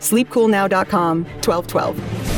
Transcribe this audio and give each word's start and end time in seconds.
Sleepcoolnow.com 0.00 1.24
1212. 1.24 2.30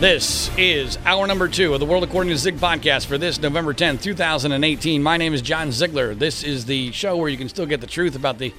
This 0.00 0.48
is 0.56 0.96
hour 1.04 1.26
number 1.26 1.48
two 1.48 1.74
of 1.74 1.80
the 1.80 1.86
World 1.86 2.04
According 2.04 2.30
to 2.30 2.38
Zig 2.38 2.58
podcast 2.58 3.06
for 3.06 3.18
this 3.18 3.42
November 3.42 3.74
10th, 3.74 4.00
2018. 4.00 5.02
My 5.02 5.16
name 5.16 5.34
is 5.34 5.42
John 5.42 5.72
Ziegler. 5.72 6.14
This 6.14 6.44
is 6.44 6.66
the 6.66 6.92
show 6.92 7.16
where 7.16 7.28
you 7.28 7.36
can 7.36 7.48
still 7.48 7.66
get 7.66 7.80
the 7.80 7.88
truth 7.88 8.14
about 8.14 8.38
the 8.38 8.54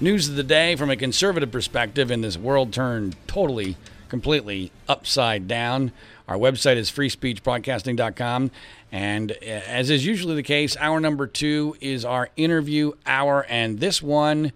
news 0.00 0.28
of 0.28 0.36
the 0.36 0.44
day 0.44 0.76
from 0.76 0.90
a 0.90 0.96
conservative 0.96 1.50
perspective 1.50 2.12
in 2.12 2.20
this 2.20 2.38
world 2.38 2.72
turned 2.72 3.16
totally 3.26 3.76
completely 4.14 4.70
upside 4.88 5.48
down. 5.48 5.90
Our 6.28 6.36
website 6.36 6.76
is 6.76 6.88
freespeechbroadcasting.com. 6.88 8.52
And 8.92 9.32
uh, 9.32 9.44
as 9.44 9.90
is 9.90 10.06
usually 10.06 10.36
the 10.36 10.44
case, 10.44 10.76
hour 10.76 11.00
number 11.00 11.26
two 11.26 11.76
is 11.80 12.04
our 12.04 12.28
interview 12.36 12.92
hour. 13.06 13.44
And 13.48 13.80
this 13.80 14.00
one 14.00 14.52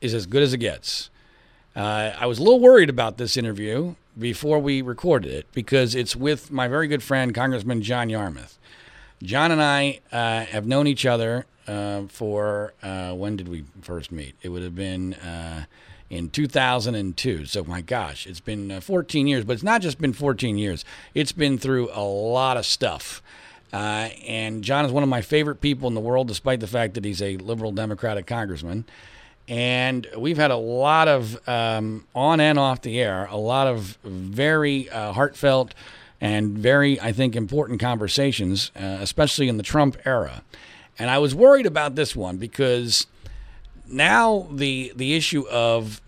is 0.00 0.12
as 0.12 0.26
good 0.26 0.42
as 0.42 0.52
it 0.52 0.58
gets. 0.58 1.08
Uh, 1.76 2.14
I 2.18 2.26
was 2.26 2.40
a 2.40 2.42
little 2.42 2.58
worried 2.58 2.90
about 2.90 3.16
this 3.16 3.36
interview 3.36 3.94
before 4.18 4.58
we 4.58 4.82
recorded 4.82 5.30
it 5.30 5.46
because 5.52 5.94
it's 5.94 6.16
with 6.16 6.50
my 6.50 6.66
very 6.66 6.88
good 6.88 7.02
friend, 7.02 7.32
Congressman 7.32 7.80
John 7.80 8.10
Yarmuth. 8.10 8.58
John 9.22 9.52
and 9.52 9.62
I 9.62 10.00
uh, 10.10 10.46
have 10.46 10.66
known 10.66 10.88
each 10.88 11.06
other 11.06 11.46
uh, 11.68 12.02
for 12.08 12.74
uh, 12.82 13.12
when 13.12 13.36
did 13.36 13.46
we 13.46 13.66
first 13.82 14.10
meet? 14.10 14.34
It 14.42 14.48
would 14.48 14.62
have 14.62 14.74
been 14.74 15.14
uh, 15.14 15.66
in 16.14 16.30
2002. 16.30 17.46
So, 17.46 17.64
my 17.64 17.80
gosh, 17.80 18.26
it's 18.26 18.40
been 18.40 18.70
uh, 18.70 18.80
14 18.80 19.26
years, 19.26 19.44
but 19.44 19.54
it's 19.54 19.62
not 19.62 19.82
just 19.82 20.00
been 20.00 20.12
14 20.12 20.56
years, 20.56 20.84
it's 21.12 21.32
been 21.32 21.58
through 21.58 21.90
a 21.92 22.02
lot 22.02 22.56
of 22.56 22.64
stuff. 22.64 23.20
Uh, 23.72 24.10
and 24.26 24.62
John 24.62 24.84
is 24.84 24.92
one 24.92 25.02
of 25.02 25.08
my 25.08 25.20
favorite 25.20 25.60
people 25.60 25.88
in 25.88 25.94
the 25.94 26.00
world, 26.00 26.28
despite 26.28 26.60
the 26.60 26.68
fact 26.68 26.94
that 26.94 27.04
he's 27.04 27.20
a 27.20 27.36
liberal 27.38 27.72
Democratic 27.72 28.26
congressman. 28.26 28.84
And 29.48 30.06
we've 30.16 30.36
had 30.36 30.52
a 30.52 30.56
lot 30.56 31.08
of, 31.08 31.48
um, 31.48 32.06
on 32.14 32.38
and 32.38 32.58
off 32.58 32.82
the 32.82 33.00
air, 33.00 33.26
a 33.30 33.36
lot 33.36 33.66
of 33.66 33.98
very 34.04 34.88
uh, 34.90 35.12
heartfelt 35.12 35.74
and 36.20 36.56
very, 36.56 37.00
I 37.00 37.10
think, 37.10 37.34
important 37.34 37.80
conversations, 37.80 38.70
uh, 38.76 38.98
especially 39.00 39.48
in 39.48 39.56
the 39.56 39.64
Trump 39.64 39.96
era. 40.06 40.42
And 40.96 41.10
I 41.10 41.18
was 41.18 41.34
worried 41.34 41.66
about 41.66 41.96
this 41.96 42.14
one 42.14 42.36
because 42.36 43.08
now 43.86 44.46
the 44.50 44.92
the 44.96 45.14
issue 45.14 45.46
of 45.48 46.00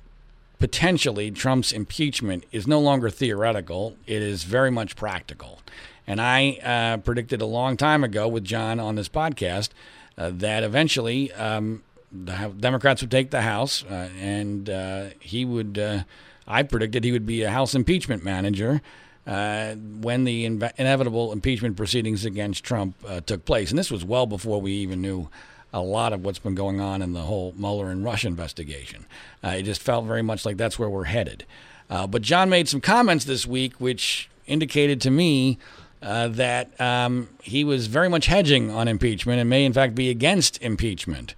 potentially 0.58 1.30
Trump's 1.30 1.72
impeachment 1.72 2.44
is 2.52 2.66
no 2.66 2.80
longer 2.80 3.10
theoretical; 3.10 3.96
it 4.06 4.22
is 4.22 4.44
very 4.44 4.70
much 4.70 4.96
practical. 4.96 5.60
And 6.06 6.20
I 6.20 6.58
uh, 6.62 6.98
predicted 6.98 7.42
a 7.42 7.46
long 7.46 7.76
time 7.76 8.04
ago 8.04 8.28
with 8.28 8.44
John 8.44 8.78
on 8.78 8.94
this 8.94 9.08
podcast 9.08 9.70
uh, 10.16 10.30
that 10.34 10.62
eventually 10.62 11.32
um, 11.32 11.82
the 12.12 12.52
Democrats 12.58 13.02
would 13.02 13.10
take 13.10 13.30
the 13.30 13.42
House, 13.42 13.84
uh, 13.84 14.08
and 14.18 14.70
uh, 14.70 15.06
he 15.20 15.44
would. 15.44 15.78
Uh, 15.78 16.04
I 16.46 16.62
predicted 16.62 17.02
he 17.02 17.10
would 17.10 17.26
be 17.26 17.42
a 17.42 17.50
House 17.50 17.74
impeachment 17.74 18.24
manager. 18.24 18.80
Uh, 19.26 19.74
when 19.74 20.22
the 20.22 20.46
inv- 20.46 20.72
inevitable 20.76 21.32
impeachment 21.32 21.76
proceedings 21.76 22.24
against 22.24 22.62
Trump 22.62 22.94
took 23.26 23.44
place. 23.44 23.70
And 23.70 23.78
this 23.78 23.90
was 23.90 24.04
well 24.04 24.24
before 24.24 24.60
we 24.60 24.70
even 24.70 25.02
knew 25.02 25.28
a 25.76 25.82
lot 25.82 26.14
of 26.14 26.24
what's 26.24 26.38
been 26.38 26.54
going 26.54 26.80
on 26.80 27.02
in 27.02 27.12
the 27.12 27.20
whole 27.20 27.54
Mueller 27.56 27.90
and 27.90 28.02
Russia 28.02 28.28
investigation. 28.28 29.04
Uh, 29.44 29.50
it 29.50 29.64
just 29.64 29.82
felt 29.82 30.06
very 30.06 30.22
much 30.22 30.46
like 30.46 30.56
that's 30.56 30.78
where 30.78 30.88
we're 30.88 31.04
headed. 31.04 31.44
Uh, 31.90 32.06
but 32.06 32.22
John 32.22 32.48
made 32.48 32.66
some 32.66 32.80
comments 32.80 33.26
this 33.26 33.46
week 33.46 33.74
which 33.74 34.30
indicated 34.46 35.02
to 35.02 35.10
me 35.10 35.58
uh, 36.00 36.28
that 36.28 36.80
um, 36.80 37.28
he 37.42 37.62
was 37.62 37.88
very 37.88 38.08
much 38.08 38.24
hedging 38.26 38.70
on 38.70 38.88
impeachment 38.88 39.38
and 39.38 39.50
may, 39.50 39.66
in 39.66 39.74
fact, 39.74 39.94
be 39.94 40.08
against 40.08 40.60
impeachment. 40.62 41.34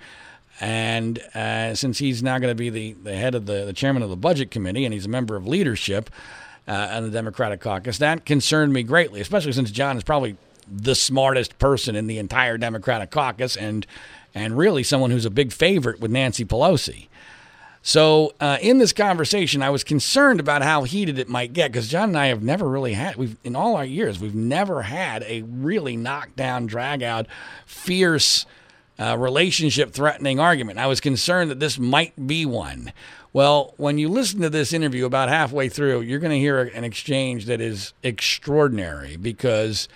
And 0.60 1.18
uh, 1.34 1.74
since 1.74 1.98
he's 1.98 2.22
now 2.22 2.38
going 2.38 2.50
to 2.50 2.58
be 2.58 2.70
the, 2.70 2.92
the 2.92 3.16
head 3.16 3.34
of 3.34 3.46
the, 3.46 3.64
the 3.64 3.72
chairman 3.72 4.04
of 4.04 4.10
the 4.10 4.16
budget 4.16 4.52
committee 4.52 4.84
and 4.84 4.94
he's 4.94 5.06
a 5.06 5.08
member 5.08 5.34
of 5.34 5.48
leadership 5.48 6.10
uh, 6.68 6.90
on 6.92 7.02
the 7.02 7.10
Democratic 7.10 7.60
caucus, 7.60 7.98
that 7.98 8.24
concerned 8.24 8.72
me 8.72 8.84
greatly, 8.84 9.20
especially 9.20 9.52
since 9.52 9.72
John 9.72 9.96
is 9.96 10.04
probably 10.04 10.36
the 10.70 10.94
smartest 10.94 11.58
person 11.58 11.96
in 11.96 12.06
the 12.06 12.18
entire 12.18 12.58
Democratic 12.58 13.10
caucus 13.10 13.56
and 13.56 13.86
and 14.38 14.56
really 14.56 14.82
someone 14.82 15.10
who's 15.10 15.24
a 15.26 15.30
big 15.30 15.52
favorite 15.52 16.00
with 16.00 16.10
Nancy 16.10 16.44
Pelosi. 16.44 17.08
So 17.82 18.34
uh, 18.40 18.58
in 18.60 18.78
this 18.78 18.92
conversation, 18.92 19.62
I 19.62 19.70
was 19.70 19.84
concerned 19.84 20.40
about 20.40 20.62
how 20.62 20.82
heated 20.82 21.18
it 21.18 21.28
might 21.28 21.52
get 21.52 21.72
because 21.72 21.88
John 21.88 22.10
and 22.10 22.18
I 22.18 22.26
have 22.26 22.42
never 22.42 22.68
really 22.68 22.94
had 22.94 23.16
we've 23.16 23.36
in 23.44 23.56
all 23.56 23.76
our 23.76 23.84
years 23.84 24.18
we've 24.18 24.34
never 24.34 24.82
had 24.82 25.22
a 25.22 25.42
really 25.42 25.96
knockdown, 25.96 26.66
drag 26.66 27.02
out, 27.02 27.26
fierce, 27.66 28.46
uh, 28.98 29.16
relationship 29.16 29.92
threatening 29.92 30.40
argument. 30.40 30.78
I 30.78 30.86
was 30.86 31.00
concerned 31.00 31.50
that 31.50 31.60
this 31.60 31.78
might 31.78 32.26
be 32.26 32.44
one. 32.44 32.92
Well, 33.32 33.74
when 33.76 33.98
you 33.98 34.08
listen 34.08 34.40
to 34.40 34.50
this 34.50 34.72
interview 34.72 35.06
about 35.06 35.28
halfway 35.28 35.68
through, 35.68 36.00
you're 36.00 36.18
going 36.18 36.32
to 36.32 36.38
hear 36.38 36.60
an 36.60 36.82
exchange 36.82 37.44
that 37.46 37.60
is 37.60 37.92
extraordinary 38.02 39.16
because 39.16 39.88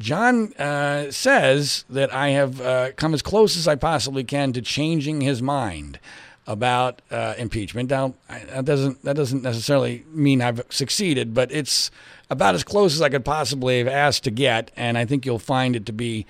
John 0.00 0.52
uh, 0.54 1.10
says 1.10 1.84
that 1.90 2.12
I 2.14 2.28
have 2.28 2.60
uh, 2.60 2.92
come 2.92 3.14
as 3.14 3.22
close 3.22 3.56
as 3.56 3.66
I 3.66 3.74
possibly 3.74 4.22
can 4.22 4.52
to 4.52 4.62
changing 4.62 5.22
his 5.22 5.42
mind 5.42 5.98
about 6.46 7.02
uh, 7.10 7.34
impeachment. 7.36 7.90
Now, 7.90 8.14
that 8.28 8.64
doesn't 8.64 9.02
that 9.02 9.16
doesn't 9.16 9.42
necessarily 9.42 10.04
mean 10.12 10.40
I've 10.40 10.62
succeeded, 10.70 11.34
but 11.34 11.50
it's 11.50 11.90
about 12.30 12.54
as 12.54 12.62
close 12.62 12.94
as 12.94 13.02
I 13.02 13.08
could 13.08 13.24
possibly 13.24 13.78
have 13.78 13.88
asked 13.88 14.24
to 14.24 14.30
get, 14.30 14.70
and 14.76 14.96
I 14.96 15.04
think 15.04 15.26
you'll 15.26 15.40
find 15.40 15.74
it 15.74 15.84
to 15.86 15.92
be 15.92 16.26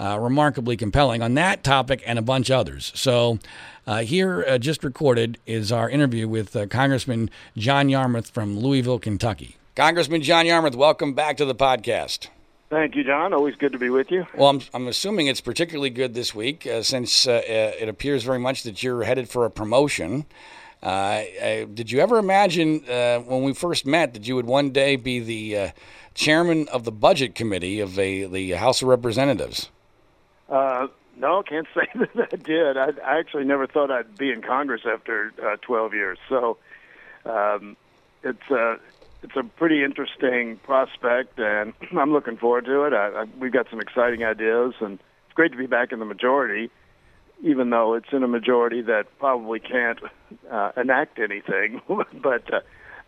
uh, 0.00 0.18
remarkably 0.20 0.76
compelling 0.76 1.22
on 1.22 1.34
that 1.34 1.62
topic 1.62 2.02
and 2.06 2.18
a 2.18 2.22
bunch 2.22 2.50
others. 2.50 2.92
So. 2.94 3.38
Uh, 3.84 4.02
here, 4.02 4.44
uh, 4.46 4.58
just 4.58 4.84
recorded, 4.84 5.38
is 5.44 5.72
our 5.72 5.90
interview 5.90 6.28
with 6.28 6.56
Congressman 6.70 7.28
John 7.56 7.88
Yarmuth 7.88 8.30
from 8.30 8.56
Louisville, 8.56 9.00
Kentucky. 9.00 9.56
Congressman 9.74 10.22
John 10.22 10.46
Yarmuth, 10.46 10.76
welcome 10.76 11.14
back 11.14 11.36
to 11.38 11.44
the 11.44 11.54
podcast. 11.56 12.28
Thank 12.72 12.96
you, 12.96 13.04
John. 13.04 13.34
Always 13.34 13.54
good 13.56 13.72
to 13.72 13.78
be 13.78 13.90
with 13.90 14.10
you. 14.10 14.26
Well, 14.34 14.48
I'm, 14.48 14.62
I'm 14.72 14.88
assuming 14.88 15.26
it's 15.26 15.42
particularly 15.42 15.90
good 15.90 16.14
this 16.14 16.34
week 16.34 16.66
uh, 16.66 16.82
since 16.82 17.28
uh, 17.28 17.32
uh, 17.32 17.42
it 17.46 17.90
appears 17.90 18.24
very 18.24 18.38
much 18.38 18.62
that 18.62 18.82
you're 18.82 19.02
headed 19.02 19.28
for 19.28 19.44
a 19.44 19.50
promotion. 19.50 20.24
Uh, 20.82 20.86
uh 20.86 21.64
did 21.66 21.92
you 21.92 22.00
ever 22.00 22.16
imagine 22.16 22.82
uh, 22.88 23.18
when 23.18 23.42
we 23.42 23.52
first 23.52 23.84
met 23.84 24.14
that 24.14 24.26
you 24.26 24.34
would 24.36 24.46
one 24.46 24.70
day 24.70 24.96
be 24.96 25.20
the 25.20 25.72
chairman 26.14 26.66
of 26.68 26.84
the 26.84 26.90
budget 26.90 27.34
committee 27.34 27.78
of 27.78 27.98
a, 27.98 28.24
the 28.24 28.52
House 28.52 28.80
of 28.80 28.88
Representatives? 28.88 29.68
no, 30.48 31.42
can't 31.46 31.68
say 31.74 31.86
that 31.94 32.30
I 32.32 32.36
did. 32.36 32.78
I, 32.78 32.92
I, 33.04 33.18
actually 33.18 33.44
never 33.44 33.66
thought 33.66 33.90
I'd 33.90 34.16
be 34.16 34.30
in 34.30 34.40
Congress 34.40 34.80
after 34.86 35.30
12 35.60 35.92
years. 35.92 36.16
So 36.26 36.56
um, 37.26 37.76
it's 38.22 38.80
it's 39.22 39.36
a 39.36 39.42
pretty 39.42 39.84
interesting 39.84 40.58
prospect, 40.64 41.38
and 41.38 41.72
I'm 41.98 42.12
looking 42.12 42.36
forward 42.36 42.64
to 42.66 42.84
it. 42.84 42.92
I, 42.92 43.22
I, 43.22 43.24
we've 43.38 43.52
got 43.52 43.66
some 43.70 43.80
exciting 43.80 44.24
ideas, 44.24 44.74
and 44.80 44.94
it's 44.94 45.34
great 45.34 45.52
to 45.52 45.58
be 45.58 45.66
back 45.66 45.92
in 45.92 45.98
the 45.98 46.04
majority, 46.04 46.70
even 47.42 47.70
though 47.70 47.94
it's 47.94 48.12
in 48.12 48.22
a 48.22 48.28
majority 48.28 48.82
that 48.82 49.06
probably 49.18 49.60
can't 49.60 49.98
uh, 50.50 50.72
enact 50.76 51.18
anything. 51.18 51.80
but 52.22 52.52
uh, 52.52 52.60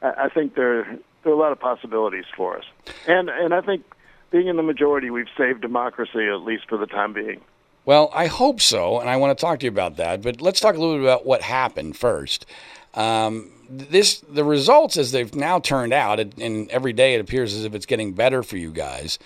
I, 0.02 0.24
I 0.24 0.28
think 0.28 0.54
there 0.54 0.98
there 1.22 1.32
are 1.32 1.36
a 1.36 1.38
lot 1.38 1.52
of 1.52 1.60
possibilities 1.60 2.26
for 2.36 2.58
us, 2.58 2.64
and 3.06 3.28
and 3.28 3.54
I 3.54 3.60
think 3.60 3.84
being 4.30 4.48
in 4.48 4.56
the 4.56 4.62
majority, 4.62 5.10
we've 5.10 5.26
saved 5.36 5.60
democracy 5.60 6.26
at 6.28 6.40
least 6.40 6.68
for 6.68 6.78
the 6.78 6.86
time 6.86 7.12
being. 7.12 7.40
Well, 7.86 8.10
I 8.14 8.26
hope 8.26 8.62
so, 8.62 8.98
and 8.98 9.10
I 9.10 9.16
want 9.16 9.36
to 9.36 9.40
talk 9.40 9.60
to 9.60 9.66
you 9.66 9.70
about 9.70 9.96
that. 9.96 10.22
But 10.22 10.40
let's 10.40 10.58
talk 10.58 10.74
a 10.74 10.78
little 10.78 10.96
bit 10.96 11.04
about 11.04 11.26
what 11.26 11.42
happened 11.42 11.96
first. 11.96 12.46
Um, 12.94 13.50
this 13.68 14.20
the 14.20 14.44
results 14.44 14.96
as 14.96 15.12
they've 15.12 15.34
now 15.34 15.58
turned 15.58 15.92
out, 15.92 16.20
and 16.20 16.70
every 16.70 16.92
day 16.92 17.14
it 17.14 17.20
appears 17.20 17.54
as 17.54 17.64
if 17.64 17.74
it's 17.74 17.86
getting 17.86 18.12
better 18.12 18.42
for 18.42 18.56
you 18.56 18.70
guys. 18.70 19.18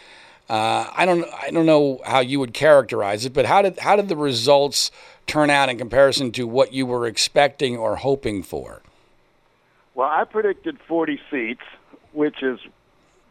Uh, 0.48 0.90
I 0.96 1.04
don't 1.04 1.26
I 1.42 1.50
don't 1.50 1.66
know 1.66 2.00
how 2.04 2.20
you 2.20 2.40
would 2.40 2.54
characterize 2.54 3.26
it, 3.26 3.34
but 3.34 3.44
how 3.44 3.62
did 3.62 3.78
how 3.78 3.96
did 3.96 4.08
the 4.08 4.16
results 4.16 4.90
turn 5.26 5.50
out 5.50 5.68
in 5.68 5.76
comparison 5.76 6.32
to 6.32 6.46
what 6.46 6.72
you 6.72 6.86
were 6.86 7.06
expecting 7.06 7.76
or 7.76 7.96
hoping 7.96 8.42
for? 8.42 8.80
Well, 9.94 10.08
I 10.08 10.24
predicted 10.24 10.78
40 10.86 11.20
seats, 11.30 11.62
which 12.12 12.42
is 12.42 12.58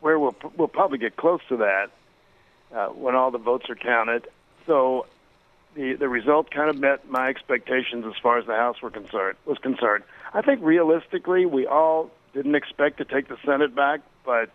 where 0.01 0.19
we'll 0.19 0.35
we'll 0.55 0.67
probably 0.67 0.99
get 0.99 1.15
close 1.15 1.41
to 1.49 1.57
that 1.57 1.89
uh, 2.75 2.87
when 2.89 3.15
all 3.15 3.31
the 3.31 3.39
votes 3.39 3.67
are 3.69 3.75
counted. 3.75 4.27
So 4.67 5.07
the 5.73 5.93
the 5.93 6.07
result 6.07 6.51
kind 6.51 6.69
of 6.69 6.77
met 6.77 7.09
my 7.09 7.29
expectations 7.29 8.05
as 8.05 8.13
far 8.21 8.37
as 8.37 8.45
the 8.45 8.55
House 8.55 8.79
were 8.81 8.91
concerned 8.91 9.37
was 9.45 9.57
concerned. 9.57 10.03
I 10.33 10.41
think 10.41 10.61
realistically, 10.63 11.45
we 11.45 11.65
all 11.65 12.11
didn't 12.33 12.55
expect 12.55 12.97
to 12.97 13.05
take 13.05 13.29
the 13.29 13.37
Senate 13.45 13.75
back, 13.75 14.01
but 14.25 14.49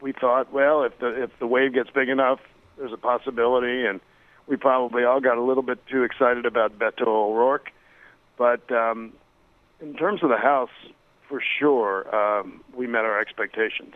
we 0.00 0.12
thought, 0.12 0.52
well, 0.52 0.82
if 0.84 0.98
the 0.98 1.22
if 1.22 1.30
the 1.38 1.46
wave 1.46 1.74
gets 1.74 1.90
big 1.90 2.08
enough, 2.08 2.40
there's 2.76 2.92
a 2.92 2.96
possibility, 2.96 3.86
and 3.86 4.00
we 4.46 4.56
probably 4.56 5.04
all 5.04 5.20
got 5.20 5.38
a 5.38 5.42
little 5.42 5.62
bit 5.62 5.84
too 5.86 6.02
excited 6.02 6.46
about 6.46 6.78
Beto 6.78 7.06
O'Rourke. 7.06 7.70
But 8.36 8.70
um, 8.70 9.12
in 9.80 9.94
terms 9.94 10.22
of 10.22 10.28
the 10.30 10.36
House, 10.36 10.70
for 11.28 11.42
sure, 11.58 12.14
um, 12.14 12.62
we 12.74 12.86
met 12.86 13.04
our 13.04 13.20
expectations. 13.20 13.94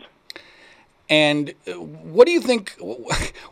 And 1.09 1.53
uh, 1.67 1.73
what 1.73 2.25
do 2.25 2.31
you 2.31 2.41
think? 2.41 2.75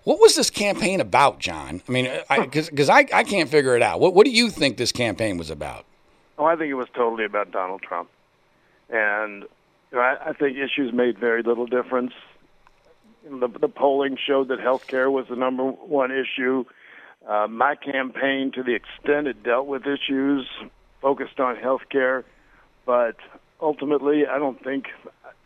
What 0.03 0.19
was 0.19 0.35
this 0.35 0.49
campaign 0.49 0.99
about, 0.99 1.37
John? 1.37 1.83
I 1.87 1.91
mean, 1.91 2.09
because 2.27 2.89
I, 2.89 3.01
I, 3.01 3.07
I 3.13 3.23
can't 3.23 3.47
figure 3.47 3.75
it 3.75 3.83
out. 3.83 3.99
What, 3.99 4.15
what 4.15 4.25
do 4.25 4.31
you 4.31 4.49
think 4.49 4.77
this 4.77 4.91
campaign 4.91 5.37
was 5.37 5.51
about? 5.51 5.85
Oh, 6.41 6.45
I 6.45 6.55
think 6.55 6.71
it 6.71 6.73
was 6.73 6.87
totally 6.95 7.23
about 7.23 7.51
Donald 7.51 7.83
Trump. 7.83 8.09
And 8.89 9.43
you 9.91 9.97
know, 9.97 9.99
I, 9.99 10.29
I 10.29 10.33
think 10.33 10.57
issues 10.57 10.91
made 10.91 11.19
very 11.19 11.43
little 11.43 11.67
difference. 11.67 12.13
The, 13.29 13.47
the 13.47 13.67
polling 13.67 14.17
showed 14.17 14.47
that 14.47 14.59
health 14.59 14.87
care 14.87 15.11
was 15.11 15.27
the 15.29 15.35
number 15.35 15.69
one 15.69 16.09
issue. 16.09 16.65
Uh, 17.29 17.45
my 17.47 17.75
campaign, 17.75 18.51
to 18.55 18.63
the 18.63 18.73
extent 18.73 19.27
it 19.27 19.43
dealt 19.43 19.67
with 19.67 19.83
issues, 19.85 20.47
focused 20.99 21.39
on 21.39 21.57
health 21.57 21.83
care. 21.91 22.25
But 22.87 23.17
ultimately, 23.61 24.25
I 24.25 24.39
don't 24.39 24.63
think 24.63 24.87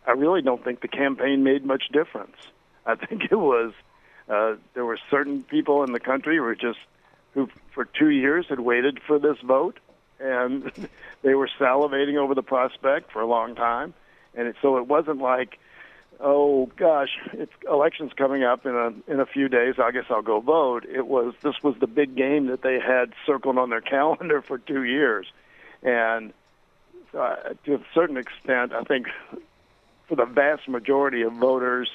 I 0.08 0.12
really 0.12 0.42
don't 0.42 0.64
think 0.64 0.80
the 0.80 0.88
campaign 0.88 1.44
made 1.44 1.66
much 1.66 1.90
difference. 1.92 2.38
I 2.86 2.96
think 2.96 3.24
it 3.30 3.36
was 3.36 3.74
uh, 4.30 4.56
there 4.76 4.86
were 4.86 5.00
certain 5.12 5.44
people 5.44 5.84
in 5.84 5.92
the 5.92 6.00
country 6.00 6.38
who 6.38 6.44
were 6.44 6.56
just 6.56 6.80
who 7.34 7.50
for 7.74 7.84
two 7.84 8.12
years 8.12 8.46
had 8.48 8.62
waited 8.62 9.02
for 9.06 9.20
this 9.20 9.36
vote, 9.44 9.78
and 10.20 10.72
they 11.22 11.34
were 11.34 11.50
salivating 11.60 12.18
over 12.18 12.36
the 12.36 12.44
prospect 12.44 13.12
for 13.12 13.22
a 13.22 13.28
long 13.28 13.56
time, 13.56 13.94
and 14.34 14.48
it, 14.48 14.56
so 14.62 14.78
it 14.78 14.88
wasn't 14.88 15.20
like, 15.20 15.60
oh 16.20 16.68
gosh, 16.78 17.18
it's 17.34 17.52
elections 17.70 18.12
coming 18.16 18.44
up 18.44 18.66
in 18.66 18.76
a 18.76 19.12
in 19.12 19.20
a 19.20 19.26
few 19.26 19.50
days. 19.50 19.76
I 19.80 19.92
guess 19.92 20.06
I'll 20.10 20.22
go 20.22 20.40
vote. 20.40 20.86
It 20.86 21.08
was 21.08 21.34
this 21.42 21.56
was 21.64 21.76
the 21.80 21.88
big 21.88 22.16
game 22.16 22.48
that 22.48 22.62
they 22.62 22.80
had 22.80 23.14
circled 23.26 23.58
on 23.58 23.70
their 23.70 23.82
calendar 23.96 24.42
for 24.42 24.58
two 24.58 24.84
years, 24.84 25.28
and 25.84 26.34
uh, 27.18 27.36
to 27.66 27.76
a 27.76 27.80
certain 27.94 28.18
extent, 28.18 28.74
I 28.74 28.84
think 28.84 29.08
for 30.08 30.16
the 30.16 30.26
vast 30.26 30.68
majority 30.68 31.22
of 31.24 31.34
voters, 31.34 31.90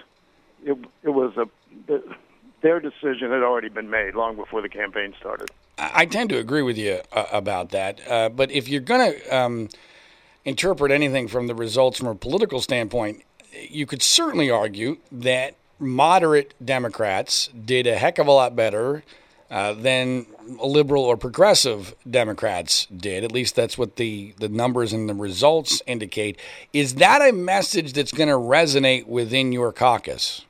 it, 0.65 0.77
it 1.03 1.11
was 1.11 1.37
a 1.37 1.49
their 2.63 2.81
decision 2.81 3.31
had 3.31 3.43
already 3.43 3.69
been 3.69 3.91
made 3.91 4.15
long 4.15 4.37
before 4.37 4.63
the 4.63 4.69
campaign 4.69 5.15
started. 5.19 5.51
I 5.81 6.05
tend 6.05 6.29
to 6.31 6.38
agree 6.38 6.62
with 6.62 6.77
you 6.77 7.00
uh, 7.12 7.25
about 7.32 7.71
that. 7.71 8.00
Uh, 8.06 8.29
but 8.29 8.50
if 8.50 8.69
you're 8.69 8.81
going 8.82 9.12
to 9.12 9.37
um, 9.37 9.69
interpret 10.44 10.93
anything 10.93 11.27
from 11.27 11.47
the 11.47 11.55
results 11.55 11.99
from 11.99 12.09
a 12.09 12.15
political 12.15 12.61
standpoint, 12.61 13.25
you 13.53 13.87
could 13.87 14.03
certainly 14.03 14.50
argue 14.50 14.99
that 15.11 15.55
moderate 15.79 16.55
Democrats 16.62 17.49
did 17.49 17.87
a 17.87 17.97
heck 17.97 18.19
of 18.19 18.27
a 18.27 18.31
lot 18.31 18.55
better 18.55 19.03
uh, 19.50 19.73
than 19.73 20.27
liberal 20.62 21.03
or 21.03 21.17
progressive 21.17 21.94
Democrats 22.09 22.87
did. 22.87 23.25
At 23.25 23.33
least 23.33 23.56
that's 23.56 23.76
what 23.76 23.97
the, 23.97 24.35
the 24.38 24.49
numbers 24.49 24.93
and 24.93 25.09
the 25.09 25.15
results 25.15 25.83
indicate. 25.87 26.38
Is 26.73 26.97
that 26.97 27.21
a 27.21 27.33
message 27.33 27.94
that's 27.94 28.12
going 28.12 28.29
to 28.29 28.37
resonate 28.37 29.06
within 29.06 29.50
your 29.50 29.73
caucus? 29.73 30.44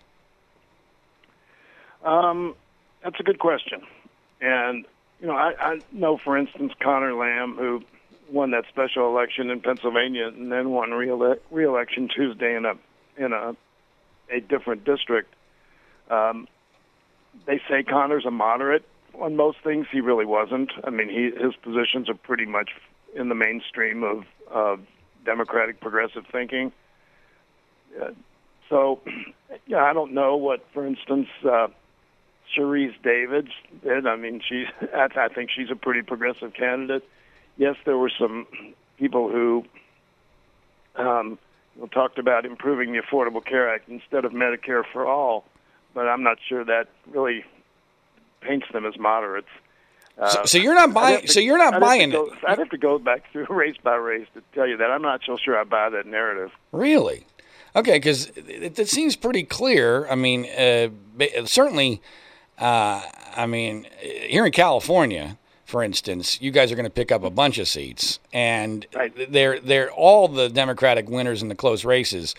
Um, 2.05 2.55
that's 3.03 3.19
a 3.21 3.23
good 3.23 3.39
question. 3.39 3.83
And, 4.41 4.85
you 5.21 5.27
know, 5.27 5.35
I, 5.35 5.53
I 5.59 5.81
know, 5.93 6.19
for 6.23 6.37
instance, 6.37 6.73
Connor 6.83 7.15
Lamb, 7.15 7.57
who 7.57 7.83
won 8.31 8.53
that 8.53 8.65
special 8.69 9.09
election 9.09 9.51
in 9.51 9.61
Pennsylvania 9.61 10.29
and 10.29 10.51
then 10.51 10.71
won 10.71 10.93
re-election 10.93 12.09
Tuesday 12.15 12.55
in 12.57 12.65
a 12.65 12.75
in 13.17 13.33
a 13.33 13.57
a 14.33 14.41
different 14.41 14.85
district. 14.85 15.35
Um, 16.09 16.47
they 17.47 17.61
say 17.69 17.83
Connor's 17.83 18.25
a 18.25 18.31
moderate 18.31 18.85
on 19.21 19.37
most 19.37 19.59
things. 19.63 19.87
He 19.91 20.01
really 20.01 20.25
wasn't. 20.25 20.71
I 20.85 20.91
mean, 20.91 21.09
he 21.09 21.31
his 21.43 21.55
positions 21.57 22.09
are 22.09 22.15
pretty 22.15 22.47
much 22.47 22.71
in 23.15 23.29
the 23.29 23.35
mainstream 23.35 24.03
of 24.03 24.25
uh, 24.53 24.77
democratic 25.25 25.81
progressive 25.81 26.25
thinking. 26.31 26.73
Uh, 28.01 28.11
so, 28.69 29.01
yeah, 29.67 29.83
I 29.83 29.93
don't 29.93 30.13
know 30.13 30.37
what, 30.37 30.65
for 30.73 30.87
instance, 30.87 31.27
uh, 31.45 31.69
Sharice 32.57 32.95
Davids 33.03 33.51
did. 33.83 34.07
I 34.07 34.17
mean, 34.17 34.41
she 34.47 34.67
I, 34.95 35.09
I 35.17 35.29
think 35.29 35.51
she's 35.51 35.71
a 35.71 35.77
pretty 35.77 36.03
progressive 36.03 36.55
candidate. 36.55 37.09
Yes, 37.57 37.77
there 37.85 37.99
were 37.99 38.11
some 38.19 38.47
people 38.99 39.29
who 39.31 39.65
um, 40.97 41.39
talked 41.93 42.19
about 42.19 42.45
improving 42.45 42.93
the 42.93 43.01
Affordable 43.01 43.45
Care 43.45 43.73
Act 43.73 43.89
instead 43.89 44.25
of 44.25 44.33
Medicare 44.33 44.83
for 44.93 45.07
all, 45.07 45.45
but 45.95 46.09
I'm 46.09 46.23
not 46.23 46.39
sure 46.49 46.65
that 46.65 46.89
really 47.11 47.45
paints 48.41 48.67
them 48.73 48.87
as 48.87 48.99
moderates. 48.99 49.49
Uh, 50.19 50.29
so, 50.29 50.45
so, 50.45 50.59
you're 50.59 50.75
not 50.75 50.93
buying. 50.93 51.23
To, 51.23 51.29
so 51.29 51.41
you're 51.41 51.59
not 51.59 51.75
I'd 51.75 51.81
buying 51.81 52.11
go, 52.11 52.27
it. 52.27 52.39
I'd 52.47 52.59
have 52.59 52.71
to 52.71 52.79
go 52.79 52.99
back 52.99 53.31
through 53.33 53.47
race 53.51 53.77
by 53.83 53.95
race 53.95 54.27
to 54.35 54.43
tell 54.55 54.67
you 54.67 54.77
that. 54.77 54.91
I'm 54.91 55.03
not 55.03 55.21
so 55.25 55.37
sure 55.37 55.59
I 55.59 55.65
buy 55.65 55.89
that 55.91 56.07
narrative. 56.07 56.51
Really? 56.73 57.27
Okay, 57.75 57.93
because 57.93 58.29
it, 58.37 58.79
it, 58.79 58.89
seems 58.89 59.17
pretty 59.17 59.45
clear. 59.45 60.09
I 60.09 60.17
mean, 60.17 60.47
uh, 60.47 60.89
certainly. 61.47 62.03
Uh, 62.61 63.03
I 63.35 63.47
mean, 63.47 63.87
here 64.01 64.45
in 64.45 64.53
California, 64.53 65.39
for 65.65 65.83
instance, 65.83 66.41
you 66.43 66.51
guys 66.51 66.71
are 66.71 66.75
going 66.77 66.85
to 66.85 66.91
pick 66.91 67.11
up 67.11 67.25
a 67.25 67.31
bunch 67.31 67.59
of 67.59 67.67
seats, 67.67 68.19
and 68.33 68.87
right. 68.95 69.33
they're 69.33 69.59
they're 69.61 69.91
all 69.91 70.29
the 70.29 70.49
Democratic 70.49 71.09
winners 71.09 71.43
in 71.43 71.49
the 71.49 71.55
close 71.55 71.85
races 71.85 72.35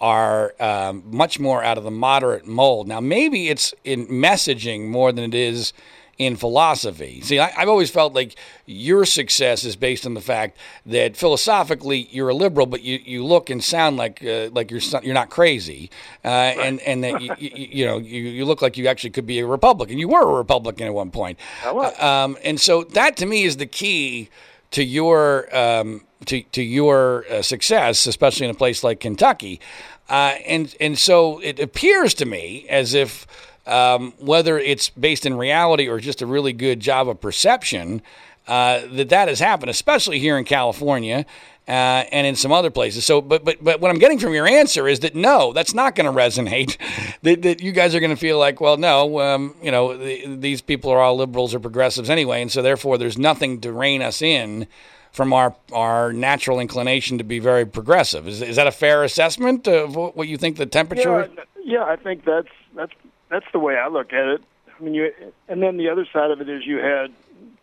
are 0.00 0.54
um, 0.60 1.02
much 1.06 1.40
more 1.40 1.62
out 1.62 1.76
of 1.76 1.84
the 1.84 1.90
moderate 1.90 2.46
mold. 2.46 2.86
Now, 2.86 3.00
maybe 3.00 3.48
it's 3.48 3.74
in 3.84 4.06
messaging 4.06 4.86
more 4.88 5.12
than 5.12 5.24
it 5.24 5.34
is 5.34 5.72
in 6.18 6.34
philosophy. 6.34 7.20
See, 7.20 7.38
I, 7.38 7.48
have 7.50 7.68
always 7.68 7.90
felt 7.90 8.12
like 8.12 8.34
your 8.66 9.04
success 9.04 9.64
is 9.64 9.76
based 9.76 10.04
on 10.04 10.14
the 10.14 10.20
fact 10.20 10.58
that 10.84 11.16
philosophically 11.16 12.08
you're 12.10 12.28
a 12.28 12.34
liberal, 12.34 12.66
but 12.66 12.82
you, 12.82 12.98
you 13.04 13.24
look 13.24 13.50
and 13.50 13.62
sound 13.62 13.96
like 13.96 14.22
uh, 14.24 14.50
like 14.52 14.70
you're 14.70 14.80
you're 15.02 15.14
not 15.14 15.30
crazy, 15.30 15.90
uh, 16.24 16.28
right. 16.28 16.58
and 16.58 16.80
and 16.80 17.04
that 17.04 17.22
you, 17.22 17.34
you, 17.38 17.68
you, 17.70 17.86
know 17.86 17.98
you, 17.98 18.20
you 18.22 18.44
look 18.44 18.60
like 18.60 18.76
you 18.76 18.88
actually 18.88 19.10
could 19.10 19.26
be 19.26 19.38
a 19.38 19.46
Republican. 19.46 19.98
You 19.98 20.08
were 20.08 20.22
a 20.22 20.34
Republican 20.34 20.88
at 20.88 20.94
one 20.94 21.12
point, 21.12 21.38
I 21.64 21.70
um, 22.00 22.36
and 22.42 22.60
so 22.60 22.82
that 22.82 23.16
to 23.18 23.26
me 23.26 23.44
is 23.44 23.58
the 23.58 23.66
key 23.66 24.28
to 24.72 24.82
your 24.82 25.56
um, 25.56 26.04
to 26.26 26.42
to 26.42 26.62
your 26.62 27.24
uh, 27.30 27.42
success, 27.42 28.06
especially 28.08 28.46
in 28.46 28.50
a 28.50 28.58
place 28.58 28.82
like 28.82 28.98
Kentucky. 28.98 29.60
Uh, 30.08 30.34
and 30.46 30.74
and 30.80 30.98
so 30.98 31.38
it 31.40 31.60
appears 31.60 32.14
to 32.14 32.24
me 32.24 32.66
as 32.68 32.94
if 32.94 33.26
um, 33.68 34.12
whether 34.18 34.58
it's 34.58 34.88
based 34.90 35.26
in 35.26 35.36
reality 35.36 35.88
or 35.88 36.00
just 36.00 36.22
a 36.22 36.26
really 36.26 36.52
good 36.52 36.80
job 36.80 37.08
of 37.08 37.20
perception, 37.20 38.02
uh, 38.46 38.82
that 38.92 39.10
that 39.10 39.28
has 39.28 39.40
happened, 39.40 39.70
especially 39.70 40.18
here 40.18 40.38
in 40.38 40.44
California. 40.44 41.26
Uh, 41.66 42.08
and 42.12 42.26
in 42.26 42.34
some 42.34 42.50
other 42.50 42.70
places. 42.70 43.04
So, 43.04 43.20
but 43.20 43.44
but 43.44 43.62
but 43.62 43.78
what 43.78 43.90
I'm 43.90 43.98
getting 43.98 44.18
from 44.18 44.32
your 44.32 44.46
answer 44.46 44.88
is 44.88 45.00
that 45.00 45.14
no, 45.14 45.52
that's 45.52 45.74
not 45.74 45.94
going 45.94 46.10
to 46.10 46.18
resonate. 46.18 46.78
that, 47.22 47.42
that 47.42 47.60
you 47.60 47.72
guys 47.72 47.94
are 47.94 48.00
going 48.00 48.08
to 48.08 48.16
feel 48.16 48.38
like, 48.38 48.58
well, 48.58 48.78
no, 48.78 49.20
um, 49.20 49.54
you 49.62 49.70
know, 49.70 49.94
the, 49.94 50.34
these 50.36 50.62
people 50.62 50.90
are 50.90 50.98
all 50.98 51.18
liberals 51.18 51.54
or 51.54 51.60
progressives 51.60 52.08
anyway, 52.08 52.40
and 52.40 52.50
so 52.50 52.62
therefore 52.62 52.96
there's 52.96 53.18
nothing 53.18 53.60
to 53.60 53.70
rein 53.70 54.00
us 54.00 54.22
in 54.22 54.66
from 55.12 55.32
our 55.32 55.54
our 55.72 56.12
natural 56.12 56.58
inclination 56.58 57.18
to 57.18 57.24
be 57.24 57.38
very 57.38 57.66
progressive. 57.66 58.26
Is 58.26 58.40
is 58.40 58.56
that 58.56 58.66
a 58.66 58.72
fair 58.72 59.04
assessment 59.04 59.68
of 59.68 59.94
what 59.94 60.26
you 60.26 60.38
think 60.38 60.56
the 60.56 60.64
temperature? 60.64 61.28
Yeah, 61.34 61.44
yeah, 61.64 61.84
I 61.84 61.96
think 61.96 62.24
that's 62.24 62.48
that's 62.74 62.92
that's 63.30 63.46
the 63.52 63.58
way 63.58 63.76
I 63.76 63.88
look 63.88 64.12
at 64.12 64.26
it. 64.26 64.42
I 64.78 64.82
mean, 64.82 64.94
you 64.94 65.12
and 65.48 65.62
then 65.62 65.76
the 65.76 65.88
other 65.88 66.06
side 66.12 66.30
of 66.30 66.40
it 66.40 66.48
is 66.48 66.66
you 66.66 66.78
had 66.78 67.12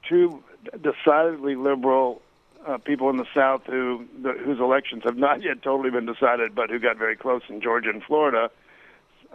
two 0.07 0.43
decidedly 0.81 1.55
liberal 1.55 2.21
uh, 2.65 2.77
people 2.77 3.09
in 3.09 3.17
the 3.17 3.27
South 3.33 3.63
who 3.65 4.05
the, 4.21 4.33
whose 4.33 4.59
elections 4.59 5.03
have 5.05 5.17
not 5.17 5.43
yet 5.43 5.61
totally 5.61 5.91
been 5.91 6.05
decided, 6.05 6.55
but 6.55 6.69
who 6.69 6.79
got 6.79 6.97
very 6.97 7.15
close 7.15 7.43
in 7.49 7.61
Georgia 7.61 7.89
and 7.89 8.03
Florida, 8.03 8.49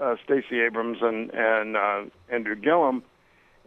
uh, 0.00 0.16
Stacey 0.24 0.60
Abrams 0.60 0.98
and 1.00 1.30
and 1.32 1.76
uh, 1.76 2.02
Andrew 2.28 2.56
Gillum, 2.56 3.02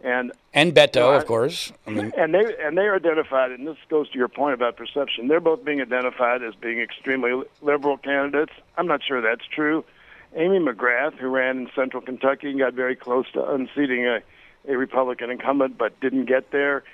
and 0.02 0.32
and 0.52 0.74
Beto, 0.74 1.16
of 1.16 1.26
course. 1.26 1.72
I 1.86 1.90
mean, 1.90 2.12
and 2.16 2.34
they 2.34 2.44
and 2.60 2.76
they 2.76 2.82
are 2.82 2.96
identified, 2.96 3.52
and 3.52 3.66
this 3.66 3.78
goes 3.88 4.10
to 4.10 4.18
your 4.18 4.28
point 4.28 4.54
about 4.54 4.76
perception. 4.76 5.28
They're 5.28 5.40
both 5.40 5.64
being 5.64 5.80
identified 5.80 6.42
as 6.42 6.54
being 6.54 6.80
extremely 6.80 7.42
liberal 7.62 7.96
candidates. 7.96 8.52
I'm 8.76 8.86
not 8.86 9.02
sure 9.02 9.20
that's 9.20 9.46
true. 9.46 9.84
Amy 10.34 10.58
McGrath, 10.58 11.14
who 11.14 11.28
ran 11.28 11.58
in 11.58 11.70
Central 11.74 12.02
Kentucky 12.02 12.50
and 12.50 12.58
got 12.58 12.74
very 12.74 12.96
close 12.96 13.30
to 13.32 13.50
unseating 13.52 14.06
a, 14.06 14.20
a 14.68 14.76
Republican 14.76 15.30
incumbent, 15.30 15.78
but 15.78 15.98
didn't 16.00 16.26
get 16.26 16.50
there, 16.50 16.84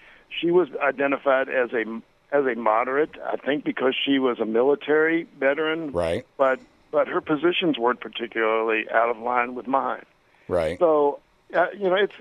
she 0.41 0.51
was 0.51 0.69
identified 0.83 1.49
as 1.49 1.73
a 1.73 1.85
as 2.33 2.47
a 2.47 2.55
moderate. 2.55 3.17
I 3.25 3.37
think 3.37 3.65
because 3.65 3.95
she 4.05 4.19
was 4.19 4.39
a 4.39 4.45
military 4.45 5.27
veteran, 5.39 5.93
right, 5.93 6.27
but 6.37 6.61
but 6.91 7.09
her 7.09 7.21
positions 7.21 7.79
weren't 7.79 8.01
particularly 8.01 8.89
out 8.91 9.11
of 9.11 9.19
line 9.19 9.55
with 9.55 9.67
mine. 9.67 10.05
right. 10.49 10.79
So, 10.79 11.21
uh, 11.55 11.67
you 11.73 11.89
know, 11.89 11.97
it's 11.97 12.15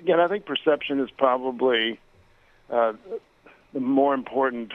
again, 0.00 0.20
I 0.20 0.28
think 0.28 0.44
perception 0.44 1.00
is 1.00 1.10
probably 1.10 1.98
uh, 2.70 2.94
the 3.72 3.80
more 3.80 4.14
important 4.14 4.72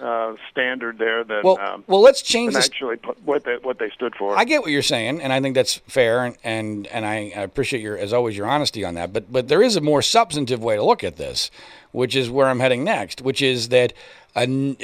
uh, 0.00 0.34
standard 0.50 0.98
there 0.98 1.24
than 1.24 1.42
Well, 1.42 1.58
um, 1.60 1.84
well, 1.86 2.00
let's 2.00 2.22
change 2.22 2.54
this. 2.54 2.66
actually 2.66 2.96
what 3.24 3.44
they 3.44 3.56
what 3.56 3.78
they 3.78 3.90
stood 3.90 4.14
for. 4.14 4.36
I 4.36 4.44
get 4.44 4.62
what 4.62 4.70
you're 4.70 4.82
saying, 4.82 5.20
and 5.20 5.32
I 5.32 5.40
think 5.40 5.54
that's 5.54 5.76
fair, 5.88 6.24
and 6.24 6.36
and, 6.44 6.86
and 6.88 7.04
I 7.06 7.32
I 7.36 7.40
appreciate 7.42 7.82
your, 7.82 7.96
as 7.96 8.12
always, 8.12 8.36
your 8.36 8.46
honesty 8.46 8.84
on 8.84 8.94
that. 8.94 9.12
But 9.12 9.32
but 9.32 9.48
there 9.48 9.62
is 9.62 9.76
a 9.76 9.80
more 9.80 10.02
substantive 10.02 10.62
way 10.62 10.76
to 10.76 10.82
look 10.84 11.02
at 11.04 11.16
this, 11.16 11.50
which 11.92 12.14
is 12.14 12.28
where 12.30 12.48
I'm 12.48 12.60
heading 12.60 12.84
next, 12.84 13.22
which 13.22 13.40
is 13.42 13.68
that 13.70 13.92
a 14.36 14.76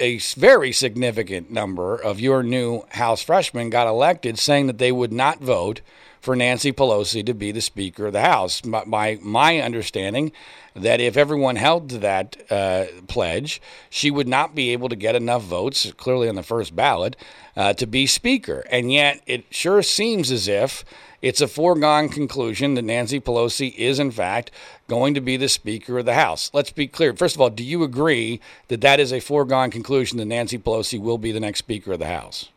a 0.00 0.18
very 0.38 0.72
significant 0.72 1.50
number 1.50 1.96
of 1.96 2.20
your 2.20 2.42
new 2.42 2.84
House 2.90 3.22
freshmen 3.22 3.70
got 3.70 3.88
elected, 3.88 4.38
saying 4.38 4.66
that 4.68 4.78
they 4.78 4.92
would 4.92 5.12
not 5.12 5.40
vote 5.40 5.80
for 6.20 6.36
Nancy 6.36 6.72
Pelosi 6.72 7.24
to 7.26 7.34
be 7.34 7.52
the 7.52 7.60
Speaker 7.60 8.06
of 8.06 8.12
the 8.12 8.20
House. 8.20 8.64
My 8.64 8.84
my, 8.84 9.18
my 9.22 9.60
understanding 9.60 10.32
that 10.74 11.00
if 11.00 11.16
everyone 11.16 11.56
held 11.56 11.88
to 11.90 11.98
that 11.98 12.36
uh, 12.50 12.86
pledge, 13.08 13.60
she 13.88 14.10
would 14.10 14.28
not 14.28 14.54
be 14.54 14.70
able 14.70 14.88
to 14.88 14.96
get 14.96 15.16
enough 15.16 15.42
votes, 15.42 15.90
clearly 15.96 16.28
on 16.28 16.36
the 16.36 16.42
first 16.42 16.76
ballot, 16.76 17.16
uh, 17.56 17.72
to 17.74 17.86
be 17.86 18.06
Speaker. 18.06 18.64
And 18.70 18.92
yet, 18.92 19.20
it 19.26 19.44
sure 19.50 19.82
seems 19.82 20.30
as 20.30 20.46
if 20.46 20.84
it's 21.22 21.40
a 21.40 21.48
foregone 21.48 22.08
conclusion 22.08 22.74
that 22.74 22.82
Nancy 22.82 23.20
Pelosi 23.20 23.74
is, 23.74 23.98
in 23.98 24.10
fact, 24.10 24.50
going 24.88 25.12
to 25.14 25.20
be 25.20 25.36
the 25.36 25.48
Speaker 25.48 25.98
of 25.98 26.06
the 26.06 26.14
House. 26.14 26.50
Let's 26.54 26.72
be 26.72 26.86
clear. 26.86 27.14
First 27.14 27.34
of 27.34 27.40
all, 27.40 27.50
do 27.50 27.64
you 27.64 27.82
agree 27.82 28.40
that 28.68 28.80
that 28.80 29.00
is 29.00 29.12
a 29.12 29.20
foregone 29.20 29.70
conclusion 29.70 30.18
that 30.18 30.24
Nancy 30.24 30.58
Pelosi 30.58 31.00
will 31.00 31.18
be 31.18 31.32
the 31.32 31.40
next 31.40 31.58
Speaker 31.58 31.92
of 31.92 31.98
the 31.98 32.06
House? 32.06 32.48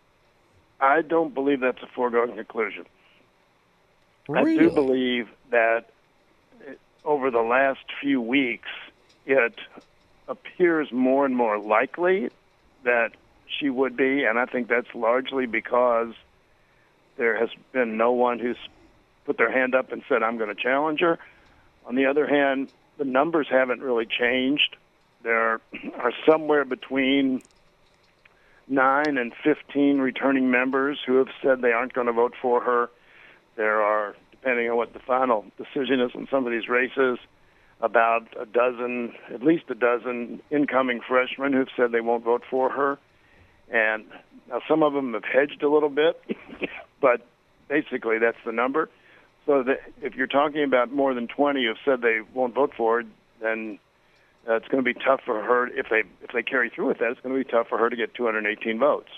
I 0.79 1.01
don't 1.01 1.33
believe 1.33 1.59
that's 1.59 1.81
a 1.81 1.87
foregone 1.87 2.35
conclusion. 2.35 2.85
I 4.31 4.43
do 4.43 4.71
believe 4.71 5.27
that 5.51 5.89
uh, 6.65 6.73
over 7.03 7.29
the 7.29 7.41
last 7.41 7.83
few 8.01 8.21
weeks, 8.21 8.69
it 9.25 9.55
appears 10.27 10.91
more 10.91 11.25
and 11.25 11.35
more 11.35 11.59
likely 11.59 12.29
that 12.83 13.11
she 13.59 13.69
would 13.69 13.97
be, 13.97 14.23
and 14.23 14.39
I 14.39 14.45
think 14.45 14.67
that's 14.67 14.93
largely 14.95 15.45
because 15.45 16.13
there 17.17 17.37
has 17.37 17.49
been 17.71 17.97
no 17.97 18.11
one 18.11 18.39
who's 18.39 18.57
put 19.25 19.37
their 19.37 19.51
hand 19.51 19.75
up 19.75 19.91
and 19.91 20.03
said, 20.09 20.23
I'm 20.23 20.37
going 20.37 20.53
to 20.53 20.61
challenge 20.61 21.01
her. 21.01 21.19
On 21.85 21.95
the 21.95 22.05
other 22.05 22.27
hand, 22.27 22.69
the 22.97 23.05
numbers 23.05 23.47
haven't 23.49 23.81
really 23.81 24.05
changed. 24.05 24.75
There 25.21 25.61
are 25.97 26.13
somewhere 26.27 26.65
between 26.65 27.41
9 28.67 29.17
and 29.17 29.33
15 29.43 29.99
returning 29.99 30.49
members 30.49 30.99
who 31.05 31.15
have 31.17 31.29
said 31.41 31.61
they 31.61 31.71
aren't 31.71 31.93
going 31.93 32.07
to 32.07 32.13
vote 32.13 32.33
for 32.41 32.61
her. 32.61 32.89
There 33.55 33.81
are, 33.81 34.15
depending 34.31 34.69
on 34.69 34.77
what 34.77 34.93
the 34.93 34.99
final 34.99 35.45
decision 35.57 35.99
is 36.01 36.11
in 36.15 36.27
some 36.29 36.45
of 36.45 36.51
these 36.51 36.67
races, 36.67 37.19
about 37.81 38.27
a 38.39 38.45
dozen, 38.45 39.13
at 39.33 39.43
least 39.43 39.65
a 39.69 39.75
dozen 39.75 40.41
incoming 40.49 41.01
freshmen 41.05 41.53
who've 41.53 41.67
said 41.75 41.91
they 41.91 42.01
won't 42.01 42.23
vote 42.23 42.43
for 42.49 42.69
her. 42.69 42.97
And 43.69 44.05
now 44.49 44.61
some 44.67 44.83
of 44.83 44.93
them 44.93 45.13
have 45.13 45.23
hedged 45.25 45.63
a 45.63 45.69
little 45.69 45.89
bit, 45.89 46.21
but 47.01 47.25
basically 47.67 48.19
that's 48.19 48.37
the 48.45 48.51
number. 48.51 48.89
So 49.45 49.63
that 49.63 49.79
if 50.01 50.15
you're 50.15 50.27
talking 50.27 50.63
about 50.63 50.91
more 50.91 51.13
than 51.13 51.27
20 51.27 51.65
who've 51.65 51.77
said 51.83 52.01
they 52.01 52.19
won't 52.33 52.55
vote 52.55 52.71
for 52.77 53.01
her, 53.01 53.07
then 53.41 53.79
uh, 54.47 54.55
it's 54.55 54.67
going 54.67 54.83
to 54.83 54.93
be 54.93 54.97
tough 54.97 55.21
for 55.25 55.41
her 55.41 55.67
if 55.67 55.87
they 55.89 56.03
if 56.21 56.31
they 56.33 56.43
carry 56.43 56.69
through 56.69 56.87
with 56.87 56.99
that. 56.99 57.11
It's 57.11 57.21
going 57.21 57.35
to 57.35 57.43
be 57.43 57.49
tough 57.49 57.67
for 57.67 57.77
her 57.77 57.89
to 57.89 57.95
get 57.95 58.13
218 58.13 58.79
votes. 58.79 59.09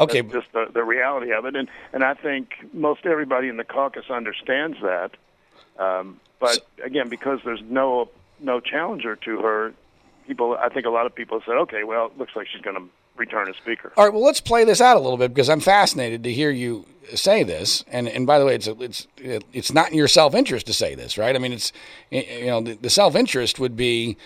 Okay, 0.00 0.22
That's 0.22 0.32
just 0.32 0.52
the, 0.52 0.66
the 0.72 0.82
reality 0.82 1.32
of 1.32 1.44
it, 1.44 1.54
and 1.54 1.68
and 1.92 2.02
I 2.02 2.14
think 2.14 2.50
most 2.72 3.06
everybody 3.06 3.48
in 3.48 3.56
the 3.56 3.64
caucus 3.64 4.10
understands 4.10 4.76
that. 4.82 5.12
Um, 5.78 6.20
but 6.40 6.66
again, 6.82 7.08
because 7.08 7.40
there's 7.44 7.62
no 7.62 8.08
no 8.40 8.60
challenger 8.60 9.16
to 9.16 9.38
her, 9.40 9.72
people 10.26 10.56
I 10.60 10.68
think 10.68 10.86
a 10.86 10.90
lot 10.90 11.06
of 11.06 11.14
people 11.14 11.40
said, 11.46 11.54
okay, 11.54 11.84
well, 11.84 12.06
it 12.06 12.18
looks 12.18 12.34
like 12.34 12.46
she's 12.48 12.62
going 12.62 12.76
to 12.76 12.88
return 13.16 13.48
as 13.48 13.56
speaker. 13.56 13.92
All 13.96 14.04
right, 14.04 14.12
well, 14.12 14.24
let's 14.24 14.40
play 14.40 14.64
this 14.64 14.80
out 14.80 14.96
a 14.96 15.00
little 15.00 15.16
bit 15.16 15.32
because 15.32 15.48
I'm 15.48 15.60
fascinated 15.60 16.24
to 16.24 16.32
hear 16.32 16.50
you 16.50 16.86
say 17.14 17.42
this. 17.42 17.84
And 17.88 18.08
and 18.08 18.26
by 18.26 18.38
the 18.38 18.46
way, 18.46 18.54
it's 18.54 18.66
it's 18.66 19.06
it's 19.18 19.72
not 19.72 19.90
in 19.90 19.96
your 19.96 20.08
self 20.08 20.34
interest 20.34 20.66
to 20.66 20.72
say 20.72 20.94
this, 20.94 21.18
right? 21.18 21.34
I 21.34 21.38
mean, 21.38 21.52
it's 21.52 21.72
you 22.10 22.46
know 22.46 22.60
the, 22.60 22.74
the 22.74 22.90
self 22.90 23.14
interest 23.14 23.58
would 23.58 23.76
be, 23.76 24.16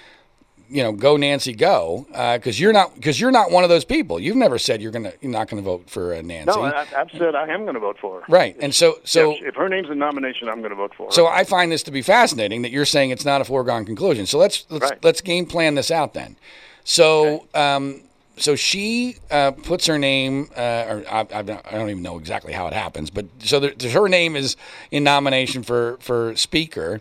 you 0.70 0.82
know, 0.82 0.92
go 0.92 1.16
Nancy, 1.16 1.52
go, 1.54 2.06
because 2.36 2.60
you're 2.60 2.72
not 2.72 2.94
because 2.94 3.20
you're 3.20 3.30
not 3.30 3.50
one 3.50 3.64
of 3.64 3.70
those 3.70 3.84
people. 3.84 4.20
You've 4.20 4.36
never 4.36 4.58
said 4.58 4.82
you're 4.82 4.92
gonna 4.92 5.12
you're 5.20 5.32
not 5.32 5.48
gonna 5.48 5.62
vote 5.62 5.88
for 5.88 6.14
uh, 6.14 6.22
Nancy, 6.22 6.46
No, 6.46 6.62
I, 6.62 6.86
I've 6.96 7.10
said 7.10 7.34
I 7.34 7.48
am 7.48 7.62
going 7.62 7.74
to 7.74 7.80
vote 7.80 7.96
for 8.00 8.20
her. 8.20 8.26
right? 8.28 8.56
And 8.60 8.74
so 8.74 8.98
so. 9.04 9.32
if, 9.32 9.42
if 9.42 9.54
her 9.54 9.68
name's 9.68 9.88
in 9.90 9.98
nomination, 9.98 10.48
I'm 10.48 10.58
going 10.58 10.70
to 10.70 10.76
vote 10.76 10.92
for 10.96 11.06
her. 11.06 11.12
So 11.12 11.26
I 11.26 11.44
find 11.44 11.72
this 11.72 11.82
to 11.84 11.90
be 11.90 12.02
fascinating 12.02 12.62
that 12.62 12.70
you're 12.70 12.84
saying 12.84 13.10
it's 13.10 13.24
not 13.24 13.40
a 13.40 13.44
foregone 13.44 13.84
conclusion. 13.84 14.26
So 14.26 14.38
let's 14.38 14.66
let's 14.68 14.90
Right. 14.90 15.04
let's 15.04 15.20
game 15.20 15.46
plan 15.46 15.74
this 15.74 15.90
out 15.90 16.14
then. 16.14 16.36
So 16.84 17.46
um, 17.54 18.02
so 18.36 18.54
she 18.56 19.16
uh, 19.30 19.50
puts 19.50 19.86
her 19.86 19.98
name, 19.98 20.48
uh, 20.56 20.60
or 20.88 21.04
I, 21.10 21.26
I, 21.32 21.42
don't, 21.42 21.60
I 21.66 21.72
don't 21.72 21.90
even 21.90 22.02
know 22.02 22.18
exactly 22.18 22.52
how 22.52 22.66
it 22.68 22.72
happens, 22.72 23.10
but 23.10 23.26
so 23.40 23.58
there, 23.60 23.72
her 23.90 24.08
name 24.08 24.36
is 24.36 24.56
in 24.90 25.04
nomination 25.04 25.62
for 25.62 25.96
for 26.00 26.36
speaker, 26.36 27.00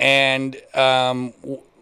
and 0.00 0.56
um, 0.74 1.34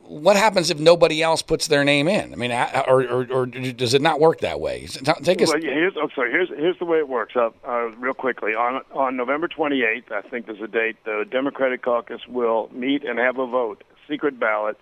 what 0.08 0.36
happens 0.36 0.70
if 0.70 0.78
nobody 0.78 1.22
else 1.22 1.42
puts 1.42 1.66
their 1.66 1.84
name 1.84 2.08
in? 2.08 2.32
I 2.32 2.36
mean, 2.36 2.52
or 2.52 3.02
or, 3.04 3.26
or 3.30 3.46
does 3.46 3.94
it 3.94 4.02
not 4.02 4.20
work 4.20 4.40
that 4.40 4.60
way? 4.60 4.86
Take 5.22 5.42
us. 5.42 5.48
Well, 5.48 5.60
here's 5.60 5.94
oh, 5.96 6.08
sorry. 6.14 6.30
Here's 6.30 6.48
here's 6.48 6.78
the 6.78 6.84
way 6.84 6.98
it 6.98 7.08
works. 7.08 7.34
Uh, 7.36 7.50
uh, 7.66 7.90
real 7.96 8.14
quickly 8.14 8.54
on 8.54 8.82
on 8.92 9.16
November 9.16 9.48
28th, 9.48 10.12
I 10.12 10.22
think 10.22 10.46
there's 10.46 10.60
a 10.60 10.68
date. 10.68 10.96
The 11.04 11.24
Democratic 11.30 11.82
Caucus 11.82 12.26
will 12.28 12.68
meet 12.72 13.04
and 13.04 13.18
have 13.18 13.38
a 13.38 13.46
vote, 13.46 13.84
secret 14.08 14.38
ballot, 14.38 14.78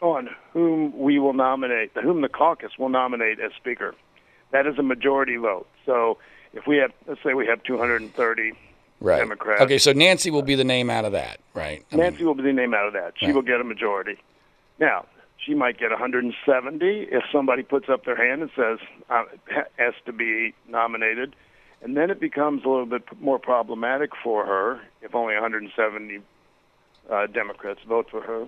on 0.00 0.30
whom 0.52 0.96
we 0.98 1.18
will 1.18 1.32
nominate, 1.32 1.92
whom 1.94 2.20
the 2.20 2.28
caucus 2.28 2.72
will 2.78 2.88
nominate 2.88 3.40
as 3.40 3.52
speaker. 3.56 3.94
That 4.50 4.66
is 4.66 4.78
a 4.78 4.82
majority 4.82 5.36
vote. 5.36 5.66
So 5.86 6.18
if 6.52 6.66
we 6.66 6.76
have, 6.76 6.92
let's 7.06 7.22
say 7.22 7.34
we 7.34 7.46
have 7.46 7.62
230 7.64 8.52
right. 9.04 9.18
Democrats. 9.18 9.62
Okay, 9.62 9.78
so 9.78 9.92
Nancy 9.92 10.30
will 10.30 10.42
be 10.42 10.54
the 10.54 10.64
name 10.64 10.90
out 10.90 11.04
of 11.04 11.12
that, 11.12 11.38
right? 11.54 11.84
I 11.92 11.96
mean, 11.96 12.04
Nancy 12.04 12.24
will 12.24 12.34
be 12.34 12.42
the 12.42 12.52
name 12.52 12.74
out 12.74 12.86
of 12.86 12.92
that. 12.94 13.14
She 13.18 13.26
Right. 13.26 13.34
will 13.34 13.42
get 13.42 13.60
a 13.60 13.64
majority. 13.64 14.16
Now, 14.78 15.06
she 15.38 15.54
might 15.54 15.78
get 15.78 15.90
170 15.90 17.02
if 17.10 17.22
somebody 17.30 17.62
puts 17.62 17.88
up 17.88 18.04
their 18.04 18.16
hand 18.16 18.42
and 18.42 18.50
says 18.56 18.78
uh, 19.10 19.24
has 19.78 19.94
to 20.06 20.12
be 20.12 20.54
nominated, 20.68 21.36
and 21.82 21.96
then 21.96 22.10
it 22.10 22.18
becomes 22.18 22.64
a 22.64 22.68
little 22.68 22.86
bit 22.86 23.02
more 23.20 23.38
problematic 23.38 24.10
for 24.22 24.46
her 24.46 24.80
if 25.02 25.14
only 25.14 25.34
170 25.34 26.20
uh, 27.10 27.26
Democrats 27.26 27.80
vote 27.86 28.08
for 28.10 28.22
her. 28.22 28.46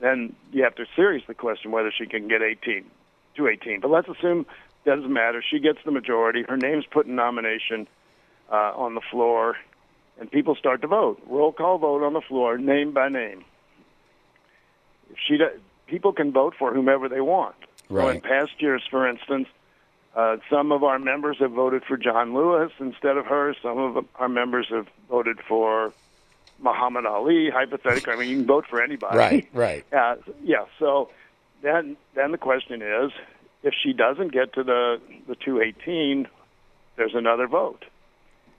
Then 0.00 0.34
you 0.52 0.64
have 0.64 0.74
to 0.76 0.86
seriously 0.96 1.34
question 1.34 1.70
whether 1.70 1.92
she 1.96 2.06
can 2.06 2.26
get 2.28 2.42
18 2.42 2.84
to 3.36 3.46
18. 3.48 3.80
But 3.80 3.90
let's 3.90 4.08
assume 4.08 4.46
doesn't 4.84 5.12
matter. 5.12 5.42
She 5.48 5.60
gets 5.60 5.78
the 5.84 5.92
majority. 5.92 6.42
Her 6.48 6.56
name's 6.56 6.86
put 6.86 7.06
in 7.06 7.14
nomination 7.14 7.86
uh, 8.50 8.72
on 8.74 8.94
the 8.94 9.00
floor, 9.00 9.56
and 10.20 10.30
people 10.30 10.54
start 10.54 10.80
to 10.82 10.86
vote. 10.86 11.20
Roll 11.26 11.52
call 11.52 11.78
vote 11.78 12.02
on 12.04 12.12
the 12.12 12.20
floor, 12.20 12.58
name 12.58 12.92
by 12.92 13.08
name. 13.08 13.44
If 15.10 15.16
she, 15.26 15.36
do, 15.38 15.48
people 15.86 16.12
can 16.12 16.32
vote 16.32 16.54
for 16.58 16.72
whomever 16.72 17.08
they 17.08 17.20
want. 17.20 17.56
So 17.88 17.98
in 17.98 18.04
Right. 18.06 18.22
past 18.22 18.52
years, 18.58 18.82
for 18.90 19.06
instance, 19.08 19.48
uh, 20.14 20.36
some 20.50 20.72
of 20.72 20.82
our 20.84 20.98
members 20.98 21.38
have 21.40 21.52
voted 21.52 21.84
for 21.84 21.96
John 21.96 22.34
Lewis 22.34 22.70
instead 22.78 23.16
of 23.16 23.26
her. 23.26 23.54
Some 23.62 23.78
of 23.78 24.04
our 24.16 24.28
members 24.28 24.66
have 24.70 24.86
voted 25.08 25.38
for 25.48 25.92
Muhammad 26.60 27.06
Ali. 27.06 27.50
Hypothetically, 27.50 28.12
I 28.12 28.16
mean, 28.16 28.28
you 28.28 28.36
can 28.36 28.46
vote 28.46 28.66
for 28.68 28.82
anybody. 28.82 29.16
Right, 29.18 29.48
right. 29.52 29.84
Uh, 29.92 30.16
yeah. 30.42 30.64
So 30.78 31.10
then, 31.62 31.96
then 32.14 32.32
the 32.32 32.38
question 32.38 32.82
is, 32.82 33.10
if 33.62 33.74
she 33.82 33.92
doesn't 33.92 34.32
get 34.32 34.52
to 34.54 34.62
the 34.64 35.00
the 35.28 35.34
218, 35.36 36.26
there's 36.96 37.14
another 37.14 37.46
vote, 37.46 37.84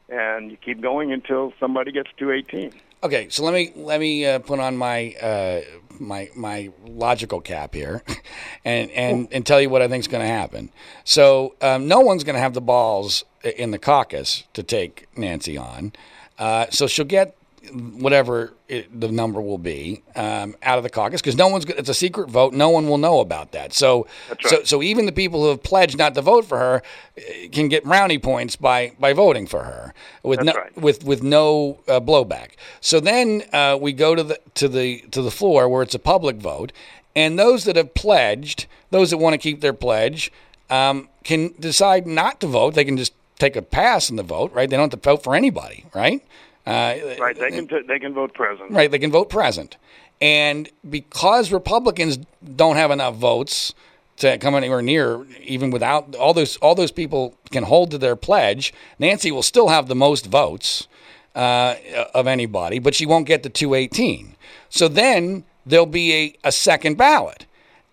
and 0.09 0.51
you 0.51 0.57
keep 0.57 0.81
going 0.81 1.11
until 1.11 1.53
somebody 1.59 1.91
gets 1.91 2.09
to 2.17 2.31
18. 2.31 2.71
Okay, 3.03 3.27
so 3.29 3.43
let 3.43 3.53
me 3.53 3.73
let 3.75 3.99
me 3.99 4.25
uh, 4.25 4.39
put 4.39 4.59
on 4.59 4.77
my 4.77 5.13
uh, 5.21 5.61
my 5.99 6.29
my 6.35 6.71
logical 6.85 7.41
cap 7.41 7.73
here, 7.73 8.01
and 8.65 8.89
and 8.91 9.27
and 9.31 9.45
tell 9.45 9.59
you 9.59 9.69
what 9.69 9.81
I 9.81 9.89
think 9.89 9.99
is 10.01 10.07
going 10.07 10.23
to 10.23 10.27
happen. 10.27 10.71
So 11.03 11.55
um, 11.61 11.87
no 11.87 11.99
one's 11.99 12.23
going 12.23 12.35
to 12.35 12.39
have 12.39 12.53
the 12.53 12.61
balls 12.61 13.25
in 13.43 13.71
the 13.71 13.79
caucus 13.79 14.43
to 14.53 14.63
take 14.63 15.07
Nancy 15.17 15.57
on. 15.57 15.91
Uh, 16.39 16.67
so 16.69 16.87
she'll 16.87 17.05
get 17.05 17.35
whatever 17.71 18.53
it, 18.67 18.99
the 18.99 19.07
number 19.07 19.41
will 19.41 19.57
be 19.57 20.03
um, 20.15 20.55
out 20.63 20.77
of 20.77 20.83
the 20.83 20.89
caucus 20.89 21.21
because 21.21 21.37
no 21.37 21.47
one's 21.47 21.65
it's 21.65 21.89
a 21.89 21.93
secret 21.93 22.29
vote. 22.29 22.53
No 22.53 22.69
one 22.69 22.87
will 22.87 22.97
know 22.97 23.19
about 23.19 23.51
that. 23.53 23.73
So 23.73 24.07
right. 24.29 24.47
so 24.47 24.63
so 24.63 24.83
even 24.83 25.05
the 25.05 25.11
people 25.11 25.41
who 25.41 25.49
have 25.49 25.63
pledged 25.63 25.97
not 25.97 26.13
to 26.15 26.21
vote 26.21 26.45
for 26.45 26.57
her 26.57 26.81
eh, 27.17 27.47
can 27.51 27.69
get 27.69 27.83
brownie 27.83 28.19
points 28.19 28.55
by 28.55 28.93
by 28.99 29.13
voting 29.13 29.47
for 29.47 29.63
her 29.63 29.93
with 30.23 30.39
That's 30.39 30.55
no 30.55 30.61
right. 30.61 30.77
with 30.77 31.03
with 31.03 31.23
no 31.23 31.79
uh, 31.87 31.99
blowback. 31.99 32.51
So 32.81 32.99
then 32.99 33.43
uh, 33.53 33.77
we 33.79 33.93
go 33.93 34.15
to 34.15 34.23
the 34.23 34.39
to 34.55 34.67
the 34.67 34.99
to 35.11 35.21
the 35.21 35.31
floor 35.31 35.69
where 35.69 35.83
it's 35.83 35.95
a 35.95 35.99
public 35.99 36.37
vote 36.37 36.71
and 37.15 37.39
those 37.39 37.63
that 37.63 37.75
have 37.75 37.93
pledged 37.93 38.65
those 38.91 39.09
that 39.11 39.17
want 39.17 39.33
to 39.33 39.37
keep 39.37 39.61
their 39.61 39.73
pledge 39.73 40.31
um, 40.69 41.09
can 41.23 41.53
decide 41.59 42.05
not 42.05 42.39
to 42.41 42.47
vote. 42.47 42.73
They 42.73 42.85
can 42.85 42.97
just 42.97 43.13
take 43.39 43.55
a 43.55 43.61
pass 43.61 44.09
in 44.09 44.17
the 44.17 44.23
vote 44.23 44.51
right? 44.53 44.69
They 44.69 44.75
don't 44.75 44.91
have 44.91 45.01
to 45.01 45.09
vote 45.09 45.23
for 45.23 45.35
anybody 45.35 45.85
right 45.93 46.21
uh, 46.65 46.95
Right, 47.19 47.37
they 47.37 47.51
can 47.51 47.67
t- 47.67 47.81
they 47.87 47.99
can 47.99 48.13
vote 48.13 48.33
present. 48.33 48.71
Right, 48.71 48.89
they 48.89 48.99
can 48.99 49.11
vote 49.11 49.29
present. 49.29 49.77
And 50.21 50.69
because 50.89 51.51
Republicans 51.51 52.17
don't 52.55 52.77
have 52.77 52.91
enough 52.91 53.15
votes 53.15 53.73
to 54.17 54.37
come 54.37 54.55
anywhere 54.55 54.81
near, 54.81 55.25
even 55.41 55.71
without 55.71 56.15
all 56.15 56.33
those 56.33 56.57
all 56.57 56.75
those 56.75 56.91
people 56.91 57.35
can 57.51 57.63
hold 57.63 57.91
to 57.91 57.97
their 57.97 58.15
pledge, 58.15 58.73
Nancy 58.99 59.31
will 59.31 59.43
still 59.43 59.67
have 59.67 59.87
the 59.87 59.95
most 59.95 60.27
votes 60.27 60.87
uh, 61.35 61.75
of 62.13 62.27
anybody, 62.27 62.79
but 62.79 62.95
she 62.95 63.05
won't 63.05 63.27
get 63.27 63.43
the 63.43 63.49
218. 63.49 64.35
So 64.69 64.87
then 64.87 65.43
there'll 65.65 65.85
be 65.85 66.13
a, 66.13 66.47
a 66.47 66.51
second 66.51 66.97
ballot. 66.97 67.45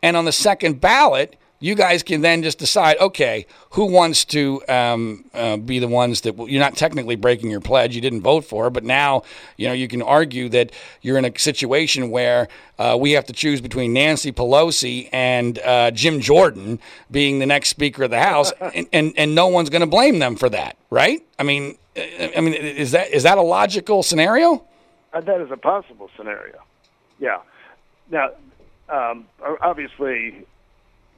And 0.03 0.17
on 0.17 0.25
the 0.25 0.33
second 0.33 0.81
ballot, 0.81 1.37
you 1.61 1.75
guys 1.75 2.03
can 2.03 2.23
then 2.23 2.43
just 2.43 2.59
decide 2.59 2.97
okay 2.99 3.47
who 3.71 3.85
wants 3.85 4.25
to 4.25 4.63
um, 4.69 5.25
uh, 5.35 5.57
be 5.57 5.79
the 5.79 5.87
ones 5.89 6.23
that 6.23 6.37
you're 6.49 6.61
not 6.61 6.77
technically 6.77 7.17
breaking 7.17 7.51
your 7.51 7.61
pledge 7.61 7.95
you 7.95 8.01
didn't 8.01 8.23
vote 8.23 8.45
for 8.45 8.71
but 8.71 8.83
now 8.83 9.23
you 9.57 9.69
know 9.69 9.75
you 9.75 9.87
can 9.87 10.03
argue 10.03 10.49
that 10.49 10.73
you're 11.03 11.19
in 11.19 11.25
a 11.25 11.39
situation 11.39 12.11
where 12.11 12.49
uh, 12.79 12.97
we 12.99 13.13
have 13.13 13.25
to 13.25 13.33
choose 13.33 13.61
between 13.61 13.93
nancy 13.93 14.33
pelosi 14.33 15.09
and 15.13 15.59
uh, 15.61 15.91
jim 15.91 16.21
jordan 16.21 16.79
being 17.11 17.39
the 17.39 17.47
next 17.47 17.69
speaker 17.69 18.05
of 18.05 18.11
the 18.11 18.21
house 18.21 18.53
and, 18.75 18.87
and, 18.93 19.13
and 19.17 19.35
no 19.35 19.47
one's 19.47 19.71
going 19.71 19.81
to 19.81 19.87
blame 19.87 20.19
them 20.19 20.35
for 20.37 20.49
that 20.49 20.77
right 20.91 21.25
i 21.39 21.43
mean 21.43 21.77
i 22.37 22.41
mean 22.41 22.55
is 22.55 22.93
that 22.93 23.11
is 23.11 23.23
that 23.23 23.39
a 23.39 23.43
logical 23.43 24.03
scenario 24.03 24.65
Uh, 25.13 25.21
that 25.21 25.41
is 25.41 25.51
a 25.51 25.57
possible 25.57 26.09
scenario. 26.17 26.61
Yeah. 27.19 27.39
Now, 28.11 28.31
um, 28.89 29.27
obviously, 29.61 30.47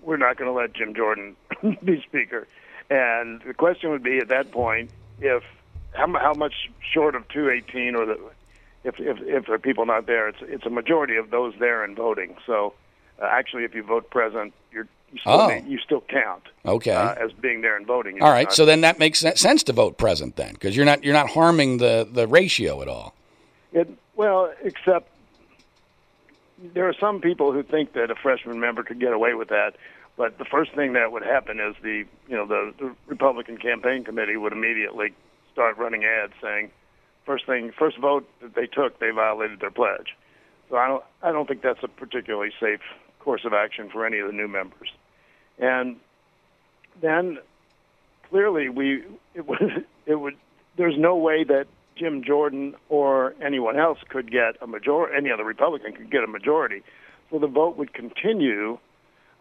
we're 0.02 0.16
not 0.16 0.36
going 0.36 0.48
to 0.50 0.52
let 0.52 0.72
Jim 0.74 0.94
Jordan 0.94 1.36
be 1.84 2.02
speaker, 2.02 2.46
and 2.90 3.40
the 3.46 3.54
question 3.54 3.90
would 3.90 4.02
be 4.02 4.18
at 4.18 4.28
that 4.28 4.50
point 4.50 4.90
if 5.20 5.42
how, 5.92 6.06
how 6.18 6.32
much 6.34 6.54
short 6.92 7.14
of 7.14 7.26
218 7.28 7.94
or 7.94 8.06
the 8.06 8.18
if 8.84 8.98
if 8.98 9.18
if 9.20 9.46
there 9.46 9.54
are 9.54 9.58
people 9.58 9.86
not 9.86 10.06
there, 10.06 10.28
it's 10.28 10.38
it's 10.42 10.66
a 10.66 10.70
majority 10.70 11.16
of 11.16 11.30
those 11.30 11.54
there 11.58 11.84
and 11.84 11.96
voting. 11.96 12.36
So 12.46 12.74
uh, 13.22 13.26
actually, 13.30 13.64
if 13.64 13.74
you 13.74 13.82
vote 13.82 14.10
present, 14.10 14.52
you're 14.72 14.88
you 15.12 15.18
still 15.20 15.32
Oh. 15.32 15.50
you 15.66 15.78
still 15.78 16.00
count 16.08 16.42
Okay. 16.64 16.90
uh, 16.90 17.14
as 17.14 17.32
being 17.32 17.60
there 17.60 17.76
and 17.76 17.86
voting. 17.86 18.22
all 18.22 18.30
right 18.32 18.46
Not- 18.46 18.54
so 18.54 18.64
then 18.64 18.80
that 18.80 18.98
makes 18.98 19.20
sense 19.20 19.62
to 19.64 19.72
vote 19.72 19.98
present 19.98 20.36
then 20.36 20.54
because 20.54 20.74
you're 20.74 20.86
not 20.86 21.04
you're 21.04 21.12
not 21.12 21.28
harming 21.30 21.76
the 21.78 22.08
the 22.10 22.26
ratio 22.26 22.80
at 22.82 22.88
all 22.88 23.14
It, 23.72 23.88
well, 24.16 24.50
except 24.62 25.10
there 26.74 26.88
are 26.88 26.94
some 26.98 27.20
people 27.20 27.52
who 27.52 27.62
think 27.62 27.92
that 27.94 28.10
a 28.10 28.14
freshman 28.14 28.60
member 28.60 28.82
could 28.82 29.00
get 29.00 29.12
away 29.12 29.34
with 29.34 29.48
that. 29.48 29.74
But 30.16 30.38
the 30.38 30.44
first 30.44 30.72
thing 30.74 30.92
that 30.92 31.10
would 31.10 31.22
happen 31.22 31.58
is 31.58 31.74
the 31.82 32.04
you 32.28 32.36
know 32.36 32.46
the, 32.46 32.72
the 32.78 32.94
Republican 33.06 33.56
campaign 33.56 34.04
committee 34.04 34.36
would 34.36 34.52
immediately 34.52 35.14
start 35.52 35.78
running 35.78 36.04
ads 36.04 36.32
saying, 36.40 36.70
first 37.24 37.46
thing, 37.46 37.72
first 37.78 37.98
vote 37.98 38.28
that 38.40 38.54
they 38.54 38.66
took, 38.66 38.98
they 38.98 39.10
violated 39.10 39.60
their 39.60 39.70
pledge. 39.70 40.16
So 40.68 40.76
I 40.76 40.88
don't 40.88 41.04
I 41.22 41.32
don't 41.32 41.48
think 41.48 41.62
that's 41.62 41.82
a 41.82 41.88
particularly 41.88 42.52
safe 42.60 42.80
course 43.20 43.44
of 43.44 43.52
action 43.52 43.88
for 43.90 44.04
any 44.04 44.18
of 44.18 44.26
the 44.26 44.32
new 44.32 44.48
members. 44.48 44.92
And 45.58 45.96
then 47.00 47.38
clearly 48.28 48.68
we 48.68 49.04
it 49.34 49.46
would 49.46 49.86
it 50.06 50.16
would 50.16 50.36
there's 50.76 50.98
no 50.98 51.16
way 51.16 51.44
that 51.44 51.66
Jim 51.96 52.22
Jordan 52.24 52.74
or 52.88 53.34
anyone 53.42 53.78
else 53.78 53.98
could 54.08 54.30
get 54.30 54.56
a 54.60 54.66
majority 54.66 55.16
any 55.16 55.30
other 55.30 55.44
Republican 55.44 55.92
could 55.92 56.10
get 56.10 56.24
a 56.24 56.26
majority. 56.26 56.82
So 57.30 57.38
the 57.38 57.46
vote 57.46 57.76
would 57.76 57.92
continue 57.94 58.78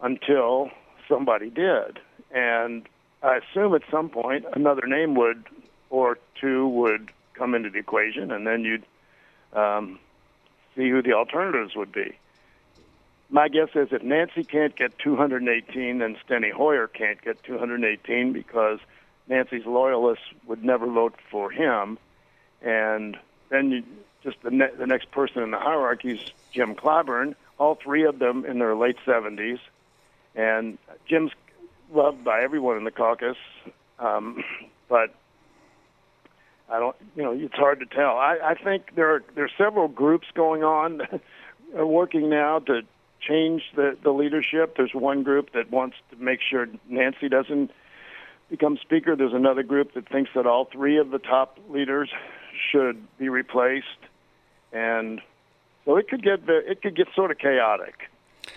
until 0.00 0.70
somebody 1.08 1.50
did. 1.50 1.98
And 2.30 2.88
I 3.22 3.38
assume 3.38 3.74
at 3.74 3.82
some 3.90 4.08
point 4.08 4.44
another 4.54 4.86
name 4.86 5.14
would 5.14 5.44
or 5.90 6.18
two 6.40 6.66
would 6.68 7.10
come 7.34 7.54
into 7.54 7.70
the 7.70 7.78
equation 7.78 8.30
and 8.30 8.46
then 8.46 8.62
you'd 8.62 8.84
um, 9.52 9.98
see 10.74 10.88
who 10.88 11.02
the 11.02 11.12
alternatives 11.12 11.74
would 11.76 11.92
be. 11.92 12.16
My 13.30 13.48
guess 13.48 13.68
is 13.74 13.88
if 13.92 14.02
Nancy 14.02 14.44
can't 14.44 14.76
get 14.76 14.98
218, 14.98 15.98
then 15.98 16.16
Steny 16.26 16.52
Hoyer 16.52 16.86
can't 16.86 17.20
get 17.22 17.42
218 17.44 18.32
because 18.32 18.78
Nancy's 19.26 19.64
loyalists 19.64 20.24
would 20.46 20.62
never 20.62 20.86
vote 20.86 21.14
for 21.30 21.50
him, 21.50 21.98
and 22.62 23.16
then 23.48 23.70
you, 23.70 23.82
just 24.22 24.36
the, 24.42 24.50
ne- 24.50 24.74
the 24.78 24.86
next 24.86 25.10
person 25.10 25.42
in 25.42 25.50
the 25.50 25.58
hierarchy 25.58 26.12
is 26.12 26.20
Jim 26.52 26.74
Clyburn. 26.74 27.34
All 27.58 27.74
three 27.74 28.04
of 28.04 28.18
them 28.18 28.44
in 28.44 28.58
their 28.58 28.74
late 28.74 28.96
70s, 29.06 29.58
and 30.34 30.78
Jim's 31.06 31.32
loved 31.92 32.24
by 32.24 32.42
everyone 32.42 32.76
in 32.76 32.84
the 32.84 32.90
caucus, 32.90 33.36
um, 33.98 34.42
but 34.88 35.14
I 36.68 36.78
don't, 36.78 36.96
you 37.14 37.22
know, 37.22 37.32
it's 37.32 37.54
hard 37.54 37.80
to 37.80 37.86
tell. 37.86 38.16
I, 38.16 38.38
I 38.42 38.54
think 38.54 38.94
there 38.94 39.14
are 39.14 39.22
there 39.34 39.44
are 39.44 39.50
several 39.58 39.88
groups 39.88 40.26
going 40.34 40.64
on, 40.64 41.02
uh, 41.78 41.86
working 41.86 42.30
now 42.30 42.60
to 42.60 42.82
change 43.20 43.62
the 43.76 43.96
the 44.02 44.10
leadership. 44.10 44.76
There's 44.76 44.94
one 44.94 45.22
group 45.22 45.52
that 45.52 45.70
wants 45.70 45.96
to 46.10 46.16
make 46.16 46.40
sure 46.40 46.66
Nancy 46.88 47.28
doesn't 47.28 47.70
become 48.48 48.78
speaker. 48.78 49.14
There's 49.16 49.34
another 49.34 49.62
group 49.62 49.94
that 49.94 50.08
thinks 50.08 50.30
that 50.34 50.46
all 50.46 50.64
three 50.64 50.98
of 50.98 51.10
the 51.10 51.18
top 51.18 51.58
leaders 51.68 52.10
should 52.70 53.02
be 53.18 53.28
replaced, 53.28 53.86
and 54.72 55.20
so 55.84 55.96
it 55.96 56.08
could 56.08 56.22
get 56.22 56.40
it 56.48 56.82
could 56.82 56.96
get 56.96 57.08
sort 57.14 57.30
of 57.30 57.38
chaotic 57.38 58.10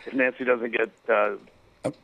if 0.06 0.14
Nancy 0.14 0.44
doesn't 0.44 0.72
get 0.72 0.90
uh, 1.10 1.36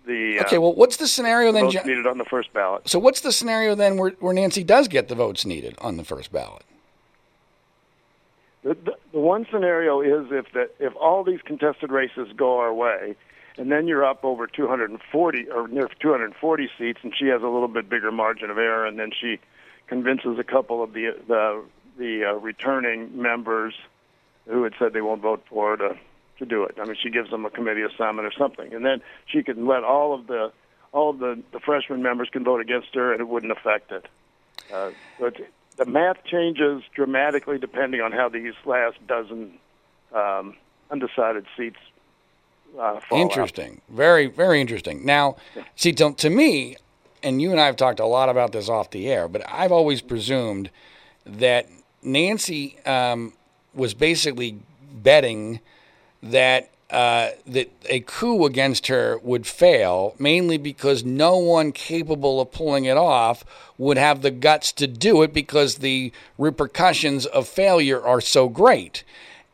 the 0.06 0.40
uh, 0.40 0.44
okay 0.44 0.58
well 0.58 0.74
what's 0.74 0.98
the 0.98 1.08
scenario 1.08 1.52
then 1.52 1.64
votes 1.64 1.76
John? 1.76 1.88
needed 1.88 2.08
on 2.08 2.18
the 2.18 2.26
first 2.26 2.54
ballot. 2.54 2.88
So 2.88 3.00
what's 3.00 3.22
the 3.22 3.32
scenario 3.32 3.76
then 3.76 3.98
where, 3.98 4.12
where 4.20 4.34
Nancy 4.34 4.64
does 4.64 4.88
get 4.88 5.08
the 5.08 5.16
votes 5.16 5.46
needed 5.46 5.76
on 5.80 5.98
the 5.98 6.04
first 6.04 6.32
ballot? 6.32 6.64
The, 8.64 8.76
the, 8.76 8.96
the 9.12 9.20
one 9.20 9.48
scenario 9.52 10.02
is 10.02 10.28
if 10.32 10.52
the, 10.54 10.70
if 10.80 10.96
all 10.96 11.24
these 11.24 11.42
contested 11.44 11.92
races 11.92 12.28
go 12.36 12.60
our 12.60 12.74
way, 12.74 13.16
and 13.58 13.72
then 13.72 13.88
you're 13.88 14.06
up 14.06 14.24
over 14.24 14.46
240 14.46 15.50
or 15.50 15.68
near 15.68 15.90
240 16.00 16.70
seats, 16.78 17.00
and 17.02 17.14
she 17.18 17.26
has 17.28 17.42
a 17.42 17.48
little 17.48 17.68
bit 17.68 17.90
bigger 17.90 18.12
margin 18.12 18.52
of 18.52 18.58
error, 18.58 18.86
and 18.86 19.00
then 19.00 19.12
she 19.20 19.40
convinces 19.88 20.38
a 20.40 20.44
couple 20.44 20.84
of 20.84 20.94
the 20.94 21.16
the 21.28 21.64
the 22.02 22.26
uh, 22.26 22.34
returning 22.34 23.22
members 23.22 23.76
who 24.50 24.64
had 24.64 24.74
said 24.80 24.92
they 24.92 25.02
won't 25.02 25.22
vote 25.22 25.46
for 25.48 25.72
her 25.72 25.78
to 25.78 25.98
to 26.40 26.46
do 26.46 26.64
it. 26.64 26.76
I 26.82 26.86
mean, 26.86 26.96
she 27.02 27.12
gives 27.12 27.30
them 27.30 27.46
a 27.46 27.52
committee 27.52 27.84
assignment 27.84 28.26
or 28.26 28.32
something, 28.36 28.74
and 28.74 28.84
then 28.84 29.02
she 29.28 29.44
can 29.44 29.68
let 29.68 29.84
all 29.84 30.16
of 30.16 30.26
the 30.26 30.52
all 30.92 31.12
of 31.12 31.20
the 31.20 31.42
the 31.52 31.60
freshman 31.60 32.02
members 32.02 32.30
can 32.32 32.44
vote 32.44 32.60
against 32.60 32.96
her, 32.96 33.12
and 33.12 33.22
it 33.22 33.28
wouldn't 33.28 33.52
affect 33.52 33.92
it. 33.92 34.08
Uh, 34.74 34.90
the 35.78 35.86
math 35.86 36.24
changes 36.26 36.82
dramatically 36.94 37.58
depending 37.58 38.02
on 38.02 38.12
how 38.12 38.30
these 38.30 38.54
last 38.66 38.98
dozen 39.08 39.58
um, 40.14 40.56
undecided 40.90 41.46
seats 41.56 41.78
uh, 42.80 43.00
fall 43.00 43.20
out. 43.20 43.22
Interesting. 43.22 43.82
Very, 43.90 44.28
very 44.28 44.60
interesting. 44.60 45.06
Now, 45.06 45.38
see, 45.76 45.94
to, 45.94 46.14
to 46.14 46.30
me, 46.30 46.76
and 47.24 47.42
you 47.42 47.52
and 47.52 47.60
I 47.60 47.66
have 47.66 47.76
talked 47.78 48.00
a 48.00 48.06
lot 48.06 48.30
about 48.30 48.52
this 48.52 48.70
off 48.70 48.92
the 48.92 49.10
air, 49.10 49.28
but 49.28 49.42
I've 49.50 49.72
always 49.72 50.02
presumed 50.02 50.70
that 51.26 51.68
Nancy 52.04 52.78
um, 52.86 53.34
was 53.74 53.94
basically 53.94 54.60
betting 54.94 55.60
that 56.24 56.70
uh, 56.92 57.30
that 57.48 57.72
a 57.86 58.02
coup 58.02 58.44
against 58.46 58.88
her 58.88 59.18
would 59.20 59.48
fail, 59.48 60.14
mainly 60.20 60.58
because 60.58 61.06
no 61.06 61.38
one 61.38 61.72
capable 61.72 62.42
of 62.42 62.52
pulling 62.52 62.84
it 62.84 62.98
off 62.98 63.46
would 63.78 63.98
have 63.98 64.22
the 64.22 64.32
guts 64.32 64.74
to 64.74 64.88
do 64.88 65.22
it 65.22 65.34
because 65.34 65.76
the 65.76 66.12
repercussions 66.38 67.26
of 67.26 67.48
failure 67.48 68.02
are 68.02 68.20
so 68.20 68.50
great. 68.50 69.06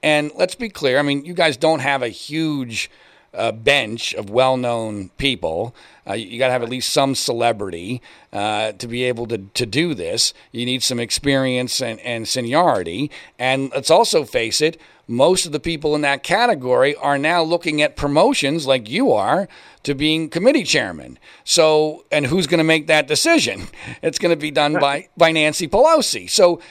And 0.02 0.32
let's 0.36 0.56
be 0.56 0.70
clear, 0.70 0.98
I 0.98 1.04
mean, 1.04 1.26
you 1.26 1.36
guys 1.36 1.58
don't 1.58 1.82
have 1.82 2.02
a 2.02 2.10
huge 2.10 2.90
uh, 3.34 3.52
bench 3.52 4.14
of 4.14 4.30
well-known 4.30 5.10
people. 5.18 5.76
Uh, 6.08 6.14
you 6.14 6.40
got 6.40 6.48
to 6.48 6.54
have 6.54 6.64
at 6.64 6.70
least 6.70 6.92
some 6.92 7.16
celebrity 7.16 8.02
uh, 8.34 8.72
to 8.74 8.88
be 8.88 9.04
able 9.04 9.28
to, 9.28 9.38
to 9.38 9.66
do 9.66 9.94
this. 9.94 10.34
You 10.52 10.66
need 10.66 10.84
some 10.84 11.00
experience 11.00 11.82
and, 11.82 12.00
and 12.02 12.28
seniority. 12.28 13.12
And 13.38 13.72
let's 13.74 13.92
also 13.92 14.24
face 14.24 14.62
it, 14.62 14.80
most 15.08 15.46
of 15.46 15.52
the 15.52 15.60
people 15.60 15.96
in 15.96 16.02
that 16.02 16.24
category 16.24 16.96
are 16.96 17.18
now 17.18 17.42
looking 17.42 17.82
at 17.82 17.96
promotions 17.96 18.68
like 18.68 18.90
you 18.90 19.14
are 19.14 19.48
to 19.84 19.96
being 19.96 20.30
committee 20.30 20.64
chairman. 20.64 21.18
So, 21.46 22.06
and 22.12 22.26
who's 22.26 22.48
going 22.48 22.58
to 22.58 22.64
make 22.64 22.88
that 22.88 23.08
decision? 23.08 23.68
It's 24.02 24.20
going 24.20 24.36
to 24.36 24.40
be 24.40 24.52
done 24.52 24.74
by, 24.74 25.08
by 25.18 25.32
Nancy 25.32 25.68
Pelosi. 25.68 26.30
So, 26.30 26.62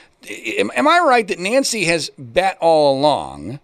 am, 0.58 0.70
am 0.74 0.86
I 0.86 1.00
right 1.00 1.26
that 1.28 1.38
Nancy 1.38 1.84
has 1.86 2.10
bet 2.18 2.56
all 2.60 2.98
along 2.98 3.58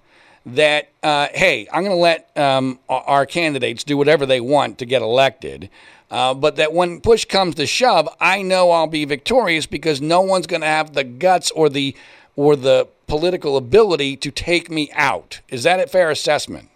that, 0.46 0.90
uh, 1.02 1.28
hey, 1.32 1.68
I'm 1.72 1.82
going 1.82 1.96
to 1.96 2.00
let 2.00 2.36
um, 2.36 2.78
our 2.88 3.26
candidates 3.26 3.84
do 3.84 3.96
whatever 3.96 4.26
they 4.26 4.40
want 4.40 4.78
to 4.78 4.86
get 4.86 5.02
elected. 5.02 5.70
Uh, 6.10 6.34
but 6.34 6.56
that 6.56 6.74
when 6.74 7.00
push 7.00 7.24
comes 7.24 7.54
to 7.54 7.66
shove, 7.66 8.08
I 8.20 8.42
know 8.42 8.70
I'll 8.70 8.86
be 8.86 9.06
victorious 9.06 9.64
because 9.64 10.02
no 10.02 10.20
one's 10.20 10.46
going 10.46 10.60
to 10.60 10.66
have 10.66 10.92
the 10.92 11.04
guts 11.04 11.50
or 11.52 11.70
the 11.70 11.96
or 12.36 12.56
the 12.56 12.88
political 13.06 13.56
ability 13.56 14.16
to 14.16 14.30
take 14.30 14.70
me 14.70 14.90
out. 14.94 15.40
Is 15.48 15.62
that 15.62 15.80
a 15.80 15.86
fair 15.86 16.10
assessment? 16.10 16.68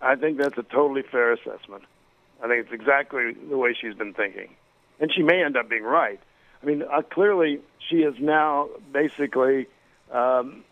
I 0.00 0.16
think 0.16 0.38
that's 0.38 0.56
a 0.56 0.62
totally 0.62 1.02
fair 1.02 1.32
assessment. 1.32 1.84
I 2.42 2.48
think 2.48 2.64
it's 2.64 2.72
exactly 2.72 3.32
the 3.32 3.58
way 3.58 3.74
she's 3.78 3.94
been 3.94 4.14
thinking, 4.14 4.54
and 5.00 5.12
she 5.12 5.22
may 5.22 5.42
end 5.42 5.56
up 5.56 5.68
being 5.68 5.82
right. 5.82 6.20
I 6.62 6.66
mean, 6.66 6.82
uh, 6.82 7.02
clearly 7.02 7.60
she 7.88 7.96
is 7.96 8.14
now 8.18 8.68
basically 8.92 9.66
um, 10.12 10.64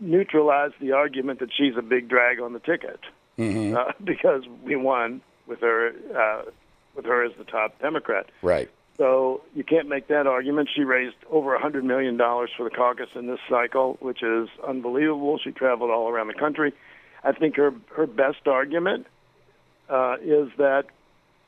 neutralized 0.00 0.74
the 0.80 0.92
argument 0.92 1.40
that 1.40 1.50
she's 1.56 1.76
a 1.76 1.82
big 1.82 2.08
drag 2.08 2.40
on 2.40 2.52
the 2.52 2.58
ticket 2.58 3.00
mm-hmm. 3.38 3.76
uh, 3.76 3.92
because 4.04 4.42
we 4.64 4.76
won 4.76 5.20
with 5.46 5.60
her 5.60 5.92
uh, 6.16 6.50
with 6.94 7.04
her 7.04 7.24
as 7.24 7.32
the 7.38 7.44
top 7.44 7.78
Democrat. 7.80 8.26
Right. 8.42 8.70
So 8.96 9.42
you 9.54 9.64
can't 9.64 9.88
make 9.88 10.08
that 10.08 10.26
argument. 10.26 10.68
She 10.74 10.82
raised 10.82 11.16
over 11.30 11.54
a 11.54 11.60
hundred 11.60 11.84
million 11.84 12.16
dollars 12.16 12.50
for 12.56 12.64
the 12.64 12.70
caucus 12.70 13.08
in 13.14 13.26
this 13.26 13.38
cycle, 13.48 13.96
which 14.00 14.22
is 14.22 14.48
unbelievable. 14.66 15.38
She 15.42 15.52
traveled 15.52 15.90
all 15.90 16.08
around 16.08 16.28
the 16.28 16.34
country. 16.34 16.72
I 17.24 17.32
think 17.32 17.56
her 17.56 17.72
her 17.96 18.06
best 18.06 18.46
argument 18.46 19.06
uh, 19.88 20.16
is 20.22 20.50
that 20.58 20.84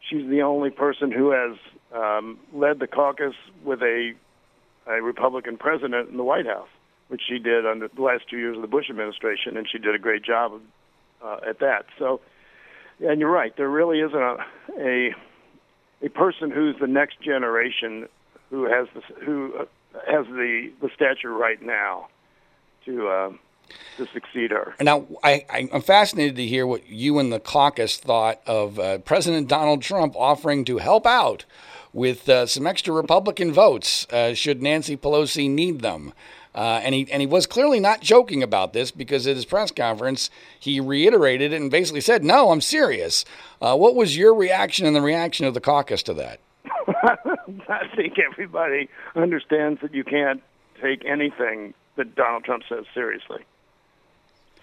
she's 0.08 0.28
the 0.28 0.42
only 0.42 0.70
person 0.70 1.10
who 1.10 1.30
has 1.30 1.56
um, 1.94 2.38
led 2.52 2.78
the 2.78 2.86
caucus 2.86 3.34
with 3.64 3.82
a 3.82 4.14
a 4.86 5.02
Republican 5.02 5.58
president 5.58 6.08
in 6.10 6.16
the 6.16 6.24
White 6.24 6.46
House 6.46 6.68
which 7.12 7.20
she 7.28 7.38
did 7.38 7.66
under 7.66 7.88
the 7.88 8.00
last 8.00 8.24
two 8.30 8.38
years 8.38 8.56
of 8.56 8.62
the 8.62 8.68
Bush 8.68 8.88
administration, 8.88 9.58
and 9.58 9.68
she 9.70 9.76
did 9.76 9.94
a 9.94 9.98
great 9.98 10.22
job 10.22 10.58
uh, 11.22 11.36
at 11.46 11.58
that. 11.58 11.84
So, 11.98 12.22
and 13.00 13.20
you're 13.20 13.30
right, 13.30 13.54
there 13.58 13.68
really 13.68 14.00
isn't 14.00 14.18
a, 14.18 14.38
a 14.78 15.14
a 16.00 16.08
person 16.08 16.50
who's 16.50 16.74
the 16.80 16.86
next 16.86 17.20
generation 17.20 18.08
who 18.48 18.64
has 18.64 18.88
the 18.94 19.02
who 19.26 19.52
uh, 19.60 19.64
has 20.10 20.24
the 20.26 20.72
the 20.80 20.88
stature 20.94 21.34
right 21.34 21.60
now 21.60 22.08
to 22.86 23.08
uh, 23.08 23.32
to 23.98 24.06
succeed 24.14 24.50
her. 24.50 24.74
Now, 24.80 25.06
I, 25.22 25.44
I'm 25.50 25.82
fascinated 25.82 26.36
to 26.36 26.46
hear 26.46 26.66
what 26.66 26.88
you 26.88 27.18
and 27.18 27.30
the 27.30 27.40
caucus 27.40 27.98
thought 27.98 28.40
of 28.46 28.78
uh, 28.78 28.98
President 28.98 29.48
Donald 29.48 29.82
Trump 29.82 30.14
offering 30.16 30.64
to 30.64 30.78
help 30.78 31.06
out 31.06 31.44
with 31.92 32.26
uh, 32.26 32.46
some 32.46 32.66
extra 32.66 32.94
Republican 32.94 33.52
votes 33.52 34.06
uh, 34.10 34.32
should 34.32 34.62
Nancy 34.62 34.96
Pelosi 34.96 35.50
need 35.50 35.82
them. 35.82 36.14
Uh, 36.54 36.80
and 36.82 36.94
he 36.94 37.10
and 37.10 37.22
he 37.22 37.26
was 37.26 37.46
clearly 37.46 37.80
not 37.80 38.00
joking 38.00 38.42
about 38.42 38.74
this 38.74 38.90
because 38.90 39.26
at 39.26 39.36
his 39.36 39.46
press 39.46 39.70
conference 39.70 40.28
he 40.60 40.80
reiterated 40.80 41.52
it 41.52 41.60
and 41.60 41.70
basically 41.70 42.00
said, 42.00 42.22
"No, 42.22 42.50
I'm 42.50 42.60
serious." 42.60 43.24
Uh, 43.60 43.76
what 43.76 43.94
was 43.94 44.16
your 44.16 44.34
reaction 44.34 44.84
and 44.86 44.94
the 44.94 45.00
reaction 45.00 45.46
of 45.46 45.54
the 45.54 45.60
caucus 45.60 46.02
to 46.04 46.14
that? 46.14 46.40
I 47.68 47.88
think 47.96 48.18
everybody 48.18 48.90
understands 49.16 49.80
that 49.80 49.94
you 49.94 50.04
can't 50.04 50.42
take 50.80 51.04
anything 51.06 51.72
that 51.96 52.14
Donald 52.14 52.44
Trump 52.44 52.64
says 52.68 52.84
seriously. 52.92 53.44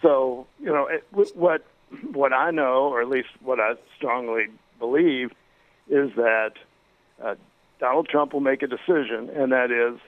So 0.02 0.46
you 0.60 0.68
know 0.68 0.86
it, 0.86 1.06
what 1.12 1.66
what 2.12 2.34
I 2.34 2.52
know, 2.52 2.88
or 2.90 3.02
at 3.02 3.10
least 3.10 3.30
what 3.42 3.60
I 3.60 3.74
strongly 3.98 4.48
believe, 4.78 5.32
is 5.90 6.12
that 6.16 6.52
uh, 7.24 7.36
Donald 7.80 8.08
Trump 8.08 8.34
will 8.34 8.42
make 8.42 8.62
a 8.62 8.68
decision, 8.68 9.30
and 9.36 9.52
that 9.52 9.72
is 9.72 10.00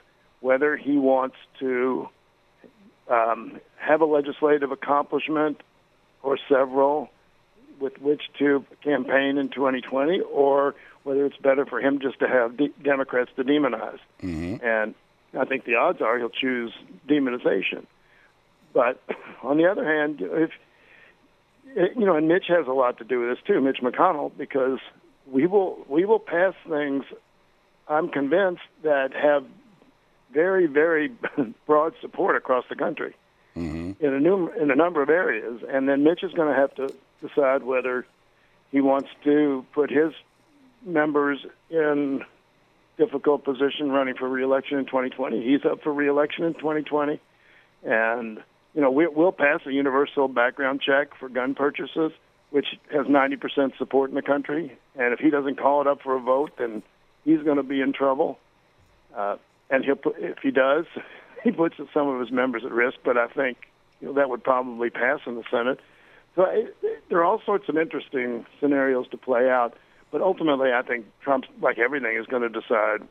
whether 0.42 0.76
he 0.76 0.98
wants 0.98 1.36
to 1.60 2.08
um, 3.08 3.60
have 3.76 4.00
a 4.00 4.04
legislative 4.04 4.70
accomplishment 4.70 5.60
or 6.22 6.38
several 6.48 7.08
with 7.80 7.98
which 8.00 8.22
to 8.38 8.64
campaign 8.84 9.38
in 9.38 9.48
2020, 9.48 10.20
or 10.20 10.74
whether 11.02 11.26
it's 11.26 11.36
better 11.38 11.66
for 11.66 11.80
him 11.80 11.98
just 12.00 12.20
to 12.20 12.28
have 12.28 12.56
de- 12.56 12.68
Democrats 12.82 13.30
to 13.36 13.42
demonize. 13.42 13.98
Mm-hmm. 14.22 14.64
And 14.64 14.94
I 15.38 15.44
think 15.46 15.64
the 15.64 15.76
odds 15.76 16.00
are 16.00 16.18
he'll 16.18 16.28
choose 16.28 16.72
demonization. 17.08 17.86
But 18.72 19.02
on 19.42 19.56
the 19.56 19.66
other 19.66 19.84
hand, 19.84 20.18
if 20.20 20.50
you 21.74 22.04
know, 22.04 22.16
and 22.16 22.28
Mitch 22.28 22.46
has 22.48 22.66
a 22.66 22.72
lot 22.72 22.98
to 22.98 23.04
do 23.04 23.20
with 23.20 23.36
this 23.36 23.44
too, 23.46 23.60
Mitch 23.60 23.78
McConnell, 23.82 24.30
because 24.36 24.78
we 25.26 25.46
will 25.46 25.84
we 25.88 26.04
will 26.04 26.20
pass 26.20 26.54
things. 26.68 27.04
I'm 27.88 28.08
convinced 28.08 28.62
that 28.84 29.12
have 29.12 29.44
very, 30.32 30.66
very 30.66 31.12
broad 31.66 31.94
support 32.00 32.36
across 32.36 32.64
the 32.68 32.76
country 32.76 33.14
mm-hmm. 33.56 34.04
in 34.04 34.14
a 34.14 34.20
num- 34.20 34.50
in 34.60 34.70
a 34.70 34.74
number 34.74 35.02
of 35.02 35.10
areas. 35.10 35.62
And 35.68 35.88
then 35.88 36.04
Mitch 36.04 36.22
is 36.22 36.32
going 36.32 36.48
to 36.48 36.54
have 36.54 36.74
to 36.76 36.94
decide 37.20 37.62
whether 37.62 38.06
he 38.70 38.80
wants 38.80 39.08
to 39.24 39.64
put 39.72 39.90
his 39.90 40.12
members 40.84 41.44
in 41.70 42.24
difficult 42.98 43.44
position 43.44 43.90
running 43.90 44.14
for 44.14 44.28
reelection 44.28 44.78
in 44.78 44.86
2020. 44.86 45.42
He's 45.42 45.64
up 45.64 45.82
for 45.82 45.92
reelection 45.92 46.44
in 46.44 46.54
2020, 46.54 47.20
and 47.84 48.42
you 48.74 48.80
know 48.80 48.90
we, 48.90 49.06
we'll 49.06 49.32
pass 49.32 49.60
a 49.66 49.72
universal 49.72 50.28
background 50.28 50.80
check 50.84 51.16
for 51.18 51.28
gun 51.28 51.54
purchases, 51.54 52.12
which 52.50 52.66
has 52.92 53.06
90% 53.06 53.76
support 53.78 54.10
in 54.10 54.16
the 54.16 54.22
country. 54.22 54.76
And 54.94 55.12
if 55.12 55.20
he 55.20 55.30
doesn't 55.30 55.56
call 55.56 55.80
it 55.80 55.86
up 55.86 56.02
for 56.02 56.16
a 56.16 56.20
vote, 56.20 56.52
then 56.58 56.82
he's 57.24 57.42
going 57.42 57.56
to 57.56 57.62
be 57.62 57.80
in 57.80 57.92
trouble. 57.92 58.38
Uh, 59.16 59.36
and 59.72 59.84
he'll 59.84 59.96
put, 59.96 60.14
if 60.18 60.38
he 60.42 60.52
does, 60.52 60.84
he 61.42 61.50
puts 61.50 61.76
some 61.92 62.06
of 62.08 62.20
his 62.20 62.30
members 62.30 62.64
at 62.64 62.70
risk. 62.70 62.98
But 63.04 63.16
I 63.16 63.26
think 63.26 63.58
you 64.00 64.08
know 64.08 64.14
that 64.14 64.30
would 64.30 64.44
probably 64.44 64.90
pass 64.90 65.20
in 65.26 65.34
the 65.34 65.44
Senate. 65.50 65.80
So 66.36 66.44
it, 66.44 66.76
it, 66.82 67.02
there 67.08 67.18
are 67.18 67.24
all 67.24 67.42
sorts 67.44 67.68
of 67.68 67.76
interesting 67.76 68.46
scenarios 68.60 69.08
to 69.10 69.16
play 69.16 69.50
out. 69.50 69.76
But 70.12 70.20
ultimately, 70.20 70.72
I 70.72 70.82
think 70.82 71.06
Trump, 71.22 71.46
like 71.60 71.78
everything, 71.78 72.16
is 72.16 72.26
going 72.26 72.42
to 72.42 72.48
decide 72.48 73.08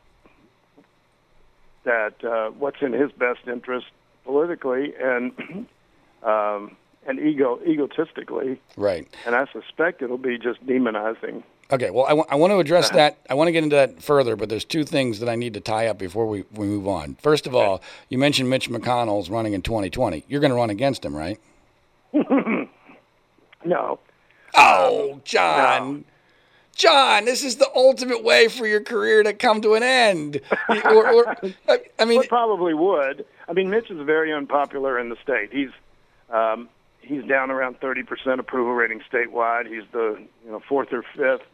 that 1.83 2.23
uh, 2.23 2.51
what's 2.51 2.81
in 2.81 2.93
his 2.93 3.11
best 3.11 3.39
interest 3.47 3.87
politically 4.23 4.93
and 5.01 5.31
um, 6.23 6.77
and 7.07 7.19
ego 7.19 7.59
egotistically. 7.67 8.61
Right. 8.77 9.07
And 9.25 9.35
I 9.35 9.45
suspect 9.51 10.03
it'll 10.03 10.19
be 10.19 10.37
just 10.37 10.63
demonizing 10.65 11.43
Okay, 11.71 11.89
well, 11.89 12.05
I, 12.05 12.09
w- 12.09 12.25
I 12.29 12.35
want 12.35 12.51
to 12.51 12.59
address 12.59 12.89
that. 12.89 13.17
I 13.29 13.33
want 13.33 13.47
to 13.47 13.53
get 13.53 13.63
into 13.63 13.77
that 13.77 14.03
further, 14.03 14.35
but 14.35 14.49
there's 14.49 14.65
two 14.65 14.83
things 14.83 15.19
that 15.19 15.29
I 15.29 15.35
need 15.35 15.53
to 15.53 15.61
tie 15.61 15.87
up 15.87 15.97
before 15.97 16.27
we, 16.27 16.43
we 16.53 16.67
move 16.67 16.87
on. 16.87 17.15
First 17.15 17.47
of 17.47 17.55
all, 17.55 17.81
you 18.09 18.17
mentioned 18.17 18.49
Mitch 18.49 18.69
McConnell's 18.69 19.29
running 19.29 19.53
in 19.53 19.61
2020. 19.61 20.25
You're 20.27 20.41
going 20.41 20.51
to 20.51 20.55
run 20.55 20.69
against 20.69 21.05
him, 21.05 21.15
right? 21.15 21.39
no. 23.63 23.99
Oh, 24.53 25.21
John. 25.23 25.93
No. 25.93 26.03
John, 26.75 27.25
this 27.25 27.43
is 27.43 27.57
the 27.57 27.69
ultimate 27.75 28.23
way 28.23 28.47
for 28.47 28.65
your 28.65 28.81
career 28.81 29.23
to 29.23 29.33
come 29.33 29.61
to 29.61 29.75
an 29.75 29.83
end. 29.83 30.41
or, 30.67 31.11
or, 31.11 31.37
I, 31.99 32.05
mean, 32.05 32.19
well, 32.19 32.27
probably 32.27 32.73
would. 32.73 33.25
I 33.47 33.53
mean, 33.53 33.69
Mitch 33.69 33.89
is 33.89 33.99
very 34.05 34.33
unpopular 34.33 34.99
in 34.99 35.09
the 35.09 35.17
state. 35.23 35.53
He's 35.53 35.69
um, 36.29 36.69
he's 37.01 37.23
down 37.25 37.51
around 37.51 37.79
30% 37.81 38.39
approval 38.39 38.73
rating 38.73 39.01
statewide. 39.11 39.67
He's 39.67 39.83
the 39.91 40.17
you 40.45 40.51
know 40.51 40.61
fourth 40.67 40.93
or 40.93 41.03
fifth 41.15 41.45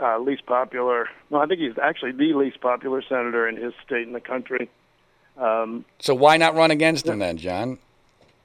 uh, 0.00 0.18
least 0.18 0.46
popular. 0.46 1.08
No, 1.30 1.38
I 1.38 1.46
think 1.46 1.60
he's 1.60 1.78
actually 1.82 2.12
the 2.12 2.34
least 2.34 2.60
popular 2.60 3.02
senator 3.02 3.48
in 3.48 3.56
his 3.56 3.72
state 3.84 4.06
in 4.06 4.12
the 4.12 4.20
country. 4.20 4.70
Um, 5.36 5.84
so 5.98 6.14
why 6.14 6.36
not 6.36 6.54
run 6.54 6.70
against 6.70 7.06
him 7.06 7.18
then, 7.18 7.36
John? 7.38 7.78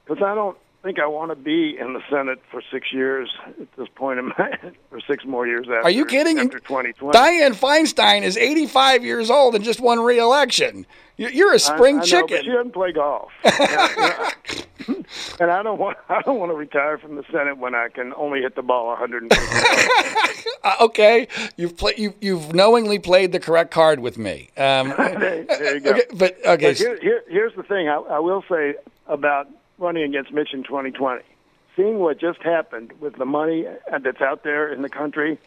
Because 0.06 0.24
I 0.24 0.34
don't 0.34 0.58
think 0.84 1.00
I 1.00 1.08
want 1.08 1.32
to 1.32 1.36
be 1.36 1.78
in 1.78 1.94
the 1.94 2.02
Senate 2.10 2.42
for 2.52 2.62
six 2.72 2.92
years 2.94 3.30
at 3.48 3.72
this 3.76 3.88
point 3.96 4.20
in 4.20 4.28
my 4.28 4.58
for 4.90 5.00
six 5.02 5.26
more 5.26 5.46
years 5.46 5.68
after. 5.68 5.84
Are 5.84 5.92
you 5.92 6.06
kidding? 6.06 6.40
After 6.40 6.60
2020, 6.60 7.18
Dianne 7.18 7.56
Feinstein 7.56 8.24
is 8.24 8.38
85 8.38 9.04
years 9.04 9.30
old 9.30 9.56
and 9.56 9.64
just 9.64 9.80
won 9.80 10.00
re-election. 10.00 10.86
You're 11.18 11.54
a 11.54 11.60
spring 11.60 11.98
I, 11.98 12.02
I 12.02 12.06
chicken. 12.06 12.38
Know, 12.38 12.44
she 12.44 12.50
doesn't 12.50 12.72
play 12.72 12.94
golf. 12.94 13.32
and 15.40 15.52
I 15.52 15.62
don't 15.64 15.78
want 15.78 15.98
I 16.08 16.22
don't 16.22 16.40
want 16.40 16.52
to 16.52 16.56
retire 16.56 16.98
from 16.98 17.16
the 17.16 17.24
Senate 17.32 17.58
when 17.58 17.76
I 17.76 17.90
can 17.90 18.14
only 18.16 18.42
hit 18.42 18.56
the 18.56 18.62
ball 18.62 18.88
150. 18.88 20.50
uh, 20.64 20.76
okay, 20.82 21.28
you've 21.58 21.76
play, 21.78 21.94
you, 21.98 22.14
you've 22.22 22.54
knowingly 22.54 23.00
played 23.00 23.32
the 23.32 23.40
correct 23.40 23.72
card 23.72 24.00
with 24.00 24.18
me. 24.18 24.50
Um, 24.58 24.94
there, 24.98 25.44
there, 25.44 25.76
you 25.76 25.82
go. 25.82 25.92
Okay, 25.92 26.04
but 26.14 26.38
okay, 26.46 26.70
but 26.70 26.78
here, 26.78 27.00
here, 27.02 27.24
here's 27.28 27.54
the 27.56 27.64
thing. 27.64 27.90
I, 27.90 27.96
I 27.96 28.20
will 28.20 28.44
say 28.50 28.76
about 29.08 29.50
running 29.80 30.04
against 30.04 30.32
Mitch 30.32 30.54
in 30.54 30.64
2020. 30.64 31.24
seeing 31.76 32.00
what 32.00 32.20
just 32.20 32.42
happened 32.42 32.92
with 33.00 33.16
the 33.16 33.26
money 33.26 33.66
that's 33.90 34.22
out 34.22 34.44
there 34.44 34.72
in 34.72 34.82
the 34.82 34.90
country, 34.90 35.40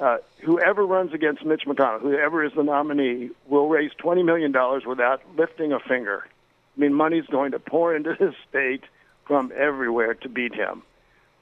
uh, 0.00 0.16
whoever 0.42 0.86
runs 0.86 1.12
against 1.12 1.44
Mitch 1.44 1.64
McConnell, 1.66 2.00
whoever 2.00 2.42
is 2.42 2.52
the 2.56 2.62
nominee, 2.62 3.30
will 3.46 3.68
raise 3.68 3.90
$20 4.02 4.24
million 4.24 4.52
without 4.86 5.20
lifting 5.36 5.72
a 5.72 5.78
finger. 5.80 6.26
I 6.76 6.80
mean, 6.80 6.94
money's 6.94 7.26
going 7.26 7.52
to 7.52 7.58
pour 7.58 7.94
into 7.94 8.16
this 8.18 8.34
state 8.48 8.84
from 9.26 9.52
everywhere 9.54 10.14
to 10.14 10.28
beat 10.28 10.54
him. 10.54 10.82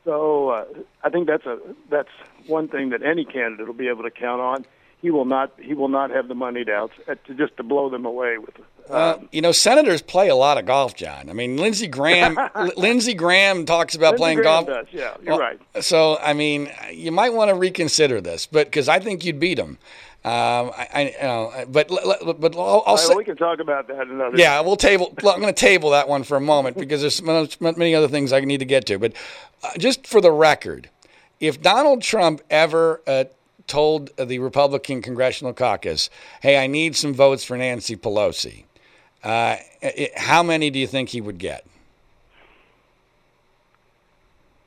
So 0.05 0.49
uh, 0.49 0.65
I 1.05 1.11
think 1.11 1.29
that's 1.29 1.47
a 1.47 1.61
that's 1.89 2.11
one 2.49 2.67
thing 2.67 2.91
that 2.91 3.05
any 3.05 3.25
candidate 3.25 3.67
will 3.67 3.75
be 3.75 3.87
able 3.87 4.03
to 4.03 4.11
count 4.11 4.41
on 4.41 4.67
he 5.03 5.11
will 5.11 5.25
not 5.25 5.53
he 5.59 5.75
will 5.75 5.89
not 5.89 6.11
have 6.11 6.29
the 6.29 6.35
money 6.35 6.65
to, 6.65 6.73
out, 6.73 6.93
to 7.27 7.35
just 7.35 7.57
to 7.59 7.63
blow 7.63 7.91
them 7.91 8.07
away 8.07 8.39
with. 8.39 8.57
Um, 8.59 8.65
uh, 8.89 9.17
you 9.33 9.43
know, 9.43 9.53
senators 9.53 10.01
play 10.01 10.29
a 10.29 10.35
lot 10.35 10.59
of 10.59 10.65
golf, 10.65 10.95
John. 10.95 11.29
I 11.29 11.33
mean, 11.33 11.57
Lindsey 11.57 11.89
Graham 11.89 12.39
Lindsey 12.77 13.13
Graham 13.13 13.67
talks 13.67 13.95
about 13.95 14.13
Lindsey 14.13 14.19
playing 14.19 14.37
Graham 14.39 14.65
golf. 14.65 14.67
Does, 14.67 14.87
yeah, 14.93 15.17
you're 15.21 15.37
well, 15.37 15.41
right. 15.41 15.61
So 15.81 16.19
I 16.19 16.33
mean, 16.33 16.71
you 16.93 17.11
might 17.11 17.35
want 17.35 17.51
to 17.51 17.57
reconsider 17.57 18.21
this, 18.21 18.47
but 18.47 18.69
because 18.69 18.89
I 18.89 19.01
think 19.01 19.25
you'd 19.25 19.41
beat 19.41 19.59
him. 19.59 19.79
Um, 20.25 20.71
I, 20.79 20.89
I 20.95 21.01
you 21.03 21.23
know, 21.23 21.65
but 21.69 21.89
but 21.89 22.57
I'll, 22.57 22.85
I'll 22.87 22.97
say, 22.97 23.13
we 23.17 23.25
can 23.25 23.37
talk 23.37 23.59
about 23.59 23.89
that 23.89 24.07
another. 24.07 24.37
Yeah, 24.37 24.61
we'll 24.61 24.77
table. 24.77 25.13
I'm 25.19 25.41
going 25.41 25.47
to 25.47 25.53
table 25.53 25.91
that 25.91 26.09
one 26.09 26.23
for 26.23 26.37
a 26.37 26.41
moment 26.41 26.79
because 26.79 27.01
there's 27.01 27.61
many 27.61 27.93
other 27.97 28.07
things 28.07 28.33
I 28.33 28.39
need 28.39 28.59
to 28.59 28.65
get 28.65 28.87
to. 28.87 29.01
But 29.01 29.15
uh, 29.65 29.71
just 29.79 30.07
for 30.07 30.21
the 30.21 30.31
record, 30.31 30.89
if 31.41 31.61
Donald 31.61 32.03
Trump 32.03 32.41
ever 32.51 33.03
uh, 33.09 33.25
told 33.73 34.15
the 34.19 34.39
Republican 34.39 35.01
Congressional 35.01 35.55
Caucus, 35.55 36.11
hey, 36.43 36.63
I 36.63 36.67
need 36.67 36.95
some 36.95 37.15
votes 37.15 37.43
for 37.43 37.57
Nancy 37.57 37.97
Pelosi, 37.97 38.65
uh, 39.25 39.57
it, 39.81 40.19
how 40.19 40.43
many 40.43 40.69
do 40.69 40.79
you 40.79 40.87
think 40.87 41.09
he 41.09 41.23
would 41.23 41.39
get? 41.39 41.65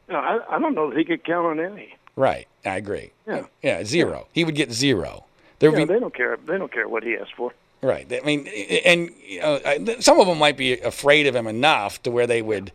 No, 0.09 0.15
I, 0.15 0.39
I 0.55 0.59
don't 0.59 0.73
know 0.73 0.89
that 0.89 0.97
he 0.97 1.05
could 1.05 1.23
count 1.23 1.45
on 1.45 1.59
any. 1.59 1.95
Right, 2.15 2.47
I 2.65 2.77
agree. 2.77 3.11
Yeah, 3.27 3.45
yeah, 3.61 3.83
zero. 3.83 4.27
He 4.33 4.43
would 4.43 4.55
get 4.55 4.71
zero. 4.71 5.25
There 5.59 5.69
yeah, 5.69 5.85
be, 5.85 5.93
they 5.93 5.99
don't 5.99 6.13
care. 6.13 6.37
They 6.43 6.57
don't 6.57 6.71
care 6.71 6.87
what 6.87 7.03
he 7.03 7.15
asked 7.15 7.35
for. 7.35 7.53
Right. 7.83 8.11
I 8.11 8.25
mean, 8.25 8.47
and 8.85 9.11
you 9.23 9.39
know, 9.41 9.59
some 9.99 10.19
of 10.19 10.25
them 10.25 10.39
might 10.39 10.57
be 10.57 10.79
afraid 10.79 11.27
of 11.27 11.35
him 11.35 11.45
enough 11.45 12.01
to 12.03 12.11
where 12.11 12.25
they 12.25 12.41
would 12.41 12.71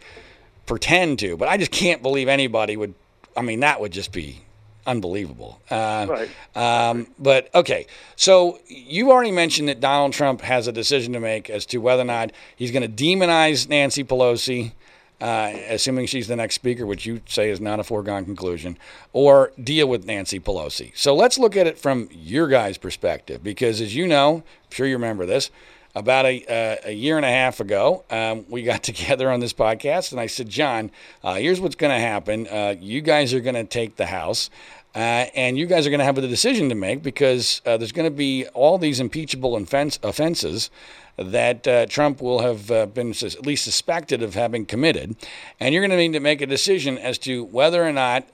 pretend 0.66 1.19
to, 1.21 1.37
but 1.37 1.49
I 1.49 1.57
just 1.57 1.73
can't 1.73 2.03
believe 2.03 2.29
anybody 2.29 2.77
would. 2.77 2.95
I 3.37 3.43
mean, 3.43 3.61
that 3.61 3.81
would 3.81 3.90
just 3.93 4.12
be 4.12 4.43
unbelievable. 4.87 5.61
Uh, 5.71 6.07
right. 6.09 6.29
Um, 6.57 7.07
but 7.19 7.55
okay, 7.55 7.87
so 8.16 8.59
you 8.69 9.11
already 9.11 9.31
mentioned 9.31 9.69
that 9.69 9.81
Donald 9.81 10.12
Trump 10.12 10.40
has 10.40 10.66
a 10.66 10.73
decision 10.73 11.12
to 11.12 11.21
make 11.21 11.51
as 11.51 11.66
to 11.66 11.79
whether 11.79 12.03
or 12.03 12.07
not 12.07 12.33
he's 12.57 12.71
going 12.71 12.83
to 12.83 13.05
demonize 13.05 13.69
Nancy 13.69 14.05
Pelosi, 14.05 14.73
uh, 15.21 15.53
assuming 15.69 16.07
she's 16.07 16.29
the 16.29 16.37
next 16.37 16.55
speaker, 16.55 16.87
which 16.87 17.05
you 17.05 17.21
say 17.27 17.51
is 17.51 17.61
not 17.61 17.79
a 17.79 17.85
foregone 17.85 18.25
conclusion, 18.25 18.79
or 19.12 19.53
deal 19.62 19.87
with 19.87 20.07
Nancy 20.07 20.40
Pelosi. 20.40 20.93
So 20.95 21.14
let's 21.14 21.38
look 21.38 21.57
at 21.57 21.66
it 21.66 21.79
from 21.79 22.09
your 22.11 22.49
guys' 22.49 22.79
perspective, 22.79 23.43
because 23.43 23.81
as 23.81 23.95
you 23.95 24.07
know, 24.07 24.37
I'm 24.37 24.71
sure 24.71 24.87
you 24.87 24.95
remember 24.95 25.27
this 25.27 25.51
about 25.94 26.24
a, 26.24 26.44
uh, 26.46 26.88
a 26.88 26.92
year 26.92 27.16
and 27.16 27.26
a 27.26 27.31
half 27.31 27.61
ago, 27.61 28.05
um, 28.11 28.44
we 28.48 28.62
got 28.62 28.83
together 28.90 29.31
on 29.31 29.40
this 29.40 29.53
podcast, 29.53 30.12
and 30.12 30.20
I 30.20 30.26
said, 30.26 30.48
John, 30.48 30.90
uh, 31.22 31.35
here's 31.35 31.61
what's 31.61 31.76
going 31.76 31.92
to 31.92 32.00
happen. 32.00 32.46
Uh, 32.46 32.74
you 32.79 33.00
guys 33.00 33.35
are 33.35 33.40
going 33.40 33.57
to 33.57 33.64
take 33.64 33.96
the 33.96 34.07
House. 34.07 34.50
Uh, 34.92 35.31
and 35.37 35.57
you 35.57 35.66
guys 35.66 35.87
are 35.87 35.90
going 35.90 36.00
to 36.00 36.05
have 36.05 36.18
a 36.18 36.20
decision 36.22 36.68
to 36.68 36.74
make 36.74 37.00
because 37.00 37.62
uh, 37.64 37.76
there's 37.76 37.92
going 37.92 38.11
to 38.11 38.16
be 38.16 38.44
all 38.48 38.76
these 38.76 38.98
impeachable 38.98 39.55
offense, 39.55 40.00
offenses 40.03 40.68
that 41.16 41.68
uh, 41.68 41.87
Trump 41.87 42.20
will 42.20 42.40
have 42.40 42.92
been 42.92 43.11
at 43.11 43.46
least 43.46 43.62
suspected 43.62 44.20
of 44.20 44.35
having 44.35 44.66
committed, 44.66 45.14
and 45.61 45.72
you're 45.72 45.81
going 45.81 45.92
to 45.92 45.96
need 45.96 46.14
to 46.14 46.18
make 46.18 46.40
a 46.40 46.46
decision 46.46 46.98
as 46.98 47.18
to 47.18 47.44
whether 47.44 47.87
or 47.87 47.92
not 47.92 48.26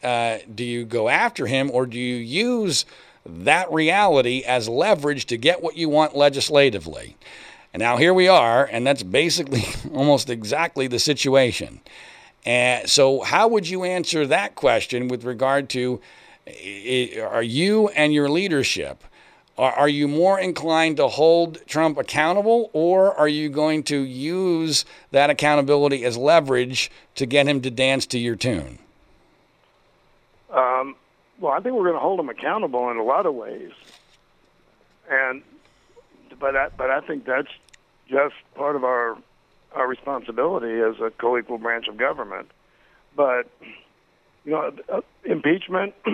do 0.54 0.64
you 0.64 0.86
go 0.86 1.10
after 1.10 1.44
him 1.44 1.70
or 1.70 1.84
do 1.84 1.98
you 1.98 2.16
use 2.16 2.86
that 3.28 3.70
reality 3.72 4.42
as 4.46 4.68
leverage 4.68 5.26
to 5.26 5.36
get 5.36 5.62
what 5.62 5.76
you 5.76 5.88
want 5.88 6.16
legislatively. 6.16 7.16
And 7.72 7.80
now 7.80 7.96
here 7.96 8.14
we 8.14 8.28
are, 8.28 8.64
and 8.64 8.86
that's 8.86 9.02
basically 9.02 9.64
almost 9.94 10.30
exactly 10.30 10.86
the 10.86 10.98
situation. 10.98 11.80
And 12.44 12.88
so, 12.88 13.20
how 13.20 13.48
would 13.48 13.68
you 13.68 13.84
answer 13.84 14.26
that 14.26 14.54
question 14.54 15.08
with 15.08 15.24
regard 15.24 15.68
to 15.70 16.00
eh, 16.46 17.08
eh, 17.16 17.20
are 17.20 17.42
you 17.42 17.88
and 17.88 18.14
your 18.14 18.28
leadership? 18.28 19.02
Are 19.58 19.88
you 19.88 20.06
more 20.06 20.38
inclined 20.38 20.98
to 20.98 21.08
hold 21.08 21.66
Trump 21.66 21.96
accountable, 21.96 22.68
or 22.74 23.14
are 23.14 23.26
you 23.26 23.48
going 23.48 23.84
to 23.84 24.02
use 24.02 24.84
that 25.12 25.30
accountability 25.30 26.04
as 26.04 26.18
leverage 26.18 26.90
to 27.14 27.24
get 27.24 27.46
him 27.46 27.62
to 27.62 27.70
dance 27.70 28.04
to 28.08 28.18
your 28.18 28.36
tune? 28.36 28.78
Um, 30.50 30.96
well, 31.40 31.52
I 31.52 31.60
think 31.60 31.74
we're 31.74 31.84
going 31.84 31.94
to 31.94 32.00
hold 32.00 32.18
them 32.18 32.28
accountable 32.28 32.90
in 32.90 32.96
a 32.96 33.02
lot 33.02 33.26
of 33.26 33.34
ways, 33.34 33.72
and 35.10 35.42
but 36.38 36.56
I, 36.56 36.68
but 36.76 36.90
I 36.90 37.00
think 37.00 37.24
that's 37.24 37.48
just 38.08 38.34
part 38.54 38.76
of 38.76 38.84
our 38.84 39.16
our 39.74 39.86
responsibility 39.86 40.80
as 40.80 41.00
a 41.00 41.10
co-equal 41.10 41.58
branch 41.58 41.88
of 41.88 41.96
government. 41.96 42.50
But 43.14 43.50
you 44.44 44.52
know, 44.52 44.72
uh, 44.92 45.00
impeachment 45.24 45.94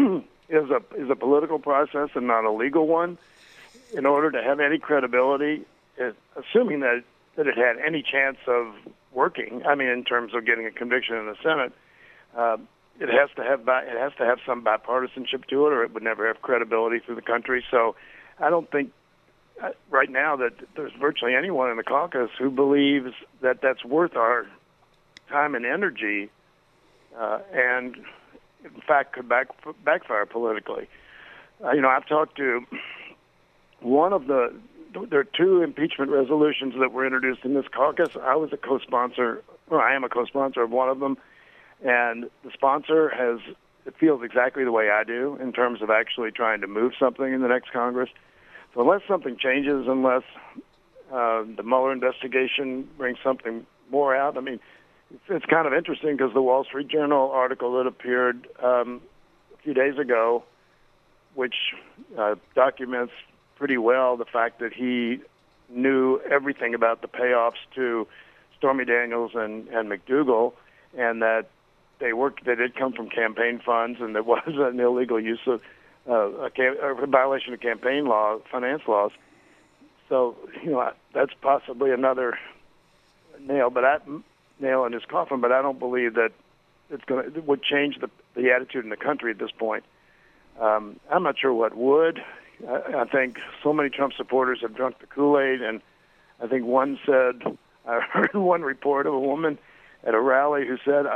is 0.49 0.71
a 0.71 0.83
is 0.97 1.11
a 1.11 1.17
political 1.17 1.59
process 1.59 2.11
and 2.15 2.27
not 2.27 2.45
a 2.45 2.51
legal 2.51 2.87
one. 2.87 3.19
In 3.95 4.07
order 4.07 4.31
to 4.31 4.43
have 4.43 4.59
any 4.59 4.79
credibility, 4.79 5.65
it, 5.97 6.17
assuming 6.37 6.81
that 6.81 7.03
that 7.37 7.47
it 7.47 7.57
had 7.57 7.77
any 7.79 8.03
chance 8.03 8.39
of 8.47 8.75
working, 9.13 9.63
I 9.67 9.75
mean, 9.75 9.89
in 9.89 10.05
terms 10.05 10.35
of 10.35 10.45
getting 10.45 10.67
a 10.67 10.71
conviction 10.71 11.17
in 11.17 11.27
the 11.27 11.37
Senate, 11.43 11.73
uh, 12.37 12.57
it 13.01 13.09
has 13.09 13.31
to 13.37 13.43
have 13.43 13.61
it 13.67 13.99
has 13.99 14.13
to 14.19 14.25
have 14.25 14.39
some 14.47 14.65
bipartisanship 14.65 15.47
to 15.47 15.67
it, 15.67 15.73
or 15.73 15.83
it 15.85 15.93
would 15.95 16.03
never 16.03 16.27
have 16.27 16.43
credibility 16.43 17.01
through 17.05 17.17
the 17.17 17.23
country. 17.23 17.65
So, 17.71 17.97
I 18.39 18.51
don't 18.51 18.71
think 18.71 18.93
uh, 19.63 19.71
right 19.91 20.11
now 20.11 20.37
that 20.37 20.53
there's 20.77 20.93
virtually 21.01 21.35
anyone 21.35 21.71
in 21.71 21.77
the 21.77 21.83
caucus 21.83 22.31
who 22.39 22.51
believes 22.51 23.13
that 23.41 23.61
that's 23.63 23.85
worth 23.85 24.17
our 24.17 24.47
time 25.29 25.55
and 25.55 25.65
energy, 25.65 26.31
uh, 27.19 27.39
and 27.53 27.97
in 28.65 28.81
fact 28.87 29.15
could 29.15 29.29
back, 29.29 29.49
backfire 29.85 30.27
politically. 30.27 30.89
Uh, 31.65 31.73
you 31.73 31.81
know, 31.81 31.89
I've 31.89 32.07
talked 32.07 32.37
to 32.37 32.67
one 33.81 34.13
of 34.13 34.27
the. 34.27 34.53
There 35.09 35.21
are 35.21 35.25
two 35.25 35.63
impeachment 35.63 36.11
resolutions 36.11 36.75
that 36.79 36.93
were 36.93 37.07
introduced 37.07 37.45
in 37.45 37.55
this 37.55 37.65
caucus. 37.75 38.11
I 38.21 38.37
was 38.37 38.53
a 38.53 38.59
co-sponsor, 38.59 39.43
or 39.71 39.81
I 39.81 39.95
am 39.95 40.05
a 40.05 40.09
co-sponsor 40.11 40.63
of 40.63 40.71
one 40.71 40.91
of 40.91 41.01
them, 41.01 41.17
and 41.85 42.31
the 42.45 42.51
sponsor 42.53 43.09
has 43.11 43.41
it 43.85 43.95
feels 43.99 44.23
exactly 44.23 44.65
the 44.65 44.73
way 44.73 44.91
I 44.91 45.05
do 45.05 45.37
in 45.41 45.53
terms 45.53 45.83
of 45.83 45.91
actually 45.91 46.31
trying 46.31 46.61
to 46.61 46.67
move 46.67 46.93
something 46.99 47.33
in 47.33 47.43
the 47.43 47.49
next 47.49 47.73
Congress. 47.73 48.11
So 48.75 48.81
unless 48.81 49.03
something 49.09 49.37
changes, 49.37 49.87
unless 49.89 50.23
uh, 51.13 51.43
the 51.57 51.63
Mueller 51.65 51.93
investigation 51.93 52.89
brings 52.97 53.19
something 53.25 53.67
more 53.91 54.15
out, 54.15 54.37
I 54.37 54.41
mean, 54.41 54.61
it's, 55.13 55.25
it's 55.29 55.47
kind 55.47 55.67
of 55.67 55.75
interesting 55.75 56.17
because 56.17 56.33
the 56.33 56.43
Wall 56.43 56.65
Street 56.65 56.89
Journal 56.89 57.31
article 57.33 57.77
that 57.79 57.87
appeared 57.87 58.47
um, 58.63 59.03
a 59.53 59.63
few 59.63 59.75
days 59.75 59.99
ago, 59.99 60.45
which 61.35 61.57
uh, 62.17 62.37
documents 62.55 63.13
pretty 63.57 63.79
well 63.79 64.17
the 64.17 64.25
fact 64.25 64.61
that 64.61 64.73
he 64.73 65.21
knew 65.69 66.21
everything 66.31 66.75
about 66.75 67.03
the 67.03 67.09
payoffs 67.09 67.63
to 67.75 68.07
Stormy 68.59 68.85
Daniels 68.85 69.33
and, 69.35 69.69
and 69.69 69.91
McDougal, 69.91 70.53
and 70.97 71.21
that 71.23 71.47
they 72.03 72.13
worked. 72.13 72.45
They 72.45 72.57
did 72.57 72.75
come 72.75 72.93
from 72.93 73.09
campaign 73.09 73.61
funds, 73.65 74.01
and 74.01 74.15
there 74.15 74.23
was 74.35 74.43
an 74.47 74.79
illegal 74.79 75.21
use 75.21 75.41
of 75.47 75.63
uh, 76.09 76.45
a, 76.45 76.51
cam- 76.51 76.77
a 76.83 77.07
violation 77.07 77.55
of 77.55 77.61
campaign 77.61 78.07
law, 78.07 78.39
finance 78.51 78.83
laws. 78.87 79.13
So 80.09 80.37
you 80.63 80.73
know 80.73 80.93
that's 81.15 81.33
possibly 81.41 81.93
another 81.93 82.39
nail, 83.41 83.71
but 83.71 83.85
I, 83.85 83.99
nail 84.61 84.85
in 84.85 84.93
his 84.93 85.05
coffin. 85.05 85.41
But 85.41 85.53
I 85.53 85.63
don't 85.63 85.79
believe 85.79 86.15
that 86.15 86.33
it's 86.91 87.05
going 87.05 87.33
to 87.33 87.41
would 87.41 87.63
change 87.63 87.99
the 88.01 88.11
the 88.35 88.51
attitude 88.51 88.85
in 88.85 88.91
the 88.91 88.97
country 88.97 89.31
at 89.31 89.39
this 89.39 89.53
point. 89.53 89.85
Um, 90.61 90.99
I'm 91.11 91.23
not 91.23 91.39
sure 91.39 91.55
what 91.55 91.75
would. 91.77 92.21
I, 92.69 93.03
I 93.03 93.05
think 93.05 93.39
so 93.63 93.73
many 93.73 93.89
Trump 93.89 94.13
supporters 94.15 94.59
have 94.63 94.75
drunk 94.75 94.99
the 94.99 95.07
Kool 95.07 95.39
Aid, 95.39 95.63
and 95.63 95.81
I 96.43 96.49
think 96.49 96.67
one 96.67 96.99
said 97.07 97.43
I 97.87 98.01
heard 98.01 98.35
one 98.35 98.63
report 98.63 99.07
of 99.07 99.15
a 99.15 99.21
woman 99.21 99.57
at 100.05 100.15
a 100.15 100.21
rally 100.21 100.67
who 100.67 100.79
said, 100.85 101.07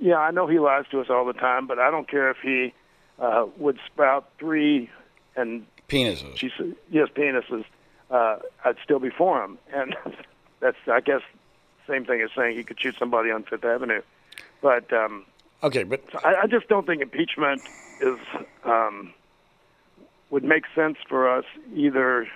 "Yeah, 0.00 0.18
I 0.18 0.30
know 0.30 0.46
he 0.46 0.58
lies 0.58 0.84
to 0.90 1.00
us 1.00 1.08
all 1.10 1.24
the 1.24 1.32
time, 1.32 1.66
but 1.66 1.78
I 1.78 1.90
don't 1.90 2.08
care 2.08 2.30
if 2.30 2.38
he." 2.42 2.72
uh, 3.18 3.46
would 3.56 3.78
sprout 3.86 4.28
three 4.38 4.90
and 5.36 5.66
penises. 5.88 6.36
She 6.36 6.50
said, 6.56 6.74
"Yes, 6.90 7.08
penises." 7.14 7.64
Uh, 8.10 8.36
I'd 8.64 8.76
still 8.82 8.98
be 8.98 9.10
for 9.10 9.42
him, 9.42 9.58
and 9.72 9.96
that's 10.60 10.76
I 10.86 11.00
guess 11.00 11.22
same 11.86 12.04
thing 12.04 12.20
as 12.20 12.30
saying 12.36 12.56
he 12.56 12.64
could 12.64 12.80
shoot 12.80 12.96
somebody 12.98 13.30
on 13.30 13.44
Fifth 13.44 13.64
Avenue. 13.64 14.02
But 14.60 14.92
um, 14.92 15.24
okay, 15.62 15.84
but 15.84 16.02
I, 16.24 16.42
I 16.42 16.46
just 16.46 16.68
don't 16.68 16.86
think 16.86 17.02
impeachment 17.02 17.62
is 18.00 18.18
um, 18.64 19.12
would 20.30 20.44
make 20.44 20.64
sense 20.74 20.98
for 21.08 21.28
us 21.28 21.44
either 21.74 22.26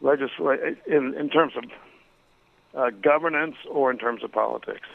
legislate 0.00 0.78
in 0.86 1.14
in 1.14 1.28
terms 1.28 1.54
of 1.56 1.64
uh, 2.74 2.90
governance 3.02 3.56
or 3.70 3.90
in 3.90 3.98
terms 3.98 4.24
of 4.24 4.32
politics. 4.32 4.88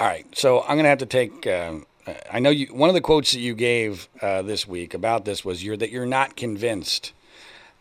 All 0.00 0.06
right, 0.06 0.24
so 0.34 0.62
I'm 0.62 0.76
going 0.76 0.84
to 0.84 0.88
have 0.88 0.98
to 1.00 1.06
take 1.06 1.46
um, 1.46 1.84
I 2.32 2.38
know 2.38 2.48
you. 2.48 2.68
One 2.68 2.88
of 2.88 2.94
the 2.94 3.02
quotes 3.02 3.32
that 3.32 3.40
you 3.40 3.54
gave 3.54 4.08
uh, 4.22 4.40
this 4.40 4.66
week 4.66 4.94
about 4.94 5.26
this 5.26 5.44
was 5.44 5.62
you're 5.62 5.76
that 5.76 5.90
you're 5.90 6.06
not 6.06 6.36
convinced 6.36 7.12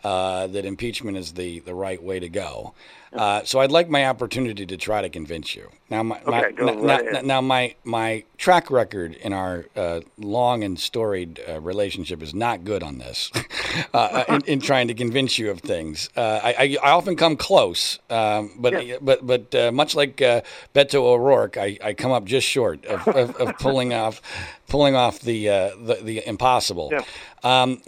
uh, 0.04 0.48
that 0.48 0.66
impeachment 0.66 1.18
is 1.18 1.34
the 1.34 1.60
the 1.60 1.74
right 1.74 2.02
way 2.02 2.20
to 2.20 2.30
go. 2.30 2.74
Uh, 3.12 3.44
so 3.44 3.60
I'd 3.60 3.72
like 3.72 3.90
my 3.90 4.06
opportunity 4.06 4.68
to 4.68 4.78
try 4.78 5.02
to 5.02 5.10
convince 5.10 5.56
you. 5.56 5.70
Now, 5.90 6.04
my, 6.04 6.22
my 6.28 6.46
Okay, 6.46 6.52
go 6.52 6.66
now, 6.66 6.98
right 6.98 7.06
now, 7.12 7.22
now 7.22 7.42
my 7.42 7.76
my 7.84 8.24
track 8.38 8.70
record 8.70 9.16
in 9.16 9.34
our 9.34 9.66
uh, 9.76 10.02
long 10.18 10.64
and 10.64 10.80
storied 10.80 11.42
uh, 11.48 11.60
relationship 11.60 12.22
is 12.22 12.36
not 12.36 12.64
good 12.64 12.84
on 12.84 13.00
this. 13.00 13.32
uh, 13.94 14.26
in, 14.30 14.42
in 14.42 14.60
trying 14.60 14.88
to 14.90 14.94
convince 14.94 15.40
you 15.40 15.50
of 15.50 15.60
things, 15.62 16.10
uh, 16.16 16.40
I, 16.44 16.54
I, 16.60 16.78
I 16.84 16.92
often 16.92 17.16
come 17.16 17.36
close, 17.36 17.98
um, 18.12 18.52
but 18.60 19.04
but 19.04 19.26
but 19.26 19.56
uh, 19.56 19.72
much 19.72 19.96
like 19.96 20.22
uh, 20.22 20.42
Beto 20.76 21.02
O'Rourke, 21.02 21.58
I, 21.58 21.80
I 21.84 21.94
come 21.94 22.12
up 22.12 22.26
just 22.26 22.48
short 22.48 22.86
of, 22.86 23.08
of, 23.08 23.36
of 23.38 23.58
pulling 23.58 23.92
off 23.94 24.22
pulling 24.68 24.96
off 24.96 25.20
the 25.20 25.50
uh, 25.50 25.70
the, 25.82 25.96
the 25.96 26.28
impossible. 26.28 26.90
Yeah. 26.92 27.04
Um, 27.44 27.82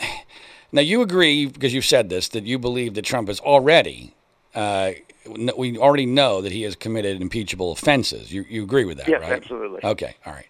now 0.72 0.82
you 0.82 1.02
agree 1.02 1.46
because 1.46 1.74
you've 1.74 1.86
said 1.86 2.10
this 2.10 2.28
that 2.30 2.46
you 2.46 2.58
believe 2.60 2.94
that 2.96 3.04
Trump 3.04 3.30
is 3.30 3.40
already, 3.40 4.14
uh, 4.56 4.92
we 5.58 5.78
already 5.78 6.06
know 6.06 6.42
that 6.42 6.52
he 6.52 6.64
has 6.64 6.76
committed 6.76 7.22
impeachable 7.22 7.72
offenses. 7.72 8.32
You 8.34 8.46
you 8.50 8.64
agree 8.64 8.86
with 8.86 8.98
that, 8.98 9.08
Yes, 9.08 9.22
right? 9.22 9.32
absolutely. 9.34 9.80
Okay, 9.84 10.16
all 10.26 10.34
right. 10.34 10.48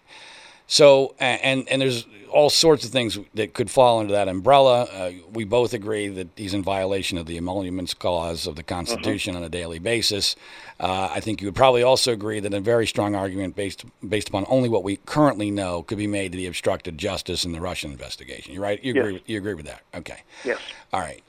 So 0.72 1.16
and 1.20 1.68
and 1.68 1.82
there's 1.82 2.06
all 2.30 2.50
sorts 2.50 2.86
of 2.86 2.92
things 2.92 3.20
that 3.34 3.54
could 3.54 3.70
fall 3.70 4.00
under 4.00 4.14
that 4.14 4.30
umbrella. 4.30 4.84
Uh, 4.84 5.12
we 5.34 5.44
both 5.44 5.74
agree 5.74 6.08
that 6.08 6.30
he's 6.38 6.54
in 6.54 6.64
violation 6.64 7.18
of 7.18 7.26
the 7.26 7.36
emoluments 7.36 7.94
clause 7.94 8.48
of 8.48 8.56
the 8.56 8.64
Constitution 8.64 9.36
on 9.36 9.44
a 9.44 9.50
daily 9.50 9.80
basis. 9.80 10.38
Uh, 10.80 11.10
I 11.12 11.20
think 11.20 11.42
you 11.42 11.48
would 11.48 11.56
probably 11.56 11.84
also 11.84 12.14
agree 12.14 12.40
that 12.40 12.54
a 12.54 12.62
very 12.62 12.88
strong 12.88 13.16
argument 13.16 13.58
based 13.58 13.84
based 14.08 14.30
upon 14.30 14.46
only 14.48 14.70
what 14.70 14.82
we 14.86 14.96
currently 15.06 15.52
know 15.52 15.84
could 15.84 15.98
be 15.98 16.08
made 16.08 16.32
that 16.32 16.38
he 16.38 16.48
obstructed 16.48 16.98
justice 16.98 17.44
in 17.44 17.52
the 17.52 17.60
Russian 17.60 17.92
investigation. 17.92 18.54
You 18.54 18.62
right? 18.62 18.82
You 18.82 18.92
agree? 18.92 19.04
Yes. 19.12 19.14
With, 19.14 19.30
you 19.30 19.38
agree 19.40 19.56
with 19.56 19.66
that? 19.66 19.82
Okay. 19.94 20.24
Yes. 20.46 20.60
All 20.94 21.02
right. 21.02 21.22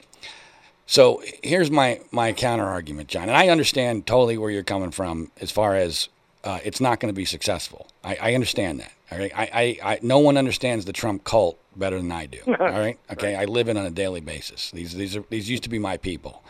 So 0.86 1.20
here's 1.42 1.68
my 1.68 2.00
my 2.12 2.32
counter 2.32 2.66
argument, 2.66 3.08
John, 3.08 3.24
and 3.24 3.36
I 3.36 3.48
understand 3.48 4.06
totally 4.06 4.38
where 4.38 4.52
you're 4.52 4.62
coming 4.62 4.92
from 4.92 5.32
as 5.40 5.50
far 5.50 5.74
as 5.74 6.08
uh, 6.44 6.60
it's 6.64 6.80
not 6.80 7.00
going 7.00 7.12
to 7.12 7.16
be 7.16 7.24
successful. 7.24 7.88
I, 8.04 8.18
I 8.22 8.34
understand 8.34 8.78
that. 8.78 8.92
All 9.12 9.18
right. 9.18 9.32
I, 9.34 9.78
I, 9.82 9.92
I 9.92 9.98
no 10.02 10.18
one 10.18 10.36
understands 10.36 10.84
the 10.84 10.92
Trump 10.92 11.24
cult 11.24 11.58
better 11.76 11.96
than 11.96 12.10
I 12.12 12.26
do. 12.26 12.38
All 12.46 12.56
right. 12.56 12.98
Okay. 13.10 13.34
I 13.36 13.44
live 13.44 13.68
it 13.68 13.76
on 13.76 13.84
a 13.86 13.90
daily 13.90 14.20
basis. 14.20 14.70
These 14.70 14.94
these 14.94 15.16
are 15.16 15.24
these 15.28 15.50
used 15.50 15.62
to 15.64 15.68
be 15.68 15.78
my 15.78 15.96
people. 15.96 16.42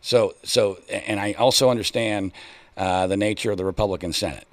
So 0.00 0.34
so 0.42 0.78
and 0.90 1.18
I 1.20 1.32
also 1.32 1.70
understand 1.70 2.32
uh, 2.76 3.06
the 3.06 3.16
nature 3.16 3.50
of 3.50 3.58
the 3.58 3.64
Republican 3.64 4.12
Senate. 4.12 4.46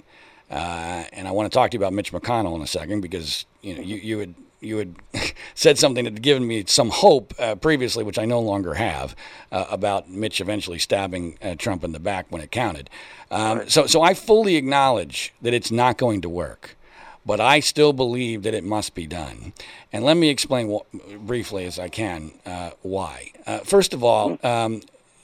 Uh, 0.50 1.04
and 1.12 1.28
I 1.28 1.30
want 1.30 1.50
to 1.50 1.54
talk 1.56 1.70
to 1.70 1.76
you 1.76 1.80
about 1.80 1.92
Mitch 1.92 2.12
McConnell 2.12 2.56
in 2.56 2.62
a 2.62 2.66
second 2.66 3.02
because 3.02 3.46
you 3.62 3.74
know 3.76 3.82
you, 3.82 3.96
you 3.96 4.18
had 4.18 4.34
you 4.60 4.76
had 4.78 4.94
said 5.54 5.78
something 5.78 6.04
that 6.04 6.14
had 6.14 6.22
given 6.22 6.46
me 6.46 6.64
some 6.66 6.90
hope 6.90 7.34
uh, 7.38 7.54
previously, 7.54 8.04
which 8.04 8.18
I 8.18 8.24
no 8.24 8.40
longer 8.40 8.74
have, 8.74 9.16
uh, 9.52 9.66
about 9.70 10.10
Mitch 10.10 10.40
eventually 10.40 10.78
stabbing 10.78 11.38
uh, 11.40 11.54
Trump 11.56 11.82
in 11.84 11.92
the 11.92 12.00
back 12.00 12.26
when 12.30 12.42
it 12.42 12.50
counted. 12.50 12.90
Um, 13.30 13.68
So 13.68 13.86
so 13.86 14.02
I 14.02 14.14
fully 14.14 14.56
acknowledge 14.56 15.32
that 15.42 15.54
it's 15.54 15.70
not 15.70 15.98
going 15.98 16.20
to 16.22 16.28
work, 16.28 16.76
but 17.24 17.40
I 17.40 17.60
still 17.60 17.92
believe 17.92 18.42
that 18.42 18.54
it 18.54 18.64
must 18.64 18.94
be 18.94 19.06
done. 19.06 19.52
And 19.92 20.04
let 20.04 20.16
me 20.16 20.28
explain 20.28 20.70
wh- 20.72 21.16
briefly 21.18 21.64
as 21.66 21.78
I 21.78 21.88
can 21.88 22.32
uh, 22.46 22.70
why. 22.82 23.32
Uh, 23.46 23.58
first 23.58 23.92
of 23.92 24.02
all. 24.04 24.38
Um, 24.42 24.82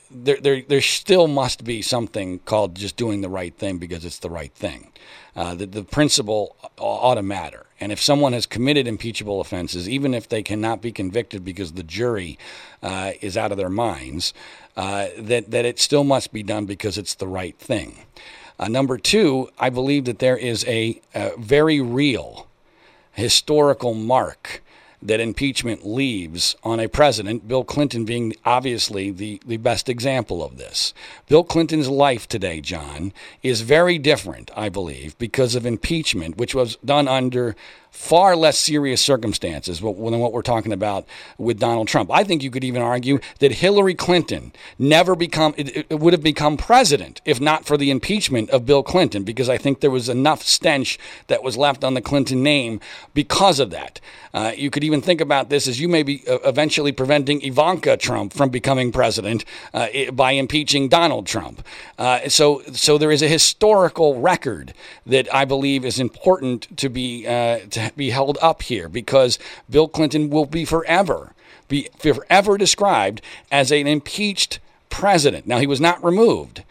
there, 0.08 0.36
there, 0.40 0.62
there 0.62 0.80
still 0.80 1.26
must 1.26 1.64
be 1.64 1.82
something 1.82 2.38
called 2.40 2.76
just 2.76 2.96
doing 2.96 3.20
the 3.20 3.28
right 3.28 3.54
thing 3.54 3.78
because 3.78 4.04
it's 4.04 4.20
the 4.20 4.30
right 4.30 4.52
thing. 4.52 4.92
Uh, 5.34 5.54
the, 5.54 5.66
the 5.66 5.82
principle 5.82 6.56
ought 6.78 7.16
to 7.16 7.22
matter. 7.22 7.66
And 7.78 7.92
if 7.92 8.00
someone 8.00 8.32
has 8.32 8.46
committed 8.46 8.86
impeachable 8.86 9.40
offenses, 9.40 9.88
even 9.88 10.14
if 10.14 10.28
they 10.28 10.42
cannot 10.42 10.80
be 10.80 10.92
convicted 10.92 11.44
because 11.44 11.72
the 11.72 11.82
jury 11.82 12.38
uh, 12.82 13.12
is 13.20 13.36
out 13.36 13.52
of 13.52 13.58
their 13.58 13.68
minds, 13.68 14.32
uh, 14.76 15.08
that, 15.18 15.50
that 15.50 15.64
it 15.64 15.78
still 15.78 16.04
must 16.04 16.32
be 16.32 16.42
done 16.42 16.64
because 16.64 16.96
it's 16.96 17.14
the 17.14 17.26
right 17.26 17.58
thing. 17.58 17.98
Uh, 18.58 18.68
number 18.68 18.96
two, 18.96 19.50
I 19.58 19.70
believe 19.70 20.04
that 20.06 20.18
there 20.18 20.36
is 20.36 20.64
a, 20.66 21.00
a 21.14 21.32
very 21.36 21.80
real 21.80 22.46
historical 23.12 23.94
mark 23.94 24.62
that 25.02 25.20
impeachment 25.20 25.86
leaves 25.86 26.56
on 26.64 26.80
a 26.80 26.88
president, 26.88 27.46
Bill 27.46 27.64
Clinton 27.64 28.04
being 28.04 28.34
obviously 28.44 29.10
the, 29.10 29.40
the 29.46 29.58
best 29.58 29.88
example 29.88 30.42
of 30.42 30.56
this. 30.56 30.94
Bill 31.28 31.44
Clinton's 31.44 31.88
life 31.88 32.26
today, 32.26 32.60
John, 32.60 33.12
is 33.42 33.60
very 33.60 33.98
different, 33.98 34.50
I 34.56 34.68
believe, 34.68 35.16
because 35.18 35.54
of 35.54 35.66
impeachment, 35.66 36.38
which 36.38 36.54
was 36.54 36.76
done 36.84 37.08
under 37.08 37.54
far 37.96 38.36
less 38.36 38.58
serious 38.58 39.00
circumstances 39.00 39.80
than 39.80 40.20
what 40.20 40.32
we're 40.32 40.42
talking 40.42 40.72
about 40.72 41.06
with 41.38 41.58
Donald 41.58 41.88
Trump. 41.88 42.10
I 42.12 42.24
think 42.24 42.42
you 42.42 42.50
could 42.50 42.62
even 42.62 42.82
argue 42.82 43.18
that 43.38 43.52
Hillary 43.52 43.94
Clinton 43.94 44.52
never 44.78 45.16
become 45.16 45.54
it, 45.56 45.86
it 45.88 45.98
would 45.98 46.12
have 46.12 46.22
become 46.22 46.58
president 46.58 47.22
if 47.24 47.40
not 47.40 47.64
for 47.64 47.78
the 47.78 47.90
impeachment 47.90 48.50
of 48.50 48.66
Bill 48.66 48.82
Clinton 48.82 49.24
because 49.24 49.48
I 49.48 49.56
think 49.56 49.80
there 49.80 49.90
was 49.90 50.10
enough 50.10 50.42
stench 50.42 50.98
that 51.28 51.42
was 51.42 51.56
left 51.56 51.82
on 51.82 51.94
the 51.94 52.02
Clinton 52.02 52.42
name 52.42 52.80
because 53.14 53.58
of 53.58 53.70
that. 53.70 54.00
Uh, 54.34 54.52
you 54.54 54.68
could 54.70 54.84
even 54.84 55.00
think 55.00 55.22
about 55.22 55.48
this 55.48 55.66
as 55.66 55.80
you 55.80 55.88
may 55.88 56.02
be 56.02 56.22
uh, 56.28 56.38
eventually 56.44 56.92
preventing 56.92 57.42
Ivanka 57.42 57.96
Trump 57.96 58.34
from 58.34 58.50
becoming 58.50 58.92
president 58.92 59.46
uh, 59.72 59.88
by 60.12 60.32
impeaching 60.32 60.90
Donald 60.90 61.26
Trump. 61.26 61.66
Uh, 61.98 62.28
so, 62.28 62.60
so 62.72 62.98
there 62.98 63.10
is 63.10 63.22
a 63.22 63.28
historical 63.28 64.20
record 64.20 64.74
that 65.06 65.32
I 65.34 65.46
believe 65.46 65.86
is 65.86 65.98
important 65.98 66.76
to 66.76 66.90
be 66.90 67.26
uh, 67.26 67.60
to 67.70 67.85
be 67.96 68.10
held 68.10 68.38
up 68.40 68.62
here 68.62 68.88
because 68.88 69.38
Bill 69.68 69.88
Clinton 69.88 70.30
will 70.30 70.46
be 70.46 70.64
forever 70.64 71.32
be 71.68 71.88
forever 71.98 72.56
described 72.56 73.20
as 73.50 73.70
an 73.72 73.86
impeached 73.86 74.58
president. 74.90 75.46
Now 75.46 75.58
he 75.58 75.66
was 75.66 75.80
not 75.80 76.02
removed. 76.02 76.62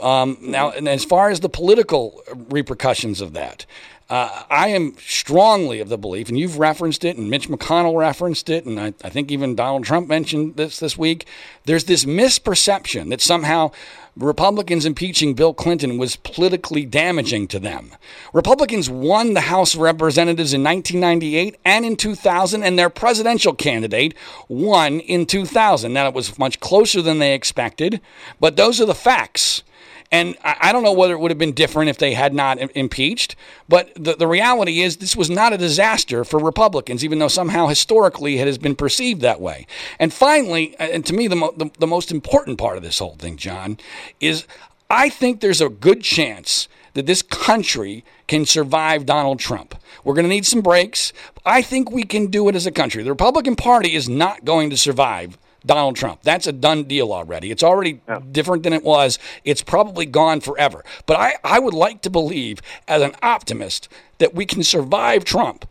Um, 0.00 0.38
now, 0.40 0.70
and 0.70 0.88
as 0.88 1.04
far 1.04 1.30
as 1.30 1.40
the 1.40 1.48
political 1.48 2.22
repercussions 2.50 3.20
of 3.20 3.32
that, 3.34 3.64
uh, 4.10 4.42
I 4.50 4.68
am 4.68 4.96
strongly 4.98 5.80
of 5.80 5.88
the 5.88 5.96
belief, 5.96 6.28
and 6.28 6.38
you've 6.38 6.58
referenced 6.58 7.04
it, 7.04 7.16
and 7.16 7.30
Mitch 7.30 7.48
McConnell 7.48 7.96
referenced 7.96 8.50
it, 8.50 8.66
and 8.66 8.78
I, 8.78 8.86
I 9.02 9.08
think 9.08 9.30
even 9.30 9.54
Donald 9.54 9.84
Trump 9.84 10.08
mentioned 10.08 10.56
this 10.56 10.78
this 10.78 10.98
week. 10.98 11.26
There's 11.64 11.84
this 11.84 12.04
misperception 12.04 13.08
that 13.10 13.20
somehow 13.20 13.70
Republicans 14.16 14.86
impeaching 14.86 15.34
Bill 15.34 15.52
Clinton 15.52 15.98
was 15.98 16.14
politically 16.14 16.84
damaging 16.86 17.48
to 17.48 17.58
them. 17.58 17.90
Republicans 18.32 18.88
won 18.88 19.34
the 19.34 19.40
House 19.40 19.74
of 19.74 19.80
Representatives 19.80 20.54
in 20.54 20.62
1998 20.62 21.56
and 21.64 21.84
in 21.84 21.96
2000, 21.96 22.62
and 22.62 22.78
their 22.78 22.90
presidential 22.90 23.52
candidate 23.54 24.14
won 24.48 25.00
in 25.00 25.26
2000. 25.26 25.92
Now, 25.92 26.06
it 26.06 26.14
was 26.14 26.38
much 26.38 26.60
closer 26.60 27.02
than 27.02 27.18
they 27.18 27.34
expected, 27.34 28.00
but 28.38 28.54
those 28.54 28.80
are 28.80 28.86
the 28.86 28.94
facts. 28.94 29.64
And 30.12 30.36
I 30.44 30.70
don't 30.70 30.84
know 30.84 30.92
whether 30.92 31.14
it 31.14 31.18
would 31.18 31.30
have 31.30 31.38
been 31.38 31.52
different 31.52 31.90
if 31.90 31.98
they 31.98 32.14
had 32.14 32.32
not 32.32 32.58
impeached, 32.76 33.34
but 33.68 33.92
the, 33.96 34.14
the 34.14 34.28
reality 34.28 34.80
is 34.80 34.98
this 34.98 35.16
was 35.16 35.28
not 35.28 35.52
a 35.52 35.58
disaster 35.58 36.24
for 36.24 36.38
Republicans, 36.38 37.04
even 37.04 37.18
though 37.18 37.28
somehow 37.28 37.66
historically 37.66 38.38
it 38.38 38.46
has 38.46 38.58
been 38.58 38.76
perceived 38.76 39.22
that 39.22 39.40
way. 39.40 39.66
And 39.98 40.12
finally, 40.12 40.76
and 40.78 41.04
to 41.06 41.12
me, 41.12 41.26
the, 41.26 41.36
mo- 41.36 41.54
the, 41.56 41.70
the 41.80 41.86
most 41.86 42.12
important 42.12 42.58
part 42.58 42.76
of 42.76 42.84
this 42.84 43.00
whole 43.00 43.16
thing, 43.16 43.36
John, 43.36 43.78
is 44.20 44.46
I 44.88 45.08
think 45.08 45.40
there's 45.40 45.60
a 45.60 45.68
good 45.68 46.02
chance 46.02 46.68
that 46.92 47.06
this 47.06 47.22
country 47.22 48.04
can 48.28 48.46
survive 48.46 49.06
Donald 49.06 49.40
Trump. 49.40 49.74
We're 50.04 50.14
going 50.14 50.24
to 50.24 50.30
need 50.30 50.46
some 50.46 50.62
breaks. 50.62 51.12
I 51.44 51.60
think 51.60 51.90
we 51.90 52.04
can 52.04 52.28
do 52.28 52.48
it 52.48 52.54
as 52.54 52.66
a 52.66 52.70
country. 52.70 53.02
The 53.02 53.10
Republican 53.10 53.56
Party 53.56 53.94
is 53.94 54.08
not 54.08 54.44
going 54.44 54.70
to 54.70 54.76
survive 54.76 55.36
Donald 55.66 55.96
Trump. 55.96 56.22
That's 56.22 56.46
a 56.46 56.52
done 56.52 56.84
deal 56.84 57.12
already. 57.12 57.50
It's 57.50 57.62
already 57.62 58.00
different 58.30 58.62
than 58.62 58.72
it 58.72 58.84
was. 58.84 59.18
It's 59.44 59.62
probably 59.62 60.06
gone 60.06 60.40
forever. 60.40 60.84
But 61.06 61.18
I, 61.18 61.34
I 61.42 61.58
would 61.58 61.74
like 61.74 62.02
to 62.02 62.10
believe, 62.10 62.60
as 62.86 63.02
an 63.02 63.14
optimist, 63.22 63.88
that 64.18 64.34
we 64.34 64.46
can 64.46 64.62
survive 64.62 65.24
Trump. 65.24 65.66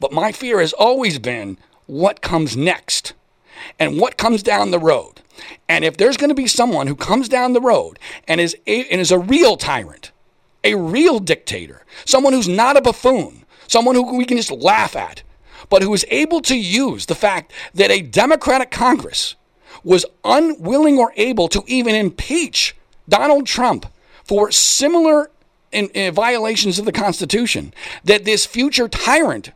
But 0.00 0.12
my 0.12 0.32
fear 0.32 0.60
has 0.60 0.72
always 0.72 1.18
been 1.18 1.58
what 1.86 2.20
comes 2.20 2.56
next 2.56 3.14
and 3.78 4.00
what 4.00 4.16
comes 4.16 4.42
down 4.42 4.70
the 4.70 4.78
road. 4.78 5.22
And 5.68 5.84
if 5.84 5.96
there's 5.96 6.16
going 6.16 6.30
to 6.30 6.34
be 6.34 6.46
someone 6.46 6.86
who 6.86 6.96
comes 6.96 7.28
down 7.28 7.52
the 7.52 7.60
road 7.60 7.98
and 8.26 8.40
is 8.40 8.56
a, 8.66 8.84
and 8.88 9.00
is 9.00 9.12
a 9.12 9.18
real 9.18 9.56
tyrant, 9.56 10.10
a 10.64 10.74
real 10.74 11.18
dictator, 11.18 11.84
someone 12.04 12.32
who's 12.32 12.48
not 12.48 12.76
a 12.76 12.82
buffoon, 12.82 13.44
someone 13.68 13.94
who 13.94 14.16
we 14.16 14.24
can 14.24 14.36
just 14.36 14.50
laugh 14.50 14.96
at, 14.96 15.22
but 15.68 15.82
who 15.82 15.92
is 15.94 16.04
able 16.10 16.40
to 16.42 16.56
use 16.56 17.06
the 17.06 17.14
fact 17.14 17.52
that 17.74 17.90
a 17.90 18.02
Democratic 18.02 18.70
Congress 18.70 19.36
was 19.86 20.04
unwilling 20.24 20.98
or 20.98 21.12
able 21.16 21.48
to 21.48 21.62
even 21.66 21.94
impeach 21.94 22.76
Donald 23.08 23.46
Trump 23.46 23.86
for 24.24 24.50
similar 24.50 25.30
in, 25.70 25.88
in 25.90 26.12
violations 26.12 26.78
of 26.78 26.84
the 26.84 26.92
Constitution, 26.92 27.72
that 28.04 28.24
this 28.24 28.44
future 28.44 28.88
tyrant 28.88 29.52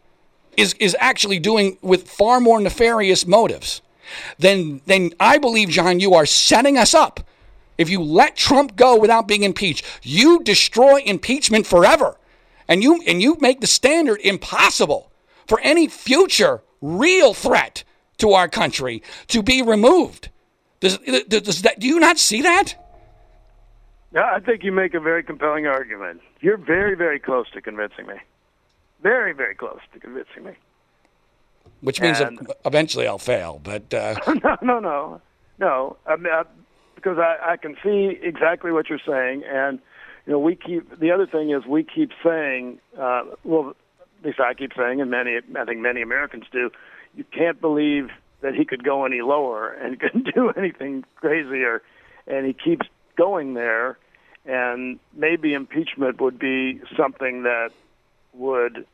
is, 0.57 0.75
is 0.75 0.97
actually 1.01 1.41
doing 1.41 1.77
with 1.83 2.09
far 2.09 2.41
more 2.41 2.61
nefarious 2.61 3.27
motives, 3.27 3.83
then, 4.39 4.81
then 4.87 5.11
I 5.19 5.39
believe, 5.39 5.69
John, 5.69 6.01
you 6.01 6.15
are 6.15 6.27
setting 6.27 6.79
us 6.79 6.95
up. 6.95 7.21
If 7.77 7.91
you 7.91 8.01
let 8.01 8.37
Trump 8.37 8.77
go 8.77 8.97
without 8.97 9.27
being 9.27 9.43
impeached, 9.43 9.85
you 10.03 10.43
destroy 10.45 11.01
impeachment 11.01 11.67
forever. 11.67 12.17
and 12.71 12.85
you 12.85 13.03
and 13.05 13.21
you 13.21 13.37
make 13.41 13.61
the 13.61 13.67
standard 13.67 14.21
impossible 14.23 15.11
for 15.49 15.59
any 15.61 15.89
future 15.89 16.63
real 16.81 17.35
threat 17.35 17.83
to 18.21 18.33
our 18.33 18.49
country 18.49 19.03
to 19.29 19.43
be 19.43 19.63
removed. 19.63 20.31
Does, 20.81 20.99
does 21.29 21.63
that, 21.63 21.79
do 21.79 21.87
you 21.87 22.01
not 22.01 22.19
see 22.19 22.43
that? 22.43 22.75
Yeah, 24.13 24.31
I 24.33 24.41
think 24.41 24.65
you 24.65 24.73
make 24.73 24.95
a 24.95 25.01
very 25.01 25.23
compelling 25.23 25.67
argument. 25.67 26.21
You're 26.41 26.57
very, 26.57 26.97
very 26.97 27.21
close 27.21 27.51
to 27.51 27.61
convincing 27.61 28.07
me. 28.07 28.15
Very, 29.03 29.33
very 29.33 29.55
close 29.55 29.81
to 29.93 30.01
convincing 30.01 30.45
me. 30.45 30.53
Which 31.81 32.01
means 32.01 32.21
and, 32.21 32.53
eventually 32.65 33.07
I'll 33.07 33.19
fail, 33.19 33.61
but 33.63 33.93
uh... 33.95 34.17
no, 34.45 34.57
no, 34.63 34.81
no, 34.81 35.21
no. 35.59 35.97
I 36.07 36.17
mean, 36.17 36.33
I, 36.33 36.43
because 36.95 37.19
I, 37.19 37.53
I 37.53 37.57
can 37.57 37.77
see 37.83 38.19
exactly 38.23 38.73
what 38.73 38.89
you're 38.89 39.01
saying, 39.07 39.45
and 39.47 39.79
you 40.27 40.33
know, 40.33 40.39
we 40.39 40.57
keep. 40.57 40.99
The 40.99 41.11
other 41.11 41.27
thing 41.27 41.51
is 41.51 41.65
we 41.67 41.83
keep 41.83 42.11
saying, 42.23 42.79
uh, 42.99 43.23
well, 43.45 43.75
at 44.21 44.27
least 44.27 44.41
I 44.41 44.53
keep 44.53 44.73
saying, 44.77 45.01
and 45.01 45.11
many, 45.11 45.39
I 45.59 45.65
think 45.65 45.81
many 45.81 46.03
Americans 46.03 46.45
do, 46.53 46.71
you 47.15 47.25
can't 47.25 47.61
believe 47.61 48.11
that 48.41 48.55
he 48.55 48.65
could 48.65 48.85
go 48.85 49.05
any 49.05 49.23
lower 49.23 49.71
and 49.71 49.99
couldn't 50.01 50.35
do 50.35 50.51
anything 50.51 51.05
crazier, 51.17 51.83
and 52.27 52.47
he 52.47 52.53
keeps 52.53 52.87
going 53.17 53.55
there, 53.55 53.99
and 54.47 54.99
maybe 55.15 55.53
impeachment 55.53 56.21
would 56.21 56.39
be 56.39 56.81
something 56.97 57.43
that 57.43 57.71
would 58.33 58.87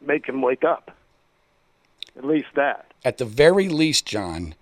make 0.00 0.26
him 0.26 0.42
wake 0.42 0.64
up. 0.64 0.96
At 2.16 2.24
least 2.24 2.48
that. 2.56 2.86
At 3.04 3.18
the 3.18 3.24
very 3.24 3.68
least, 3.68 4.06
John, 4.06 4.54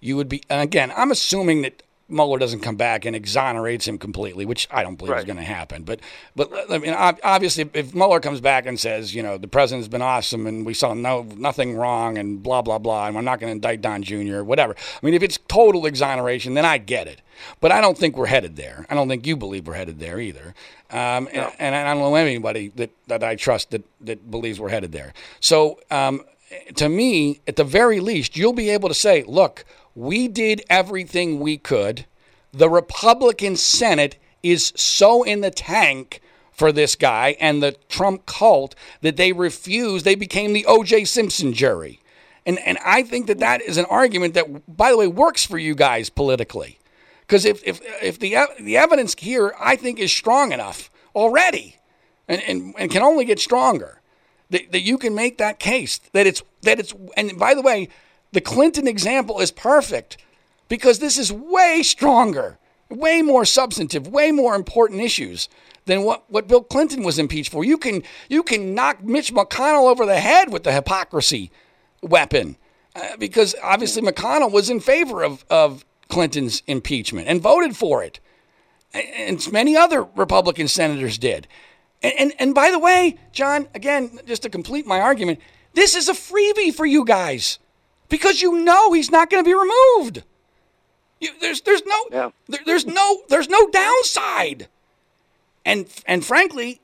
you 0.00 0.16
would 0.16 0.28
be. 0.28 0.42
Again, 0.48 0.92
I'm 0.96 1.10
assuming 1.10 1.62
that 1.62 1.82
Mueller 2.08 2.38
doesn't 2.38 2.60
come 2.60 2.76
back 2.76 3.06
and 3.06 3.16
exonerates 3.16 3.88
him 3.88 3.96
completely, 3.96 4.44
which 4.44 4.68
I 4.70 4.82
don't 4.82 4.96
believe 4.96 5.12
right. 5.12 5.20
is 5.20 5.24
going 5.24 5.38
to 5.38 5.42
happen. 5.42 5.84
But, 5.84 6.00
but 6.36 6.52
I 6.70 6.78
mean, 6.78 6.92
obviously, 6.92 7.68
if 7.72 7.94
Mueller 7.94 8.20
comes 8.20 8.42
back 8.42 8.66
and 8.66 8.78
says, 8.78 9.14
you 9.14 9.22
know, 9.22 9.38
the 9.38 9.48
president's 9.48 9.88
been 9.88 10.02
awesome 10.02 10.46
and 10.46 10.66
we 10.66 10.74
saw 10.74 10.92
no 10.92 11.22
nothing 11.22 11.76
wrong 11.76 12.18
and 12.18 12.42
blah 12.42 12.60
blah 12.60 12.78
blah, 12.78 13.06
and 13.06 13.14
we're 13.14 13.22
not 13.22 13.40
going 13.40 13.48
to 13.48 13.54
indict 13.54 13.80
Don 13.80 14.02
Jr. 14.02 14.36
or 14.36 14.44
whatever. 14.44 14.74
I 14.76 15.06
mean, 15.06 15.14
if 15.14 15.22
it's 15.22 15.38
total 15.48 15.86
exoneration, 15.86 16.54
then 16.54 16.66
I 16.66 16.78
get 16.78 17.06
it. 17.08 17.22
But 17.60 17.72
I 17.72 17.80
don't 17.80 17.96
think 17.96 18.16
we're 18.16 18.26
headed 18.26 18.56
there. 18.56 18.86
I 18.90 18.94
don't 18.94 19.08
think 19.08 19.26
you 19.26 19.36
believe 19.36 19.66
we're 19.66 19.74
headed 19.74 19.98
there 19.98 20.20
either. 20.20 20.54
Um, 20.90 21.28
no. 21.34 21.50
and, 21.58 21.74
and, 21.74 21.74
I 21.74 21.94
don't 21.94 22.02
know 22.02 22.14
anybody 22.14 22.68
that, 22.76 22.90
that 23.08 23.24
I 23.24 23.34
trust 23.34 23.70
that, 23.72 23.82
that 24.02 24.30
believes 24.30 24.60
we're 24.60 24.68
headed 24.68 24.92
there. 24.92 25.12
So 25.40 25.80
um, 25.90 26.24
to 26.76 26.88
me, 26.88 27.40
at 27.48 27.56
the 27.56 27.64
very 27.64 28.00
least, 28.00 28.36
you'll 28.36 28.52
be 28.52 28.70
able 28.70 28.88
to 28.88 28.94
say, 28.94 29.24
look 29.24 29.64
we 29.94 30.28
did 30.28 30.62
everything 30.68 31.40
we 31.40 31.58
could. 31.58 32.06
The 32.52 32.68
Republican 32.68 33.56
Senate 33.56 34.16
is 34.42 34.72
so 34.76 35.22
in 35.22 35.40
the 35.40 35.50
tank 35.50 36.20
for 36.52 36.70
this 36.70 36.94
guy 36.94 37.36
and 37.40 37.62
the 37.62 37.72
Trump 37.88 38.26
cult 38.26 38.74
that 39.00 39.16
they 39.16 39.32
refused. 39.32 40.04
They 40.04 40.14
became 40.14 40.52
the 40.52 40.66
O.J. 40.66 41.04
Simpson 41.06 41.52
jury. 41.52 42.00
And, 42.46 42.58
and 42.60 42.78
I 42.84 43.02
think 43.02 43.26
that 43.26 43.38
that 43.38 43.62
is 43.62 43.76
an 43.76 43.86
argument 43.86 44.34
that, 44.34 44.76
by 44.76 44.90
the 44.90 44.96
way, 44.96 45.08
works 45.08 45.44
for 45.44 45.58
you 45.58 45.74
guys 45.74 46.10
politically. 46.10 46.78
Because 47.22 47.44
if, 47.44 47.62
if, 47.66 47.80
if 48.02 48.18
the, 48.18 48.36
the 48.60 48.76
evidence 48.76 49.14
here, 49.18 49.54
I 49.58 49.76
think, 49.76 49.98
is 49.98 50.12
strong 50.12 50.52
enough 50.52 50.90
already 51.14 51.76
and, 52.28 52.42
and, 52.42 52.74
and 52.78 52.90
can 52.90 53.02
only 53.02 53.24
get 53.24 53.40
stronger, 53.40 54.02
that, 54.50 54.72
that 54.72 54.82
you 54.82 54.98
can 54.98 55.14
make 55.14 55.38
that 55.38 55.58
case 55.58 55.98
that 56.12 56.26
it's, 56.26 56.42
that 56.62 56.78
it's, 56.78 56.94
and 57.16 57.38
by 57.38 57.54
the 57.54 57.62
way, 57.62 57.88
the 58.34 58.40
Clinton 58.40 58.86
example 58.86 59.40
is 59.40 59.50
perfect 59.50 60.18
because 60.68 60.98
this 60.98 61.18
is 61.18 61.32
way 61.32 61.82
stronger, 61.82 62.58
way 62.90 63.22
more 63.22 63.44
substantive, 63.44 64.08
way 64.08 64.32
more 64.32 64.54
important 64.54 65.00
issues 65.00 65.48
than 65.86 66.02
what, 66.02 66.28
what 66.28 66.48
Bill 66.48 66.62
Clinton 66.62 67.04
was 67.04 67.18
impeached 67.18 67.52
for. 67.52 67.64
You 67.64 67.78
can 67.78 68.02
you 68.28 68.42
can 68.42 68.74
knock 68.74 69.02
Mitch 69.02 69.32
McConnell 69.32 69.88
over 69.88 70.04
the 70.04 70.18
head 70.18 70.52
with 70.52 70.64
the 70.64 70.72
hypocrisy 70.72 71.50
weapon 72.02 72.56
uh, 72.96 73.16
because 73.18 73.54
obviously 73.62 74.02
McConnell 74.02 74.50
was 74.50 74.68
in 74.68 74.80
favor 74.80 75.22
of, 75.22 75.44
of 75.48 75.84
Clinton's 76.08 76.62
impeachment 76.66 77.28
and 77.28 77.40
voted 77.40 77.76
for 77.76 78.02
it. 78.02 78.18
And 78.92 79.50
many 79.52 79.76
other 79.76 80.02
Republican 80.02 80.68
senators 80.68 81.18
did. 81.18 81.48
And, 82.02 82.14
and, 82.18 82.32
and 82.38 82.54
by 82.54 82.70
the 82.70 82.78
way, 82.78 83.16
John, 83.32 83.68
again, 83.74 84.20
just 84.26 84.42
to 84.42 84.50
complete 84.50 84.86
my 84.86 85.00
argument, 85.00 85.40
this 85.72 85.96
is 85.96 86.08
a 86.08 86.12
freebie 86.12 86.72
for 86.72 86.86
you 86.86 87.04
guys 87.04 87.58
because 88.14 88.40
you 88.40 88.60
know 88.60 88.92
he's 88.92 89.10
not 89.10 89.28
going 89.28 89.42
to 89.42 89.48
be 89.48 89.52
removed. 89.52 90.22
You, 91.18 91.30
there's 91.40 91.62
there's 91.62 91.84
no 91.84 91.96
yeah. 92.12 92.30
there, 92.46 92.60
there's 92.64 92.86
no 92.86 93.22
there's 93.28 93.48
no 93.48 93.68
downside. 93.70 94.68
And 95.64 95.88
and 96.06 96.24
frankly, 96.24 96.80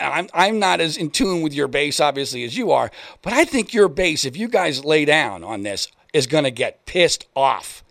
I'm 0.00 0.28
I'm 0.32 0.60
not 0.60 0.80
as 0.80 0.96
in 0.96 1.10
tune 1.10 1.42
with 1.42 1.52
your 1.52 1.66
base 1.66 1.98
obviously 1.98 2.44
as 2.44 2.56
you 2.56 2.70
are, 2.70 2.92
but 3.22 3.32
I 3.32 3.44
think 3.44 3.74
your 3.74 3.88
base, 3.88 4.24
if 4.24 4.36
you 4.36 4.46
guys 4.46 4.84
lay 4.84 5.04
down 5.04 5.42
on 5.42 5.64
this, 5.64 5.88
is 6.12 6.28
going 6.28 6.44
to 6.44 6.52
get 6.52 6.86
pissed 6.86 7.26
off. 7.34 7.82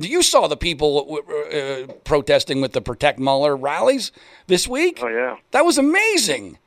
You 0.00 0.24
saw 0.24 0.48
the 0.48 0.56
people 0.56 1.20
uh, 1.28 1.92
protesting 2.02 2.60
with 2.60 2.72
the 2.72 2.80
Protect 2.80 3.20
Mueller 3.20 3.56
rallies 3.56 4.10
this 4.48 4.66
week. 4.66 4.98
Oh 5.00 5.06
yeah, 5.06 5.36
that 5.52 5.64
was 5.64 5.78
amazing. 5.78 6.58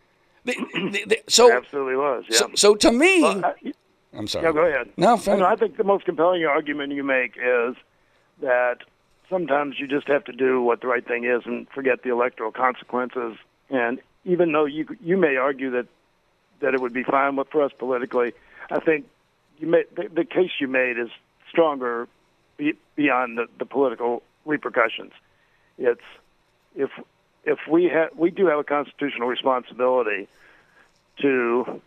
so 1.28 1.52
absolutely 1.52 1.98
was. 1.98 2.24
Yeah. 2.30 2.38
So, 2.38 2.52
so 2.56 2.76
to 2.76 2.92
me, 2.94 3.22
well, 3.22 3.46
I, 3.46 3.74
I'm 4.16 4.28
sorry. 4.28 4.46
Yeah, 4.46 4.52
go 4.54 4.66
ahead. 4.66 4.90
No, 4.98 5.20
no, 5.28 5.46
I 5.46 5.56
think 5.56 5.78
the 5.78 5.84
most 5.84 6.06
compelling 6.06 6.44
argument 6.46 6.94
you 6.94 7.04
make 7.04 7.36
is 7.38 7.76
that 8.42 8.78
sometimes 9.30 9.80
you 9.80 9.88
just 9.88 10.08
have 10.08 10.24
to 10.26 10.32
do 10.32 10.62
what 10.62 10.82
the 10.82 10.88
right 10.88 11.06
thing 11.06 11.26
is 11.26 11.42
and 11.46 11.68
forget 11.70 12.04
the 12.04 12.12
electoral 12.12 12.52
consequences. 12.52 13.38
And 13.70 14.00
even 14.24 14.52
though 14.52 14.66
you 14.66 14.86
you 15.02 15.18
may 15.18 15.36
argue 15.36 15.72
that 15.72 15.88
that 16.60 16.74
it 16.74 16.82
would 16.82 16.94
be 16.94 17.04
fine 17.04 17.38
for 17.52 17.64
us 17.64 17.72
politically, 17.78 18.34
I 18.72 18.80
think 18.80 19.06
you 19.58 19.68
may, 19.68 19.84
the, 19.96 20.10
the 20.14 20.26
case 20.26 20.52
you 20.60 20.68
made 20.68 20.98
is 20.98 21.10
stronger 21.50 22.08
beyond 22.96 23.38
the, 23.38 23.48
the 23.60 23.66
political 23.66 24.24
repercussions. 24.46 25.12
It's 25.78 26.02
if 26.76 26.90
if 27.44 27.60
we 27.70 27.86
have 27.86 28.10
we 28.16 28.32
do 28.32 28.48
have 28.48 28.60
a 28.60 28.64
constitutional 28.64 29.28
responsibility 29.28 30.28
to 31.22 31.82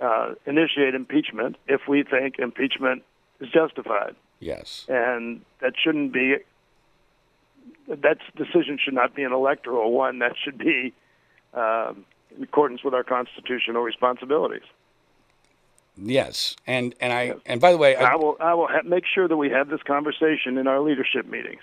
uh, 0.00 0.34
initiate 0.46 0.94
impeachment 0.94 1.56
if 1.66 1.82
we 1.88 2.02
think 2.02 2.38
impeachment 2.38 3.02
is 3.40 3.48
justified. 3.50 4.14
Yes. 4.38 4.86
And 4.88 5.42
that 5.60 5.74
shouldn't 5.82 6.12
be, 6.12 6.36
that 7.88 8.18
decision 8.36 8.78
should 8.82 8.94
not 8.94 9.14
be 9.14 9.22
an 9.22 9.32
electoral 9.32 9.92
one. 9.92 10.18
That 10.20 10.32
should 10.42 10.58
be 10.58 10.92
um, 11.54 12.04
in 12.36 12.42
accordance 12.44 12.82
with 12.84 12.94
our 12.94 13.04
constitutional 13.04 13.82
responsibilities. 13.82 14.62
Yes, 15.96 16.56
and 16.66 16.94
and 17.00 17.12
I 17.12 17.34
and 17.44 17.60
by 17.60 17.72
the 17.72 17.76
way, 17.76 17.94
I, 17.96 18.12
I 18.12 18.14
will 18.14 18.36
I 18.40 18.54
will 18.54 18.68
ha- 18.68 18.82
make 18.84 19.04
sure 19.12 19.28
that 19.28 19.36
we 19.36 19.50
have 19.50 19.68
this 19.68 19.82
conversation 19.82 20.56
in 20.56 20.66
our 20.66 20.80
leadership 20.80 21.26
meetings. 21.26 21.60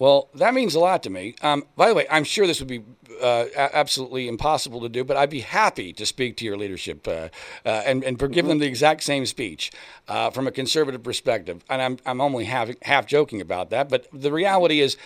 Well, 0.00 0.30
that 0.34 0.54
means 0.54 0.74
a 0.74 0.80
lot 0.80 1.02
to 1.02 1.10
me. 1.10 1.34
Um, 1.42 1.64
by 1.76 1.90
the 1.90 1.94
way, 1.94 2.06
I'm 2.10 2.24
sure 2.24 2.46
this 2.46 2.58
would 2.58 2.68
be 2.68 2.82
uh, 3.22 3.44
absolutely 3.54 4.28
impossible 4.28 4.80
to 4.80 4.88
do, 4.88 5.04
but 5.04 5.18
I'd 5.18 5.28
be 5.28 5.40
happy 5.40 5.92
to 5.92 6.06
speak 6.06 6.38
to 6.38 6.44
your 6.46 6.56
leadership 6.56 7.06
uh, 7.06 7.28
uh, 7.66 7.82
and, 7.84 8.02
and 8.02 8.18
give 8.32 8.46
them 8.46 8.60
the 8.60 8.66
exact 8.66 9.02
same 9.02 9.26
speech 9.26 9.70
uh, 10.08 10.30
from 10.30 10.46
a 10.46 10.52
conservative 10.52 11.02
perspective. 11.02 11.62
And 11.68 11.82
I'm, 11.82 11.98
I'm 12.06 12.22
only 12.22 12.46
half, 12.46 12.70
half 12.80 13.04
joking 13.04 13.42
about 13.42 13.68
that, 13.70 13.90
but 13.90 14.06
the 14.10 14.32
reality 14.32 14.80
is, 14.80 14.96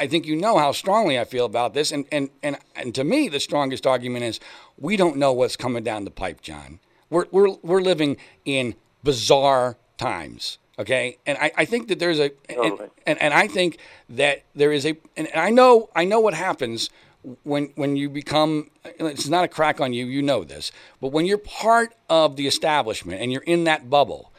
I 0.00 0.08
think 0.08 0.26
you 0.26 0.34
know 0.34 0.58
how 0.58 0.72
strongly 0.72 1.16
I 1.16 1.24
feel 1.24 1.44
about 1.44 1.72
this. 1.72 1.92
And, 1.92 2.06
and, 2.10 2.30
and, 2.42 2.58
and 2.74 2.92
to 2.96 3.04
me, 3.04 3.28
the 3.28 3.38
strongest 3.38 3.86
argument 3.86 4.24
is 4.24 4.40
we 4.76 4.96
don't 4.96 5.16
know 5.16 5.32
what's 5.32 5.54
coming 5.54 5.84
down 5.84 6.04
the 6.04 6.10
pipe, 6.10 6.40
John. 6.40 6.80
We're, 7.08 7.26
we're, 7.30 7.50
we're 7.62 7.82
living 7.82 8.16
in 8.44 8.74
bizarre 9.04 9.76
times. 9.96 10.58
Okay, 10.80 11.18
and 11.26 11.36
I, 11.36 11.52
I 11.58 11.64
think 11.66 11.88
that 11.88 11.98
there's 11.98 12.18
a 12.18 12.30
totally. 12.30 12.70
and, 12.70 12.90
and, 13.06 13.20
and 13.20 13.34
I 13.34 13.48
think 13.48 13.76
that 14.08 14.44
there 14.54 14.72
is 14.72 14.86
a 14.86 14.96
and 15.14 15.28
I 15.34 15.50
know 15.50 15.90
I 15.94 16.06
know 16.06 16.20
what 16.20 16.32
happens 16.32 16.88
when 17.42 17.66
when 17.74 17.96
you 17.96 18.08
become 18.08 18.70
it's 18.84 19.28
not 19.28 19.44
a 19.44 19.48
crack 19.48 19.78
on 19.78 19.92
you 19.92 20.06
you 20.06 20.22
know 20.22 20.42
this 20.42 20.72
but 21.00 21.12
when 21.12 21.26
you're 21.26 21.36
part 21.36 21.94
of 22.08 22.36
the 22.36 22.46
establishment 22.46 23.20
and 23.20 23.30
you're 23.30 23.42
in 23.42 23.64
that 23.64 23.90
bubble 23.90 24.32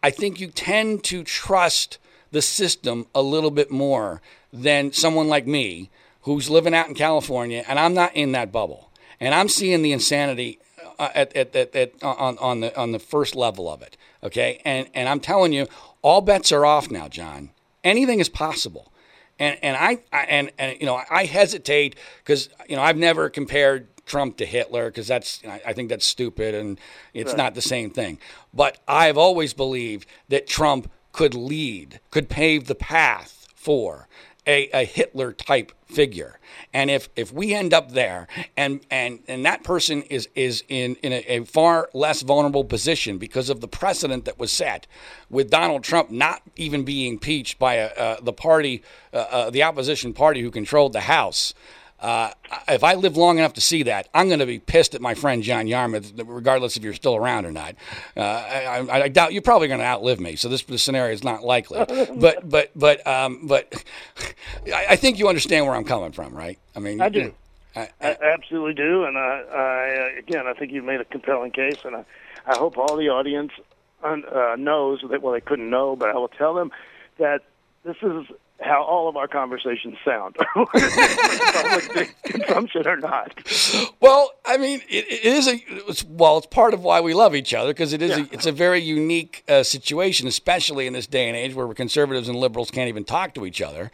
i 0.00 0.10
think 0.10 0.38
you 0.38 0.46
tend 0.46 1.02
to 1.02 1.24
trust 1.24 1.98
the 2.30 2.40
system 2.40 3.04
a 3.16 3.22
little 3.22 3.50
bit 3.50 3.68
more 3.70 4.22
than 4.52 4.92
someone 4.92 5.26
like 5.26 5.46
me 5.46 5.90
who's 6.22 6.48
living 6.48 6.72
out 6.72 6.86
in 6.86 6.94
california 6.94 7.64
and 7.66 7.78
i'm 7.78 7.94
not 7.94 8.14
in 8.14 8.32
that 8.32 8.52
bubble. 8.52 8.90
And 9.18 9.34
i'm 9.34 9.48
seeing 9.48 9.82
the 9.82 9.92
insanity 9.92 10.60
uh, 10.98 11.08
at, 11.14 11.34
at, 11.36 11.54
at, 11.56 11.74
at, 11.74 12.02
on, 12.02 12.38
on 12.38 12.60
the 12.60 12.78
on 12.78 12.92
the 12.92 12.98
first 13.00 13.34
level 13.34 13.68
of 13.68 13.82
it 13.82 13.96
Okay. 14.22 14.60
And, 14.64 14.88
and 14.94 15.08
I'm 15.08 15.20
telling 15.20 15.52
you, 15.52 15.66
all 16.02 16.20
bets 16.20 16.52
are 16.52 16.66
off 16.66 16.90
now, 16.90 17.08
John. 17.08 17.50
Anything 17.84 18.20
is 18.20 18.28
possible. 18.28 18.92
And, 19.38 19.58
and 19.62 19.76
I, 19.76 19.98
I 20.12 20.24
and, 20.24 20.52
and, 20.58 20.78
you 20.78 20.86
know, 20.86 21.00
I 21.10 21.24
hesitate 21.24 21.96
because, 22.18 22.50
you 22.68 22.76
know, 22.76 22.82
I've 22.82 22.98
never 22.98 23.30
compared 23.30 23.88
Trump 24.04 24.36
to 24.38 24.46
Hitler 24.46 24.90
because 24.90 25.06
that's, 25.06 25.42
I 25.66 25.72
think 25.72 25.88
that's 25.88 26.04
stupid 26.04 26.54
and 26.54 26.78
it's 27.14 27.30
right. 27.30 27.38
not 27.38 27.54
the 27.54 27.62
same 27.62 27.90
thing. 27.90 28.18
But 28.52 28.78
I've 28.86 29.16
always 29.16 29.54
believed 29.54 30.06
that 30.28 30.46
Trump 30.46 30.90
could 31.12 31.34
lead, 31.34 32.00
could 32.10 32.28
pave 32.28 32.66
the 32.66 32.74
path 32.74 33.48
for 33.54 34.08
a, 34.50 34.68
a 34.72 34.84
Hitler 34.84 35.32
type 35.32 35.72
figure. 35.86 36.38
And 36.72 36.90
if, 36.90 37.08
if 37.14 37.32
we 37.32 37.54
end 37.54 37.72
up 37.72 37.92
there 37.92 38.26
and, 38.56 38.80
and, 38.90 39.20
and 39.28 39.44
that 39.46 39.62
person 39.62 40.02
is, 40.02 40.28
is 40.34 40.64
in, 40.68 40.96
in 40.96 41.12
a, 41.12 41.24
a 41.28 41.44
far 41.44 41.88
less 41.94 42.22
vulnerable 42.22 42.64
position 42.64 43.18
because 43.18 43.48
of 43.48 43.60
the 43.60 43.68
precedent 43.68 44.24
that 44.24 44.38
was 44.38 44.50
set 44.50 44.86
with 45.28 45.50
Donald 45.50 45.84
Trump 45.84 46.10
not 46.10 46.42
even 46.56 46.84
being 46.84 47.12
impeached 47.12 47.58
by 47.58 47.74
a, 47.74 47.86
uh, 47.86 48.16
the 48.20 48.32
party, 48.32 48.82
uh, 49.12 49.16
uh, 49.16 49.50
the 49.50 49.62
opposition 49.62 50.12
party 50.12 50.42
who 50.42 50.50
controlled 50.50 50.92
the 50.92 51.00
House, 51.00 51.54
uh, 52.00 52.30
if 52.68 52.82
I 52.82 52.94
live 52.94 53.16
long 53.16 53.38
enough 53.38 53.52
to 53.54 53.60
see 53.60 53.82
that, 53.84 54.08
I'm 54.14 54.28
going 54.28 54.40
to 54.40 54.46
be 54.46 54.58
pissed 54.58 54.94
at 54.94 55.02
my 55.02 55.14
friend 55.14 55.42
John 55.42 55.66
Yarmuth, 55.66 56.12
regardless 56.24 56.76
if 56.76 56.82
you're 56.82 56.94
still 56.94 57.14
around 57.14 57.44
or 57.44 57.52
not. 57.52 57.74
Uh, 58.16 58.20
I, 58.20 58.86
I, 58.88 59.02
I, 59.02 59.08
doubt 59.08 59.34
you're 59.34 59.42
probably 59.42 59.68
going 59.68 59.80
to 59.80 59.86
outlive 59.86 60.18
me, 60.18 60.36
so 60.36 60.48
this, 60.48 60.62
this, 60.62 60.82
scenario 60.82 61.12
is 61.12 61.22
not 61.22 61.44
likely. 61.44 61.78
but 62.16 62.48
but 62.48 62.70
but 62.74 63.06
um, 63.06 63.46
but 63.46 63.84
I, 64.66 64.86
I, 64.90 64.96
think 64.96 65.18
you 65.18 65.28
understand 65.28 65.66
where 65.66 65.74
I'm 65.74 65.84
coming 65.84 66.12
from, 66.12 66.34
right? 66.34 66.58
I 66.74 66.80
mean, 66.80 67.00
I 67.00 67.10
do. 67.10 67.34
I, 67.76 67.88
absolutely 68.00 68.74
do, 68.74 69.04
and 69.04 69.16
I, 69.16 69.44
I 69.52 70.18
again, 70.18 70.46
I 70.46 70.54
think 70.54 70.72
you've 70.72 70.84
made 70.84 71.00
a 71.00 71.04
compelling 71.04 71.52
case, 71.52 71.78
and 71.84 71.96
I, 71.96 72.04
I 72.46 72.56
hope 72.56 72.78
all 72.78 72.96
the 72.96 73.10
audience 73.10 73.52
uh, 74.02 74.56
knows 74.58 75.00
that. 75.08 75.22
Well, 75.22 75.34
they 75.34 75.40
couldn't 75.40 75.68
know, 75.68 75.96
but 75.96 76.08
I 76.08 76.14
will 76.14 76.28
tell 76.28 76.54
them 76.54 76.72
that 77.18 77.42
this 77.84 77.96
is 78.02 78.26
how 78.62 78.82
all 78.82 79.08
of 79.08 79.16
our 79.16 79.26
conversations 79.28 79.96
sound, 80.04 80.36
consumption 82.24 82.86
or 82.86 82.96
not. 82.96 83.32
Well, 84.00 84.32
I 84.44 84.56
mean, 84.58 84.80
it, 84.88 85.06
it 85.08 85.24
is 85.24 85.48
a 85.48 85.62
it's, 85.88 86.04
well, 86.04 86.38
it's 86.38 86.46
part 86.46 86.74
of 86.74 86.82
why 86.82 87.00
we 87.00 87.14
love 87.14 87.34
each 87.34 87.54
other 87.54 87.70
because 87.70 87.92
it 87.92 88.02
is 88.02 88.10
yeah. 88.10 88.24
a, 88.24 88.28
it's 88.32 88.46
a 88.46 88.52
very 88.52 88.80
unique 88.80 89.44
uh, 89.48 89.62
situation, 89.62 90.26
especially 90.28 90.86
in 90.86 90.92
this 90.92 91.06
day 91.06 91.28
and 91.28 91.36
age 91.36 91.54
where 91.54 91.72
conservatives 91.74 92.28
and 92.28 92.38
liberals 92.38 92.70
can't 92.70 92.88
even 92.88 93.04
talk 93.04 93.34
to 93.34 93.46
each 93.46 93.62
other. 93.62 93.90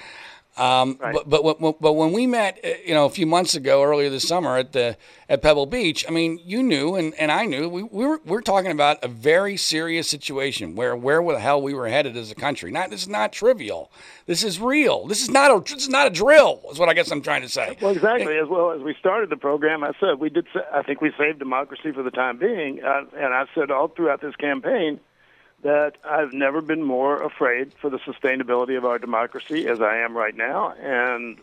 Um, 0.56 0.98
right. 1.00 1.14
But 1.26 1.42
but 1.42 1.80
but 1.80 1.92
when 1.92 2.12
we 2.12 2.26
met, 2.26 2.58
uh, 2.64 2.68
you 2.84 2.94
know, 2.94 3.04
a 3.04 3.10
few 3.10 3.26
months 3.26 3.54
ago, 3.54 3.82
earlier 3.82 4.08
this 4.08 4.26
summer 4.26 4.56
at 4.56 4.72
the 4.72 4.96
at 5.28 5.42
Pebble 5.42 5.66
Beach, 5.66 6.06
I 6.08 6.10
mean, 6.10 6.40
you 6.44 6.62
knew 6.62 6.94
and, 6.94 7.14
and 7.16 7.30
I 7.30 7.44
knew 7.44 7.68
we, 7.68 7.82
we 7.82 8.06
were 8.06 8.20
we're 8.24 8.40
talking 8.40 8.70
about 8.70 9.04
a 9.04 9.08
very 9.08 9.58
serious 9.58 10.08
situation 10.08 10.74
where 10.74 10.96
where 10.96 11.22
the 11.22 11.40
hell 11.40 11.60
we 11.60 11.74
were 11.74 11.88
headed 11.88 12.16
as 12.16 12.30
a 12.30 12.34
country. 12.34 12.70
Not 12.70 12.88
this 12.88 13.02
is 13.02 13.08
not 13.08 13.34
trivial. 13.34 13.90
This 14.24 14.42
is 14.42 14.58
real. 14.58 15.06
This 15.06 15.20
is 15.20 15.30
not 15.30 15.50
a 15.50 15.74
this 15.74 15.82
is 15.82 15.90
not 15.90 16.06
a 16.06 16.10
drill. 16.10 16.62
Is 16.70 16.78
what 16.78 16.88
I 16.88 16.94
guess 16.94 17.10
I'm 17.10 17.22
trying 17.22 17.42
to 17.42 17.50
say. 17.50 17.76
Well, 17.82 17.92
exactly. 17.92 18.38
As 18.38 18.48
well 18.48 18.70
as 18.70 18.80
we 18.80 18.94
started 18.98 19.28
the 19.28 19.36
program, 19.36 19.84
I 19.84 19.92
said 20.00 20.20
we 20.20 20.30
did. 20.30 20.46
I 20.72 20.82
think 20.82 21.02
we 21.02 21.12
saved 21.18 21.38
democracy 21.38 21.92
for 21.92 22.02
the 22.02 22.10
time 22.10 22.38
being, 22.38 22.80
uh, 22.82 23.02
and 23.14 23.34
I 23.34 23.44
said 23.54 23.70
all 23.70 23.88
throughout 23.88 24.22
this 24.22 24.36
campaign 24.36 25.00
that 25.62 25.96
I've 26.04 26.32
never 26.32 26.60
been 26.60 26.82
more 26.82 27.22
afraid 27.22 27.72
for 27.80 27.90
the 27.90 27.98
sustainability 27.98 28.76
of 28.76 28.84
our 28.84 28.98
democracy 28.98 29.66
as 29.66 29.80
I 29.80 29.98
am 29.98 30.16
right 30.16 30.36
now, 30.36 30.72
and 30.80 31.38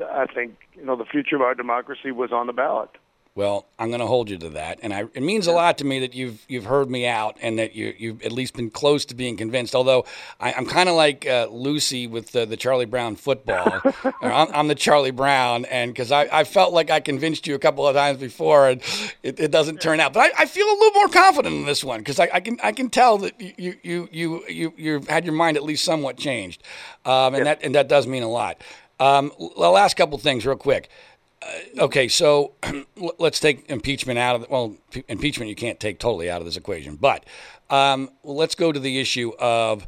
I 0.00 0.26
think 0.26 0.56
you 0.74 0.84
know 0.84 0.96
the 0.96 1.04
future 1.04 1.36
of 1.36 1.42
our 1.42 1.54
democracy 1.54 2.10
was 2.10 2.32
on 2.32 2.46
the 2.46 2.52
ballot. 2.52 2.90
Well, 3.36 3.68
I'm 3.78 3.88
going 3.88 4.00
to 4.00 4.08
hold 4.08 4.28
you 4.28 4.36
to 4.38 4.48
that, 4.50 4.80
and 4.82 4.92
I, 4.92 5.04
it 5.14 5.22
means 5.22 5.46
a 5.46 5.52
lot 5.52 5.78
to 5.78 5.84
me 5.84 6.00
that 6.00 6.14
you've 6.14 6.44
you've 6.48 6.64
heard 6.64 6.90
me 6.90 7.06
out 7.06 7.36
and 7.40 7.60
that 7.60 7.76
you 7.76 7.94
you've 7.96 8.22
at 8.22 8.32
least 8.32 8.54
been 8.54 8.70
close 8.70 9.04
to 9.04 9.14
being 9.14 9.36
convinced. 9.36 9.72
Although 9.72 10.04
I, 10.40 10.50
am 10.50 10.66
kind 10.66 10.88
of 10.88 10.96
like 10.96 11.28
uh, 11.28 11.46
Lucy 11.48 12.08
with 12.08 12.32
the, 12.32 12.44
the 12.44 12.56
Charlie 12.56 12.86
Brown 12.86 13.14
football. 13.14 13.82
I'm, 14.20 14.48
I'm, 14.52 14.66
the 14.66 14.74
Charlie 14.74 15.12
Brown, 15.12 15.64
and 15.66 15.92
because 15.92 16.10
I, 16.10 16.22
I 16.40 16.42
felt 16.42 16.72
like 16.72 16.90
I 16.90 16.98
convinced 16.98 17.46
you 17.46 17.54
a 17.54 17.58
couple 17.60 17.86
of 17.86 17.94
times 17.94 18.18
before, 18.18 18.68
and 18.68 18.82
it, 19.22 19.38
it 19.38 19.52
doesn't 19.52 19.80
turn 19.80 20.00
out. 20.00 20.12
But 20.12 20.32
I, 20.32 20.42
I, 20.42 20.46
feel 20.46 20.66
a 20.66 20.76
little 20.76 20.94
more 20.94 21.08
confident 21.08 21.54
in 21.54 21.66
this 21.66 21.84
one 21.84 22.00
because 22.00 22.18
I, 22.18 22.28
I, 22.34 22.40
can 22.40 22.58
I 22.64 22.72
can 22.72 22.90
tell 22.90 23.16
that 23.18 23.40
you 23.40 23.76
you 23.84 24.08
you 24.10 24.44
you 24.48 24.74
you've 24.76 25.06
had 25.06 25.24
your 25.24 25.34
mind 25.34 25.56
at 25.56 25.62
least 25.62 25.84
somewhat 25.84 26.16
changed, 26.16 26.64
um, 27.04 27.34
and 27.34 27.38
yeah. 27.38 27.44
that 27.44 27.62
and 27.62 27.76
that 27.76 27.86
does 27.86 28.08
mean 28.08 28.24
a 28.24 28.28
lot. 28.28 28.60
Um, 28.98 29.32
the 29.38 29.70
last 29.70 29.96
couple 29.96 30.18
things, 30.18 30.44
real 30.44 30.56
quick. 30.56 30.90
Uh, 31.42 31.84
okay, 31.84 32.08
so 32.08 32.52
let's 33.18 33.40
take 33.40 33.68
impeachment 33.70 34.18
out 34.18 34.36
of 34.36 34.42
the, 34.42 34.48
well, 34.50 34.76
impeachment 35.08 35.48
you 35.48 35.56
can't 35.56 35.80
take 35.80 35.98
totally 35.98 36.30
out 36.30 36.40
of 36.40 36.44
this 36.44 36.56
equation, 36.56 36.96
but 36.96 37.24
um, 37.70 38.10
let's 38.24 38.54
go 38.54 38.72
to 38.72 38.80
the 38.80 39.00
issue 39.00 39.32
of 39.38 39.86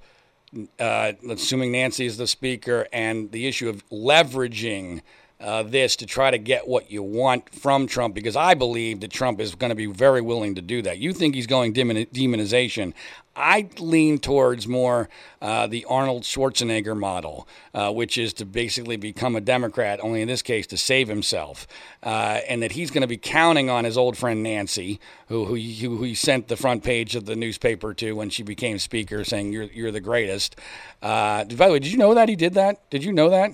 uh, 0.78 1.12
assuming 1.28 1.72
Nancy 1.72 2.06
is 2.06 2.16
the 2.16 2.26
speaker 2.26 2.86
and 2.92 3.32
the 3.32 3.46
issue 3.46 3.68
of 3.68 3.88
leveraging 3.90 5.00
uh, 5.40 5.62
this 5.62 5.96
to 5.96 6.06
try 6.06 6.30
to 6.30 6.38
get 6.38 6.68
what 6.68 6.90
you 6.90 7.02
want 7.02 7.52
from 7.52 7.86
Trump 7.86 8.14
because 8.14 8.36
I 8.36 8.54
believe 8.54 9.00
that 9.00 9.10
Trump 9.10 9.40
is 9.40 9.54
going 9.54 9.70
to 9.70 9.76
be 9.76 9.86
very 9.86 10.20
willing 10.20 10.54
to 10.54 10.62
do 10.62 10.82
that. 10.82 10.98
You 10.98 11.12
think 11.12 11.34
he's 11.34 11.48
going 11.48 11.74
demonization. 11.74 12.94
I 13.34 13.68
lean 13.78 14.18
towards 14.18 14.68
more 14.68 15.08
uh, 15.40 15.66
the 15.66 15.84
Arnold 15.86 16.22
Schwarzenegger 16.22 16.96
model, 16.96 17.48
uh, 17.72 17.90
which 17.90 18.18
is 18.18 18.32
to 18.34 18.44
basically 18.44 18.96
become 18.96 19.36
a 19.36 19.40
Democrat, 19.40 20.00
only 20.02 20.20
in 20.20 20.28
this 20.28 20.42
case 20.42 20.66
to 20.68 20.76
save 20.76 21.08
himself, 21.08 21.66
uh, 22.02 22.40
and 22.48 22.62
that 22.62 22.72
he's 22.72 22.90
going 22.90 23.02
to 23.02 23.08
be 23.08 23.16
counting 23.16 23.70
on 23.70 23.84
his 23.84 23.96
old 23.96 24.18
friend 24.18 24.42
Nancy, 24.42 25.00
who, 25.28 25.46
who, 25.46 25.54
who 25.54 26.02
he 26.02 26.14
sent 26.14 26.48
the 26.48 26.56
front 26.56 26.84
page 26.84 27.16
of 27.16 27.24
the 27.24 27.36
newspaper 27.36 27.94
to 27.94 28.12
when 28.12 28.28
she 28.28 28.42
became 28.42 28.78
speaker, 28.78 29.24
saying 29.24 29.52
you're 29.52 29.64
you're 29.64 29.92
the 29.92 30.00
greatest. 30.00 30.56
Uh, 31.00 31.44
by 31.44 31.66
the 31.66 31.72
way, 31.72 31.78
did 31.78 31.90
you 31.90 31.98
know 31.98 32.14
that 32.14 32.28
he 32.28 32.36
did 32.36 32.54
that? 32.54 32.88
Did 32.90 33.02
you 33.02 33.12
know 33.12 33.30
that? 33.30 33.52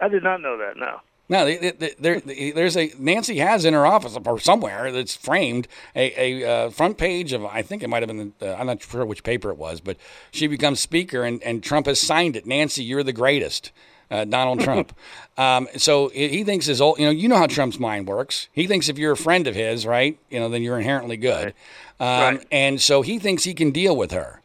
I 0.00 0.08
did 0.08 0.22
not 0.22 0.42
know 0.42 0.58
that. 0.58 0.76
No. 0.76 1.00
No, 1.26 1.46
there, 1.98 2.20
there's 2.20 2.76
a 2.76 2.92
Nancy 2.98 3.38
has 3.38 3.64
in 3.64 3.72
her 3.72 3.86
office 3.86 4.18
or 4.26 4.38
somewhere 4.38 4.92
that's 4.92 5.16
framed 5.16 5.68
a, 5.96 6.42
a 6.42 6.48
uh, 6.66 6.70
front 6.70 6.98
page 6.98 7.32
of 7.32 7.46
I 7.46 7.62
think 7.62 7.82
it 7.82 7.88
might 7.88 8.02
have 8.02 8.08
been 8.08 8.34
the, 8.38 8.52
uh, 8.52 8.56
I'm 8.58 8.66
not 8.66 8.82
sure 8.82 9.06
which 9.06 9.22
paper 9.22 9.50
it 9.50 9.56
was, 9.56 9.80
but 9.80 9.96
she 10.30 10.46
becomes 10.46 10.80
speaker 10.80 11.24
and, 11.24 11.42
and 11.42 11.62
Trump 11.62 11.86
has 11.86 11.98
signed 11.98 12.36
it. 12.36 12.44
Nancy, 12.46 12.84
you're 12.84 13.02
the 13.02 13.12
greatest. 13.12 13.72
Uh, 14.10 14.26
Donald 14.26 14.60
Trump. 14.60 14.94
um, 15.38 15.66
so 15.78 16.08
he 16.10 16.44
thinks 16.44 16.66
his 16.66 16.78
old, 16.78 16.98
you 16.98 17.06
know, 17.06 17.10
you 17.10 17.26
know 17.26 17.38
how 17.38 17.46
Trump's 17.46 17.80
mind 17.80 18.06
works. 18.06 18.48
He 18.52 18.66
thinks 18.66 18.90
if 18.90 18.98
you're 18.98 19.12
a 19.12 19.16
friend 19.16 19.46
of 19.46 19.54
his, 19.54 19.86
right, 19.86 20.18
you 20.28 20.38
know, 20.38 20.50
then 20.50 20.62
you're 20.62 20.78
inherently 20.78 21.16
good. 21.16 21.54
Right. 21.98 22.28
Um, 22.28 22.36
right. 22.36 22.46
And 22.52 22.80
so 22.82 23.00
he 23.00 23.18
thinks 23.18 23.44
he 23.44 23.54
can 23.54 23.70
deal 23.70 23.96
with 23.96 24.12
her. 24.12 24.42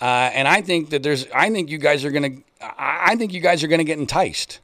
Uh, 0.00 0.30
and 0.34 0.48
I 0.48 0.60
think 0.60 0.90
that 0.90 1.04
there's, 1.04 1.24
I 1.32 1.50
think 1.50 1.70
you 1.70 1.78
guys 1.78 2.04
are 2.04 2.10
going 2.10 2.36
to, 2.36 2.42
I 2.76 3.14
think 3.14 3.32
you 3.32 3.40
guys 3.40 3.62
are 3.62 3.68
going 3.68 3.78
to 3.78 3.84
get 3.84 3.98
enticed 3.98 4.58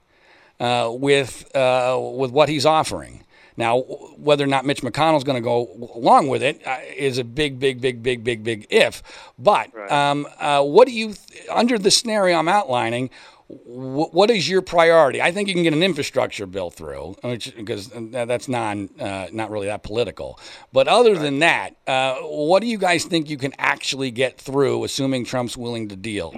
uh, 0.61 0.91
with 0.93 1.55
uh, 1.57 1.99
with 2.01 2.31
what 2.31 2.49
he's 2.49 2.67
offering. 2.67 3.25
Now, 3.57 3.81
whether 4.17 4.45
or 4.45 4.47
not 4.47 4.65
Mitch 4.65 4.81
McConnell 4.83 5.19
is 5.19 5.25
going 5.25 5.37
to 5.37 5.45
go 5.45 5.91
along 5.95 6.29
with 6.29 6.43
it 6.43 6.67
uh, 6.67 6.79
is 6.97 7.19
a 7.19 7.25
big, 7.25 7.59
big, 7.59 7.81
big, 7.81 8.03
big, 8.03 8.25
big, 8.25 8.43
big 8.43 8.67
if. 8.71 9.03
But 9.39 9.75
right. 9.75 9.91
um, 9.91 10.27
uh, 10.39 10.63
what 10.63 10.89
do 10.89 10.95
you, 10.95 11.13
th- 11.13 11.47
under 11.51 11.79
the 11.79 11.91
scenario 11.91 12.39
I'm 12.39 12.49
outlining, 12.49 13.11
what 13.49 14.31
is 14.31 14.49
your 14.49 14.63
priority? 14.63 15.21
I 15.21 15.31
think 15.31 15.49
you 15.49 15.55
can 15.55 15.63
get 15.63 15.75
an 15.75 15.83
infrastructure 15.83 16.47
bill 16.47 16.71
through, 16.71 17.17
which, 17.23 17.55
because 17.55 17.89
that's 17.89 18.49
non, 18.49 18.89
uh, 18.99 19.27
not 19.31 19.51
really 19.51 19.67
that 19.67 19.83
political. 19.83 20.41
But 20.73 20.89
other 20.89 21.13
right. 21.13 21.21
than 21.21 21.41
that, 21.41 21.77
uh, 21.87 22.15
what 22.23 22.61
do 22.61 22.67
you 22.67 22.79
guys 22.79 23.05
think 23.05 23.29
you 23.29 23.37
can 23.37 23.53
actually 23.59 24.11
get 24.11 24.39
through, 24.39 24.85
assuming 24.85 25.27
Trump's 25.27 25.55
willing 25.55 25.91
to 25.91 25.97
deal? 25.97 26.35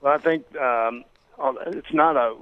Well, 0.00 0.12
I 0.12 0.18
think 0.18 0.54
um, 0.56 1.04
it's 1.66 1.92
not 1.92 2.16
a 2.16 2.36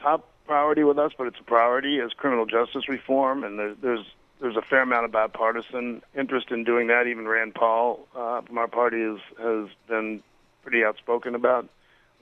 top 0.00 0.28
priority 0.46 0.82
with 0.82 0.98
us, 0.98 1.12
but 1.16 1.26
it's 1.26 1.38
a 1.38 1.44
priority 1.44 1.98
is 1.98 2.12
criminal 2.12 2.46
justice 2.46 2.88
reform, 2.88 3.44
and 3.44 3.58
there's 3.58 3.76
there's, 3.80 4.06
there's 4.40 4.56
a 4.56 4.62
fair 4.62 4.82
amount 4.82 5.04
of 5.04 5.12
bipartisan 5.12 6.02
interest 6.16 6.50
in 6.50 6.64
doing 6.64 6.88
that. 6.88 7.06
Even 7.06 7.26
Rand 7.26 7.54
Paul 7.54 8.06
uh, 8.16 8.40
from 8.42 8.58
our 8.58 8.68
party 8.68 9.00
has 9.00 9.18
has 9.38 9.68
been 9.88 10.22
pretty 10.62 10.84
outspoken 10.84 11.34
about 11.34 11.68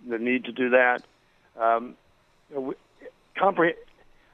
the 0.07 0.19
need 0.19 0.45
to 0.45 0.53
do 0.53 0.71
that. 0.71 1.03
Um, 1.59 1.97
you 2.51 2.57
know, 2.57 2.61
we. 2.61 2.75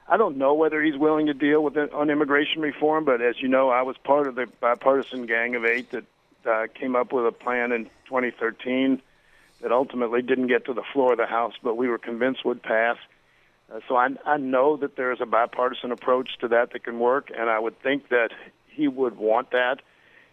I 0.05 0.17
don't 0.17 0.37
know 0.37 0.53
whether 0.53 0.81
he's 0.81 0.97
willing 0.97 1.27
to 1.27 1.33
deal 1.33 1.63
with 1.63 1.77
it 1.77 1.93
on 1.93 2.09
immigration 2.09 2.61
reform, 2.61 3.05
but 3.05 3.21
as 3.21 3.41
you 3.41 3.47
know, 3.47 3.69
I 3.69 3.83
was 3.83 3.95
part 3.97 4.27
of 4.27 4.35
the 4.35 4.47
bipartisan 4.59 5.25
gang 5.25 5.55
of 5.55 5.63
eight 5.63 5.91
that 5.91 6.03
uh, 6.45 6.67
came 6.73 6.95
up 6.95 7.13
with 7.13 7.25
a 7.25 7.31
plan 7.31 7.71
in 7.71 7.85
2013 8.07 9.01
that 9.61 9.71
ultimately 9.71 10.21
didn't 10.21 10.47
get 10.47 10.65
to 10.65 10.73
the 10.73 10.83
floor 10.91 11.13
of 11.13 11.17
the 11.17 11.25
House, 11.25 11.53
but 11.63 11.77
we 11.77 11.87
were 11.87 11.97
convinced 11.97 12.43
would 12.43 12.61
pass. 12.61 12.97
Uh, 13.73 13.79
so 13.87 13.95
I, 13.95 14.09
I 14.25 14.37
know 14.37 14.77
that 14.77 14.95
there 14.95 15.11
is 15.11 15.19
a 15.21 15.25
bipartisan 15.25 15.91
approach 15.91 16.29
to 16.41 16.47
that 16.49 16.73
that 16.73 16.83
can 16.83 16.99
work, 16.99 17.31
and 17.35 17.49
I 17.49 17.59
would 17.59 17.81
think 17.81 18.09
that 18.09 18.29
he 18.67 18.87
would 18.87 19.17
want 19.17 19.51
that. 19.51 19.77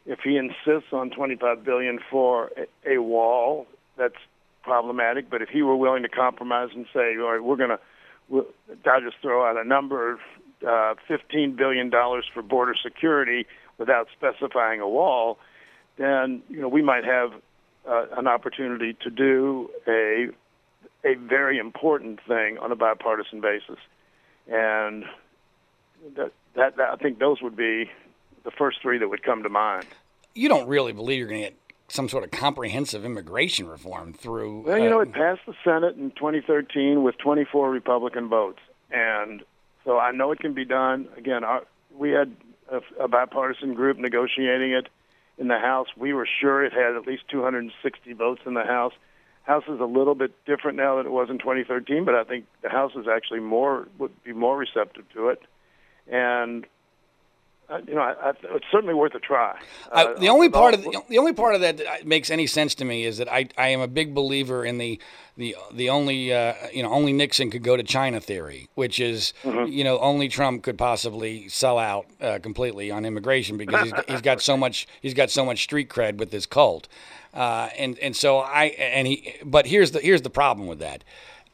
If 0.06 0.20
he 0.20 0.36
insists 0.36 0.92
on 0.92 1.10
25 1.10 1.64
billion 1.64 1.98
for 2.10 2.50
a, 2.84 2.98
wall, 2.98 3.66
that's 3.96 4.14
problematic. 4.62 5.30
But 5.30 5.42
if 5.42 5.48
he 5.50 5.62
were 5.62 5.76
willing 5.76 6.02
to 6.02 6.08
compromise 6.08 6.70
and 6.74 6.86
say, 6.92 7.16
"All 7.18 7.32
right, 7.32 7.42
we're 7.42 7.56
going 7.56 7.70
to," 7.70 7.78
we'll, 8.28 8.46
I'll 8.86 9.00
just 9.00 9.16
throw 9.20 9.44
out 9.44 9.56
a 9.56 9.64
number, 9.64 10.12
of 10.12 10.20
uh, 10.66 10.94
15 11.06 11.54
billion 11.56 11.90
dollars 11.90 12.24
for 12.32 12.42
border 12.42 12.74
security 12.82 13.46
without 13.78 14.08
specifying 14.16 14.80
a 14.80 14.88
wall, 14.88 15.38
then 15.96 16.42
you 16.48 16.60
know 16.60 16.68
we 16.68 16.82
might 16.82 17.04
have 17.04 17.32
uh, 17.88 18.06
an 18.16 18.26
opportunity 18.26 18.94
to 19.02 19.10
do 19.10 19.70
a 19.86 20.28
a 21.04 21.14
very 21.14 21.58
important 21.58 22.20
thing 22.26 22.58
on 22.58 22.72
a 22.72 22.76
bipartisan 22.76 23.40
basis, 23.40 23.78
and 24.48 25.04
that, 26.16 26.32
that, 26.54 26.76
that 26.76 26.90
I 26.90 26.96
think 26.96 27.18
those 27.18 27.40
would 27.42 27.56
be 27.56 27.90
the 28.44 28.50
first 28.50 28.78
three 28.82 28.98
that 28.98 29.08
would 29.08 29.22
come 29.22 29.42
to 29.42 29.48
mind. 29.48 29.86
You 30.34 30.48
don't 30.48 30.68
really 30.68 30.92
believe 30.92 31.18
you're 31.18 31.28
going 31.28 31.42
to 31.42 31.48
get 31.48 31.56
some 31.88 32.08
sort 32.08 32.24
of 32.24 32.30
comprehensive 32.30 33.04
immigration 33.04 33.68
reform 33.68 34.12
through. 34.12 34.60
Well, 34.60 34.78
you 34.78 34.88
know, 34.88 35.00
uh, 35.00 35.02
it 35.02 35.12
passed 35.12 35.40
the 35.46 35.54
Senate 35.64 35.96
in 35.96 36.10
2013 36.12 37.02
with 37.02 37.18
24 37.18 37.70
Republican 37.70 38.28
votes, 38.28 38.60
and 38.90 39.42
so 39.84 39.98
I 39.98 40.12
know 40.12 40.32
it 40.32 40.38
can 40.38 40.54
be 40.54 40.64
done. 40.64 41.08
Again, 41.16 41.44
our, 41.44 41.62
we 41.96 42.10
had 42.10 42.34
a, 42.70 42.80
a 43.04 43.08
bipartisan 43.08 43.74
group 43.74 43.98
negotiating 43.98 44.72
it 44.72 44.88
in 45.38 45.48
the 45.48 45.58
House. 45.58 45.88
We 45.96 46.12
were 46.12 46.28
sure 46.40 46.64
it 46.64 46.72
had 46.72 46.94
at 46.94 47.06
least 47.06 47.24
260 47.28 48.12
votes 48.12 48.42
in 48.46 48.54
the 48.54 48.64
House. 48.64 48.92
House 49.50 49.64
is 49.66 49.80
a 49.80 49.84
little 49.84 50.14
bit 50.14 50.32
different 50.44 50.76
now 50.76 50.96
than 50.98 51.06
it 51.06 51.10
was 51.10 51.28
in 51.28 51.38
2013, 51.38 52.04
but 52.04 52.14
I 52.14 52.22
think 52.22 52.44
the 52.62 52.68
House 52.68 52.92
is 52.94 53.06
actually 53.12 53.40
more 53.40 53.88
would 53.98 54.12
be 54.22 54.32
more 54.32 54.56
receptive 54.56 55.06
to 55.14 55.30
it, 55.30 55.42
and 56.06 56.66
you 57.86 57.94
know, 57.94 58.00
I, 58.00 58.30
I, 58.30 58.32
it's 58.54 58.66
certainly 58.70 58.94
worth 58.94 59.14
a 59.14 59.20
try. 59.20 59.58
Uh, 59.90 60.14
the 60.14 60.28
only 60.28 60.48
part 60.48 60.74
of 60.74 60.82
the, 60.82 61.02
the, 61.08 61.18
only 61.18 61.32
part 61.32 61.54
of 61.54 61.60
that 61.60 61.78
that 61.78 62.06
makes 62.06 62.30
any 62.30 62.46
sense 62.46 62.74
to 62.76 62.84
me 62.84 63.04
is 63.04 63.18
that 63.18 63.32
I, 63.32 63.48
I 63.56 63.68
am 63.68 63.80
a 63.80 63.88
big 63.88 64.14
believer 64.14 64.64
in 64.64 64.78
the 64.78 65.00
the 65.36 65.56
the 65.72 65.88
only 65.88 66.32
uh, 66.32 66.54
you 66.72 66.82
know 66.82 66.92
only 66.92 67.12
Nixon 67.12 67.50
could 67.50 67.62
go 67.62 67.76
to 67.76 67.82
China 67.82 68.20
theory, 68.20 68.68
which 68.74 68.98
is 68.98 69.32
mm-hmm. 69.42 69.70
you 69.70 69.84
know 69.84 69.98
only 70.00 70.28
Trump 70.28 70.62
could 70.62 70.76
possibly 70.76 71.48
sell 71.48 71.78
out 71.78 72.06
uh, 72.20 72.38
completely 72.42 72.90
on 72.90 73.04
immigration 73.04 73.56
because 73.56 73.84
he's, 73.84 73.92
he's 74.08 74.20
got 74.20 74.40
so 74.40 74.56
much 74.56 74.86
he's 75.00 75.14
got 75.14 75.30
so 75.30 75.44
much 75.44 75.62
street 75.62 75.88
cred 75.88 76.16
with 76.16 76.30
this 76.30 76.46
cult. 76.46 76.88
Uh, 77.32 77.68
and 77.78 77.98
and 78.00 78.16
so 78.16 78.38
I 78.38 78.66
and 78.66 79.06
he, 79.06 79.34
but 79.44 79.66
here's 79.66 79.92
the 79.92 80.00
here's 80.00 80.22
the 80.22 80.30
problem 80.30 80.66
with 80.66 80.80
that. 80.80 81.04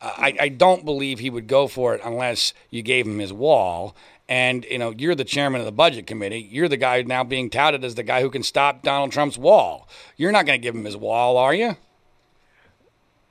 Uh, 0.01 0.13
I, 0.17 0.37
I 0.41 0.49
don't 0.49 0.85
believe 0.85 1.21
he 1.21 1.31
would 1.31 1.47
go 1.47 1.69
for 1.69 1.95
it 1.95 2.01
unless 2.05 2.53
you 2.71 2.83
gave 2.83 3.07
him 3.07 3.19
his 3.19 3.33
wall. 3.33 3.97
And 4.29 4.65
you 4.69 4.79
know, 4.79 4.91
you're 4.91 5.15
the 5.15 5.25
chairman 5.25 5.61
of 5.61 5.67
the 5.67 5.73
budget 5.73 6.07
committee. 6.07 6.49
You're 6.51 6.69
the 6.69 6.77
guy 6.77 7.03
now 7.03 7.23
being 7.23 7.49
touted 7.49 7.85
as 7.85 7.95
the 7.95 8.03
guy 8.03 8.23
who 8.23 8.31
can 8.31 8.43
stop 8.43 8.83
Donald 8.83 9.13
Trump's 9.13 9.39
wall. 9.39 9.89
You're 10.17 10.33
not 10.33 10.47
going 10.47 10.61
to 10.61 10.63
give 10.63 10.75
him 10.75 10.85
his 10.85 10.97
wall, 10.97 11.37
are 11.37 11.55
you? 11.55 11.77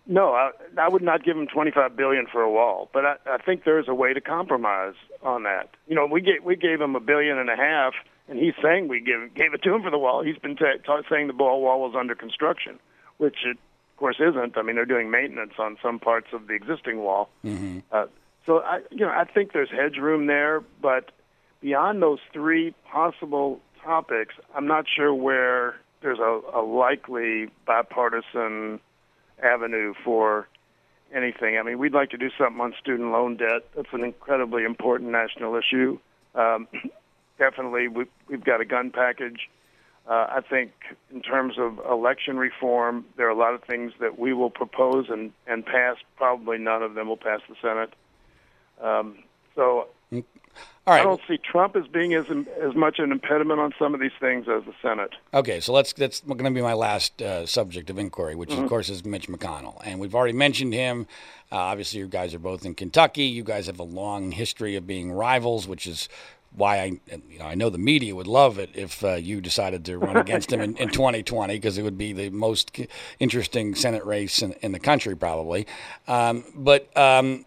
No, 0.08 0.34
I, 0.34 0.52
I 0.80 0.88
would 0.88 1.02
not 1.02 1.24
give 1.24 1.36
him 1.36 1.48
25 1.48 1.98
billion 1.98 2.28
for 2.32 2.42
a 2.42 2.52
wall, 2.52 2.90
but 2.94 3.06
I, 3.06 3.16
I 3.26 3.38
think 3.40 3.64
there 3.64 3.80
is 3.80 3.88
a 3.88 3.94
way 3.94 4.14
to 4.14 4.22
compromise 4.22 4.94
on 5.24 5.44
that. 5.44 5.70
You 5.88 5.96
know, 5.96 6.06
we 6.06 6.22
gave 6.22 6.44
we 6.44 6.56
gave 6.56 6.80
him 6.80 6.96
a 6.96 7.00
billion 7.00 7.38
and 7.38 7.50
a 7.50 7.56
half 7.56 7.94
and 8.28 8.40
he's 8.40 8.54
saying 8.62 8.88
we 8.88 9.00
give 9.00 9.34
gave 9.34 9.54
it 9.54 9.64
to 9.64 9.74
him 9.74 9.82
for 9.82 9.92
the 9.92 9.98
wall. 9.98 10.24
He's 10.24 10.38
been 10.38 10.58
saying 10.58 11.28
the 11.28 11.34
ball 11.34 11.62
wall 11.62 11.82
was 11.82 11.96
under 11.98 12.16
construction, 12.16 12.80
which 13.18 13.38
it 13.46 13.58
of 13.58 13.98
course 13.98 14.18
isn't. 14.20 14.58
I 14.58 14.62
mean, 14.62 14.76
they're 14.76 14.86
doing 14.86 15.10
maintenance 15.10 15.54
on 15.58 15.78
some 15.82 16.00
parts 16.00 16.28
of 16.34 16.48
the 16.48 16.54
existing 16.54 17.00
wall. 17.00 17.30
Mm-hmm. 17.46 17.80
Uh, 17.92 18.08
so 18.46 18.60
I, 18.60 18.80
you 18.92 19.06
know, 19.06 19.10
I 19.10 19.26
think 19.26 19.54
there's 19.54 19.70
hedge 19.70 19.98
room 19.98 20.28
there, 20.28 20.62
but 20.82 21.12
beyond 21.62 22.02
those 22.02 22.20
three 22.32 22.74
possible 22.92 23.60
topics, 23.84 24.36
I'm 24.56 24.68
not 24.68 24.86
sure 24.94 25.14
where 25.14 25.76
there's 26.02 26.20
a, 26.20 26.42
a 26.54 26.62
likely 26.62 27.50
bipartisan 27.66 28.80
avenue 29.42 29.94
for 30.04 30.48
anything. 31.14 31.58
I 31.58 31.64
mean, 31.64 31.80
we'd 31.80 31.94
like 31.94 32.12
to 32.12 32.18
do 32.18 32.30
something 32.38 32.62
on 32.62 32.74
student 32.80 33.12
loan 33.12 33.38
debt. 33.38 33.64
That's 33.76 33.88
an 33.94 34.04
incredibly 34.04 34.64
important 34.64 35.12
national 35.12 35.56
issue. 35.56 35.98
Um, 36.36 36.68
definitely 37.40 37.88
we, 37.88 38.06
we've 38.30 38.44
got 38.44 38.62
a 38.62 38.66
gun 38.66 38.92
package. 38.92 39.50
Uh, 40.08 40.28
I 40.30 40.42
think 40.48 40.72
in 41.12 41.22
terms 41.22 41.56
of 41.58 41.80
election 41.90 42.38
reform, 42.38 43.06
there 43.18 43.26
are 43.26 43.32
a 43.32 43.38
lot 43.38 43.56
of 43.56 43.64
things 43.64 43.92
that 44.00 44.20
we 44.20 44.34
will 44.34 44.52
propose 44.52 45.08
and, 45.10 45.32
and 45.48 45.66
pass. 45.66 45.96
Probably 46.16 46.60
none 46.60 46.84
of 46.84 46.94
them 46.94 47.08
will 47.08 47.18
pass 47.18 47.40
the 47.50 47.56
Senate. 47.60 47.92
Um, 48.82 49.24
so 49.56 49.88
all 50.88 50.94
right. 50.94 51.02
I 51.02 51.04
don't 51.04 51.22
see 51.28 51.38
Trump 51.40 51.76
as 51.76 51.88
being 51.88 52.14
as 52.14 52.26
as 52.62 52.76
much 52.76 53.00
an 53.00 53.12
impediment 53.12 53.60
on 53.60 53.74
some 53.80 53.96
of 53.96 54.00
these 54.00 54.12
things 54.20 54.48
as 54.48 54.64
the 54.66 54.74
Senate. 54.84 55.14
Okay, 55.34 55.60
so 55.60 55.74
let's 55.74 55.94
that's 55.94 56.20
going 56.22 56.44
to 56.44 56.52
be 56.52 56.62
my 56.62 56.74
last 56.74 57.24
uh, 57.24 57.48
subject 57.48 57.90
of 57.90 57.98
inquiry, 57.98 58.36
which 58.36 58.52
mm-hmm. 58.52 58.64
of 58.64 58.70
course 58.70 58.90
is 58.90 59.04
Mitch 59.04 59.28
McConnell, 59.28 59.82
and 59.84 60.00
we've 60.00 60.14
already 60.14 60.34
mentioned 60.34 60.74
him. 60.74 61.08
Uh, 61.52 61.56
obviously, 61.56 62.00
you 62.00 62.08
guys 62.08 62.36
are 62.36 62.40
both 62.40 62.66
in 62.66 62.76
Kentucky. 62.76 63.24
You 63.24 63.44
guys 63.44 63.66
have 63.66 63.80
a 63.80 63.84
long 63.84 64.32
history 64.32 64.76
of 64.76 64.86
being 64.86 65.12
rivals, 65.12 65.68
which 65.68 65.88
is 65.88 66.08
why 66.56 66.78
I 66.78 66.86
you 67.30 67.40
know 67.40 67.46
I 67.46 67.56
know 67.56 67.72
the 67.72 67.80
media 67.80 68.16
would 68.16 68.28
love 68.28 68.60
it 68.60 68.70
if 68.76 69.04
uh, 69.04 69.14
you 69.14 69.42
decided 69.42 69.86
to 69.86 69.98
run 69.98 70.18
against 70.18 70.54
him 70.54 70.62
in, 70.62 70.78
in 70.78 70.90
2020 70.90 71.56
because 71.56 71.80
it 71.80 71.82
would 71.82 71.98
be 71.98 72.14
the 72.14 72.30
most 72.30 72.78
interesting 73.18 73.74
Senate 73.74 74.06
race 74.06 74.44
in, 74.44 74.54
in 74.62 74.72
the 74.72 74.80
country 74.80 75.18
probably. 75.18 75.66
Um, 76.08 76.46
but 76.54 76.96
um, 76.96 77.46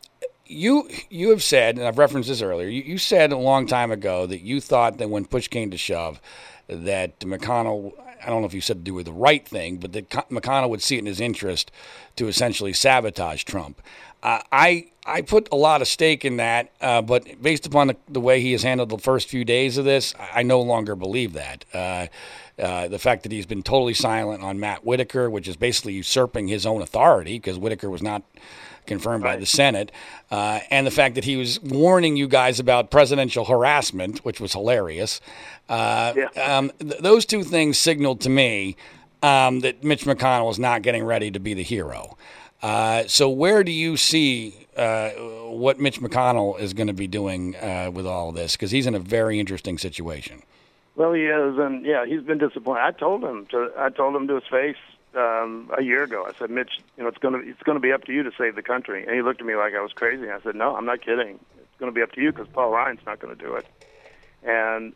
you 0.49 0.89
you 1.11 1.31
have 1.31 1.43
said, 1.43 1.77
and 1.79 1.87
I've 1.87 1.99
referenced 1.99 2.29
this 2.29 2.43
earlier. 2.43 2.69
You, 2.69 2.83
you 2.83 2.99
said 2.99 3.33
a 3.33 3.37
long 3.37 3.67
time 3.67 3.91
ago 3.91 4.27
that 4.27 4.41
you 4.41 4.61
thought 4.61 4.99
that 4.99 5.11
when 5.11 5.25
push 5.25 5.49
came 5.49 5.71
to 5.71 5.77
shove, 5.77 6.21
that 6.69 7.21
McConnell 7.21 7.93
I 8.23 8.31
don't 8.31 8.41
know 8.41 8.47
if 8.47 8.55
you 8.55 8.61
said 8.61 8.79
to 8.79 8.83
do 8.83 8.95
with 8.95 9.07
the 9.07 9.13
right 9.13 9.47
thing, 9.47 9.77
but 9.77 9.93
that 9.93 10.09
McConnell 10.11 10.71
would 10.71 10.83
see 10.83 10.97
it 10.97 11.01
in 11.01 11.07
his 11.07 11.21
interest 11.21 11.71
to 12.17 12.29
essentially 12.29 12.73
sabotage 12.73 13.45
Trump. 13.45 13.81
Uh, 14.23 14.41
I 14.51 14.89
I 15.07 15.23
put 15.23 15.49
a 15.53 15.57
lot 15.57 15.81
of 15.81 15.89
stake 15.89 16.25
in 16.25 16.39
that, 16.39 16.71
uh, 16.81 17.01
but 17.03 17.41
based 17.41 17.67
upon 17.67 17.87
the, 17.89 17.97
the, 18.09 18.21
way 18.21 18.41
he 18.41 18.53
has 18.53 18.63
handled 18.63 18.91
the 18.91 18.99
first 18.99 19.29
few 19.29 19.45
days 19.45 19.79
of 19.79 19.85
this, 19.85 20.15
I, 20.19 20.43
no 20.43 20.61
longer 20.61 20.97
believe 20.97 21.35
that. 21.35 21.65
Uh, 21.73 22.07
uh 22.61 22.89
the 22.89 22.99
fact 22.99 23.23
that 23.23 23.33
he's 23.33 23.47
been 23.47 23.63
totally 23.63 23.95
silent 23.95 24.43
on 24.43 24.59
Matt 24.59 24.85
Whitaker, 24.85 25.31
which 25.31 25.47
is 25.47 25.57
basically 25.57 25.95
usurping 25.95 26.49
his 26.49 26.67
own 26.67 26.83
authority, 26.83 27.39
because 27.39 27.59
Whitaker 27.59 27.89
was 27.89 28.03
not 28.03 28.23
confirmed 28.89 29.23
right. 29.23 29.35
by 29.35 29.41
the 29.41 29.47
Senate, 29.47 29.93
uh, 30.31 30.61
and 30.71 30.87
the 30.87 30.91
fact 30.91 31.15
that 31.15 31.25
he 31.25 31.37
was 31.37 31.61
warning 31.63 32.17
you 32.17 32.27
guys 32.27 32.59
about 32.59 32.91
presidential 32.91 33.45
harassment, 33.45 34.25
which 34.25 34.41
was 34.41 34.53
hilarious. 34.53 35.21
Uh, 35.69 36.15
yeah. 36.17 36.57
um, 36.57 36.73
th- 36.81 37.01
those 37.01 37.25
two 37.25 37.45
things 37.45 37.79
signaled 37.79 38.21
to 38.23 38.31
me 38.31 38.77
um, 39.23 39.61
that 39.61 39.85
Mitch 39.85 40.05
McConnell 40.05 40.51
is 40.51 40.59
not 40.59 40.83
getting 40.83 41.05
ready 41.05 41.31
to 41.31 41.39
be 41.39 41.55
the 41.55 41.63
hero. 41.63 42.17
Uh, 42.63 43.05
so, 43.07 43.29
where 43.29 43.63
do 43.63 43.71
you 43.71 43.97
see 43.97 44.67
uh, 44.77 45.11
what 45.11 45.79
Mitch 45.79 46.01
McConnell 46.01 46.59
is 46.59 46.75
going 46.75 46.89
to 46.89 46.93
be 46.93 47.07
doing 47.07 47.55
uh, 47.57 47.91
with 47.93 48.07
all 48.07 48.33
this? 48.33 48.57
Because 48.57 48.73
he's 48.73 48.87
in 48.87 48.95
a 48.95 48.99
very 48.99 49.39
interesting 49.39 49.79
situation. 49.79 50.43
Well, 50.97 51.13
he 51.13 51.27
is, 51.27 51.59
and 51.59 51.87
yeah, 51.87 52.05
he's 52.05 52.23
been 52.23 52.39
disappointed. 52.39 52.81
I 52.81 52.91
told 52.91 53.23
him 53.23 53.47
to. 53.53 53.71
I 53.79 53.91
told 53.91 54.17
him 54.17 54.27
to 54.27 54.35
his 54.35 54.45
face 54.51 54.77
um, 55.15 55.71
a 55.77 55.83
year 55.83 56.03
ago. 56.03 56.27
I 56.29 56.39
said, 56.39 56.51
Mitch, 56.51 56.81
you 56.97 57.03
know, 57.03 57.09
it's 57.09 57.19
going 57.19 57.35
to 57.35 57.49
it's 57.49 57.63
going 57.63 57.77
to 57.77 57.81
be 57.81 57.93
up 57.93 58.05
to 58.05 58.13
you 58.13 58.23
to 58.23 58.31
save 58.37 58.55
the 58.55 58.63
country. 58.63 59.05
And 59.05 59.15
he 59.15 59.23
looked 59.23 59.41
at 59.41 59.47
me 59.47 59.57
like 59.57 59.75
I 59.75 59.81
was 59.81 59.93
crazy. 59.93 60.31
I 60.31 60.41
said, 60.43 60.55
No, 60.55 60.77
I'm 60.77 60.87
not 60.87 61.01
kidding. 61.01 61.39
It's 61.59 61.79
going 61.79 61.93
to 61.93 61.95
be 61.95 62.03
up 62.03 62.13
to 62.13 62.21
you 62.21 62.33
because 62.33 62.49
Paul 62.53 62.71
Ryan's 62.71 63.01
not 63.07 63.21
going 63.21 63.37
to 63.37 63.43
do 63.43 63.55
it. 63.55 63.67
And 64.43 64.95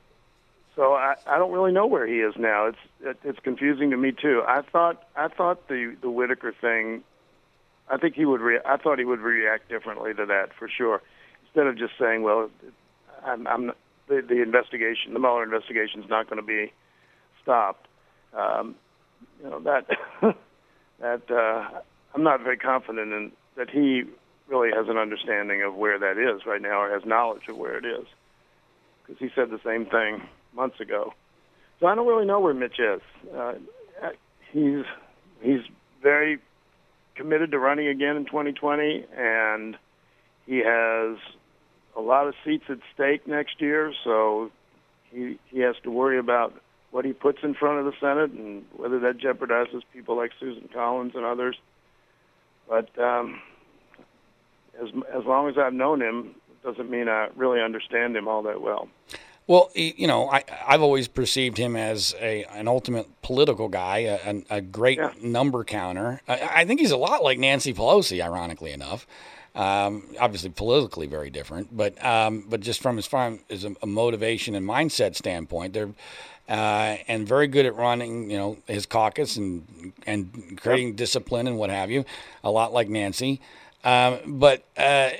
so 0.77 0.95
I, 0.95 1.17
I 1.27 1.39
don't 1.39 1.53
really 1.53 1.73
know 1.73 1.87
where 1.87 2.07
he 2.07 2.21
is 2.21 2.35
now. 2.37 2.67
It's 2.67 2.79
it, 3.03 3.19
it's 3.25 3.39
confusing 3.41 3.91
to 3.91 3.97
me 3.97 4.13
too. 4.13 4.43
I 4.47 4.63
thought 4.63 5.03
I 5.17 5.29
thought 5.29 5.69
the 5.69 5.97
the 6.01 6.11
Whitaker 6.11 6.53
thing 6.53 7.03
I 7.91 7.99
think 7.99 8.15
he 8.15 8.25
would. 8.25 8.41
Re- 8.41 8.61
I 8.65 8.77
thought 8.79 8.99
he 8.99 9.05
would 9.05 9.21
react 9.21 9.69
differently 9.69 10.15
to 10.15 10.27
that 10.27 10.55
for 10.59 10.69
sure. 10.69 11.03
Instead 11.45 11.67
of 11.67 11.77
just 11.77 11.93
saying, 11.99 12.23
"Well, 12.23 12.51
I'm, 13.25 13.47
I'm 13.47 13.73
the, 14.09 14.23
the 14.27 14.41
investigation, 14.43 15.13
the 15.13 15.19
Mueller 15.19 15.45
investigation 15.45 16.03
is 16.03 16.09
not 16.09 16.29
going 16.29 16.41
to 16.41 16.47
be 16.47 16.73
stopped." 17.43 17.87
Um, 18.35 18.77
you 19.43 19.51
know 19.51 19.61
that 19.61 19.87
that 21.01 21.31
uh, 21.31 21.81
I'm 22.15 22.23
not 22.23 22.43
very 22.43 22.57
confident 22.57 23.13
in 23.13 23.33
that 23.57 23.71
he 23.71 24.05
really 24.49 24.71
has 24.75 24.89
an 24.89 24.97
understanding 24.97 25.63
of 25.63 25.75
where 25.75 25.99
that 25.99 26.19
is 26.19 26.47
right 26.47 26.61
now, 26.61 26.83
or 26.83 26.91
has 26.91 27.05
knowledge 27.05 27.43
of 27.49 27.57
where 27.57 27.77
it 27.77 27.85
is, 27.85 28.07
because 29.03 29.19
he 29.19 29.31
said 29.35 29.51
the 29.51 29.61
same 29.65 29.87
thing 29.87 30.23
months 30.55 30.81
ago. 30.81 31.15
So 31.81 31.87
I 31.87 31.95
don't 31.95 32.07
really 32.07 32.27
know 32.27 32.41
where 32.41 32.55
Mitch 32.55 32.79
is. 32.79 33.01
Uh, 33.35 33.55
he's 34.53 34.85
he's 35.41 35.63
very 36.03 36.39
committed 37.15 37.51
to 37.51 37.59
running 37.59 37.89
again 37.89 38.17
in 38.17 38.25
2020, 38.25 39.07
and 39.17 39.77
he 40.47 40.59
has 40.59 41.17
a 41.97 42.01
lot 42.01 42.27
of 42.27 42.35
seats 42.45 42.65
at 42.69 42.79
stake 42.95 43.27
next 43.27 43.61
year. 43.61 43.93
So 44.05 44.51
he 45.11 45.39
he 45.47 45.61
has 45.61 45.77
to 45.85 45.91
worry 45.91 46.19
about 46.19 46.55
what 46.93 47.05
he 47.05 47.13
puts 47.13 47.39
in 47.43 47.55
front 47.55 47.81
of 47.81 47.87
the 47.87 47.93
Senate 47.99 48.31
and 48.31 48.65
whether 48.77 49.01
that 49.01 49.19
jeopardizes 49.19 49.83
people 49.93 50.17
like 50.17 50.31
Susan 50.39 50.69
Collins 50.73 51.13
and 51.17 51.25
others. 51.25 51.57
But 52.69 52.97
um, 52.99 53.41
as 54.81 54.89
as 55.13 55.25
long 55.25 55.49
as 55.49 55.59
I've 55.59 55.73
known 55.73 56.01
him, 56.01 56.35
it 56.51 56.63
doesn't 56.63 56.91
mean 56.91 57.09
I 57.09 57.29
really 57.35 57.61
understand 57.61 58.17
him 58.17 58.29
all 58.29 58.43
that 58.43 58.61
well. 58.61 58.89
Well, 59.49 59.71
you 59.75 60.07
know, 60.07 60.31
I, 60.31 60.45
I've 60.69 60.83
always 60.83 61.09
perceived 61.09 61.59
him 61.59 61.75
as 61.75 62.15
a 62.21 62.45
an 62.45 62.69
ultimate 62.69 63.09
political 63.23 63.69
guy, 63.69 63.99
a, 63.99 64.43
a 64.51 64.61
great 64.61 64.99
yeah. 64.99 65.13
number 65.21 65.65
counter. 65.65 66.21
I, 66.29 66.51
I, 66.55 66.65
think 66.65 66.79
he's 66.79 66.93
a 66.93 66.97
lot 66.97 67.25
like 67.25 67.39
Nancy 67.41 67.75
Pelosi, 67.75 68.23
ironically 68.23 68.71
enough. 68.71 69.05
Um, 69.55 70.05
obviously, 70.21 70.51
politically 70.51 71.07
very 71.07 71.29
different, 71.29 71.77
but 71.77 72.03
um, 72.05 72.47
but 72.49 72.61
just 72.61 72.81
from 72.81 72.99
as 72.99 73.07
far 73.07 73.37
as 73.51 73.65
a, 73.65 73.75
a, 73.83 73.87
motivation 73.87 74.55
and 74.55 74.67
mindset 74.67 75.17
standpoint, 75.17 75.75
they're 75.75 75.91
uh, 76.49 76.97
and 77.09 77.27
very 77.27 77.47
good 77.47 77.67
at 77.67 77.75
running, 77.75 78.31
you 78.31 78.37
know, 78.37 78.59
his 78.67 78.87
caucus 78.87 79.37
and 79.37 79.93
and 80.07 80.59
creating 80.61 80.89
yep. 80.89 80.97
discipline 80.97 81.47
and 81.47 81.59
what 81.59 81.71
have 81.71 81.91
you. 81.91 82.05
A 82.45 82.51
lot 82.51 82.73
like 82.73 82.89
Nancy. 82.89 83.41
Um, 83.85 84.39
but 84.39 84.65
uh, 84.77 85.11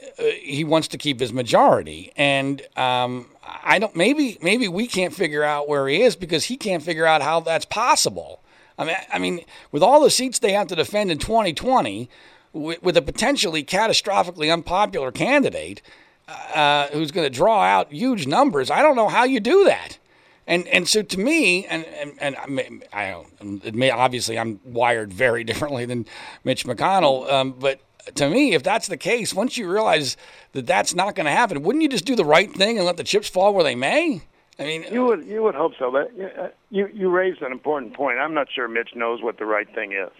he 0.41 0.63
wants 0.63 0.89
to 0.89 0.99
keep 0.99 1.19
his 1.19 1.33
majority, 1.33 2.13
and 2.17 2.63
um, 2.77 3.27
I 3.43 3.81
don't. 3.81 3.97
Maybe 3.97 4.39
maybe 4.41 4.69
we 4.69 4.87
can't 4.87 5.13
figure 5.13 5.43
out 5.43 5.69
where 5.69 5.89
he 5.89 6.03
is 6.03 6.15
because 6.15 6.45
he 6.45 6.57
can't 6.57 6.83
figure 6.83 7.05
out 7.05 7.23
how 7.23 7.41
that's 7.41 7.65
possible. 7.65 8.41
I 8.79 8.85
mean, 8.85 8.97
I 9.13 9.19
mean, 9.19 9.41
with 9.73 9.83
all 9.83 10.01
the 10.01 10.11
seats 10.11 10.39
they 10.39 10.53
have 10.53 10.69
to 10.69 10.77
defend 10.77 11.11
in 11.11 11.19
2020, 11.19 12.09
with, 12.53 12.83
with 12.83 12.97
a 12.97 13.03
potentially 13.03 13.65
catastrophically 13.65 14.53
unpopular 14.53 15.11
candidate 15.11 15.83
uh, 16.29 16.87
who's 16.89 17.11
going 17.11 17.27
to 17.27 17.35
draw 17.35 17.63
out 17.63 17.93
huge 17.93 18.27
numbers, 18.29 18.71
I 18.71 18.81
don't 18.81 18.97
know 18.97 19.09
how 19.09 19.25
you 19.25 19.41
do 19.41 19.65
that. 19.65 19.99
And 20.47 20.67
and 20.69 20.89
so 20.89 21.03
to 21.03 21.21
me, 21.21 21.67
and 21.67 21.85
and, 21.85 22.13
and 22.21 22.85
I, 22.93 23.11
don't, 23.11 23.65
it 23.65 23.75
may, 23.75 23.91
obviously 23.91 24.39
I'm 24.39 24.61
wired 24.65 25.13
very 25.13 25.45
differently 25.51 25.85
than 25.85 26.07
Mitch 26.45 26.65
McConnell, 26.65 27.31
um, 27.33 27.53
but 27.53 27.81
to 28.15 28.29
me, 28.29 28.55
if 28.55 28.63
that's 28.63 28.89
the 28.89 28.97
case, 28.97 29.33
once 29.33 29.57
you 29.57 29.71
realize 29.71 30.17
that 30.53 30.67
that's 30.67 30.95
not 30.95 31.15
going 31.15 31.27
to 31.27 31.33
happen, 31.33 31.63
wouldn't 31.63 31.83
you 31.83 31.89
just 31.89 32.05
do 32.05 32.17
the 32.17 32.25
right 32.25 32.53
thing 32.53 32.77
and 32.77 32.87
let 32.87 32.97
the 32.97 33.05
chips 33.05 33.29
fall 33.29 33.55
where 33.55 33.63
they 33.63 33.77
may? 33.77 34.23
I 34.59 34.65
mean, 34.65 34.85
you 34.91 35.05
would 35.05 35.25
you 35.27 35.43
would 35.43 35.55
hope 35.55 35.73
so. 35.79 35.91
But 35.91 36.11
uh, 36.21 36.49
you 36.71 36.89
you 36.93 37.09
raised 37.11 37.43
an 37.43 37.53
important 37.53 37.95
point. 37.95 38.19
I'm 38.19 38.35
not 38.35 38.49
sure 38.53 38.69
Mitch 38.69 38.95
knows 38.95 39.23
what 39.23 39.39
the 39.39 39.47
right 39.47 39.73
thing 39.75 39.93
is. 39.93 40.11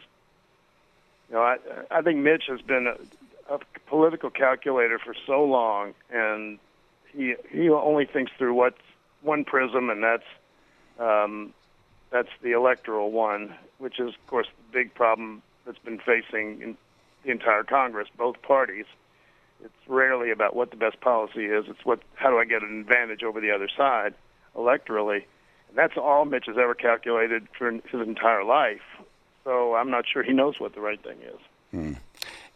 You 1.29 1.35
know, 1.35 1.43
I 1.43 1.57
I 1.91 2.03
think 2.03 2.19
Mitch 2.19 2.45
has 2.49 2.61
been 2.61 2.87
a, 2.87 3.55
a 3.55 3.59
political 3.87 4.31
calculator 4.31 4.99
for 4.99 5.15
so 5.27 5.45
long, 5.45 5.95
and 6.11 6.59
he 7.13 7.35
he 7.51 7.69
only 7.69 8.07
thinks 8.07 8.33
through 8.39 8.55
what's 8.55 8.81
one 9.23 9.45
prism, 9.45 9.91
and 9.91 10.03
that's 10.03 10.25
um, 10.99 11.53
that's 12.11 12.29
the 12.43 12.53
electoral 12.53 13.11
one, 13.11 13.55
which 13.79 13.99
is 13.99 14.09
of 14.09 14.27
course 14.27 14.47
the 14.47 14.79
big 14.79 14.95
problem 14.95 15.43
that's 15.65 15.79
been 15.79 15.99
facing 15.99 16.61
in 16.63 16.77
the 17.25 17.31
entire 17.31 17.63
Congress, 17.63 18.09
both 18.17 18.41
parties. 18.43 18.87
It's 19.65 19.73
rarely 19.87 20.33
about 20.33 20.57
what 20.57 20.71
the 20.71 20.77
best 20.77 21.01
policy 21.01 21.47
is. 21.47 21.67
It's 21.69 21.85
what 21.85 22.01
how 22.15 22.31
do 22.31 22.39
I 22.39 22.45
get 22.45 22.63
an 22.63 22.81
advantage 22.81 23.23
over 23.23 23.41
the 23.41 23.53
other 23.53 23.69
side 23.77 24.15
electorally. 24.57 25.25
And 25.69 25.77
that's 25.77 25.97
all 25.97 26.25
Mitch 26.25 26.47
has 26.47 26.57
ever 26.59 26.75
calculated 26.75 27.47
for 27.57 27.71
his 27.71 28.01
entire 28.07 28.45
life. 28.45 28.83
So 29.45 29.75
I'm 29.75 29.91
not 29.91 30.05
sure 30.11 30.23
he 30.23 30.33
knows 30.33 30.61
what 30.61 30.75
the 30.75 30.81
right 30.81 31.03
thing 31.03 31.19
is. 31.23 31.41
Hmm. 31.71 31.93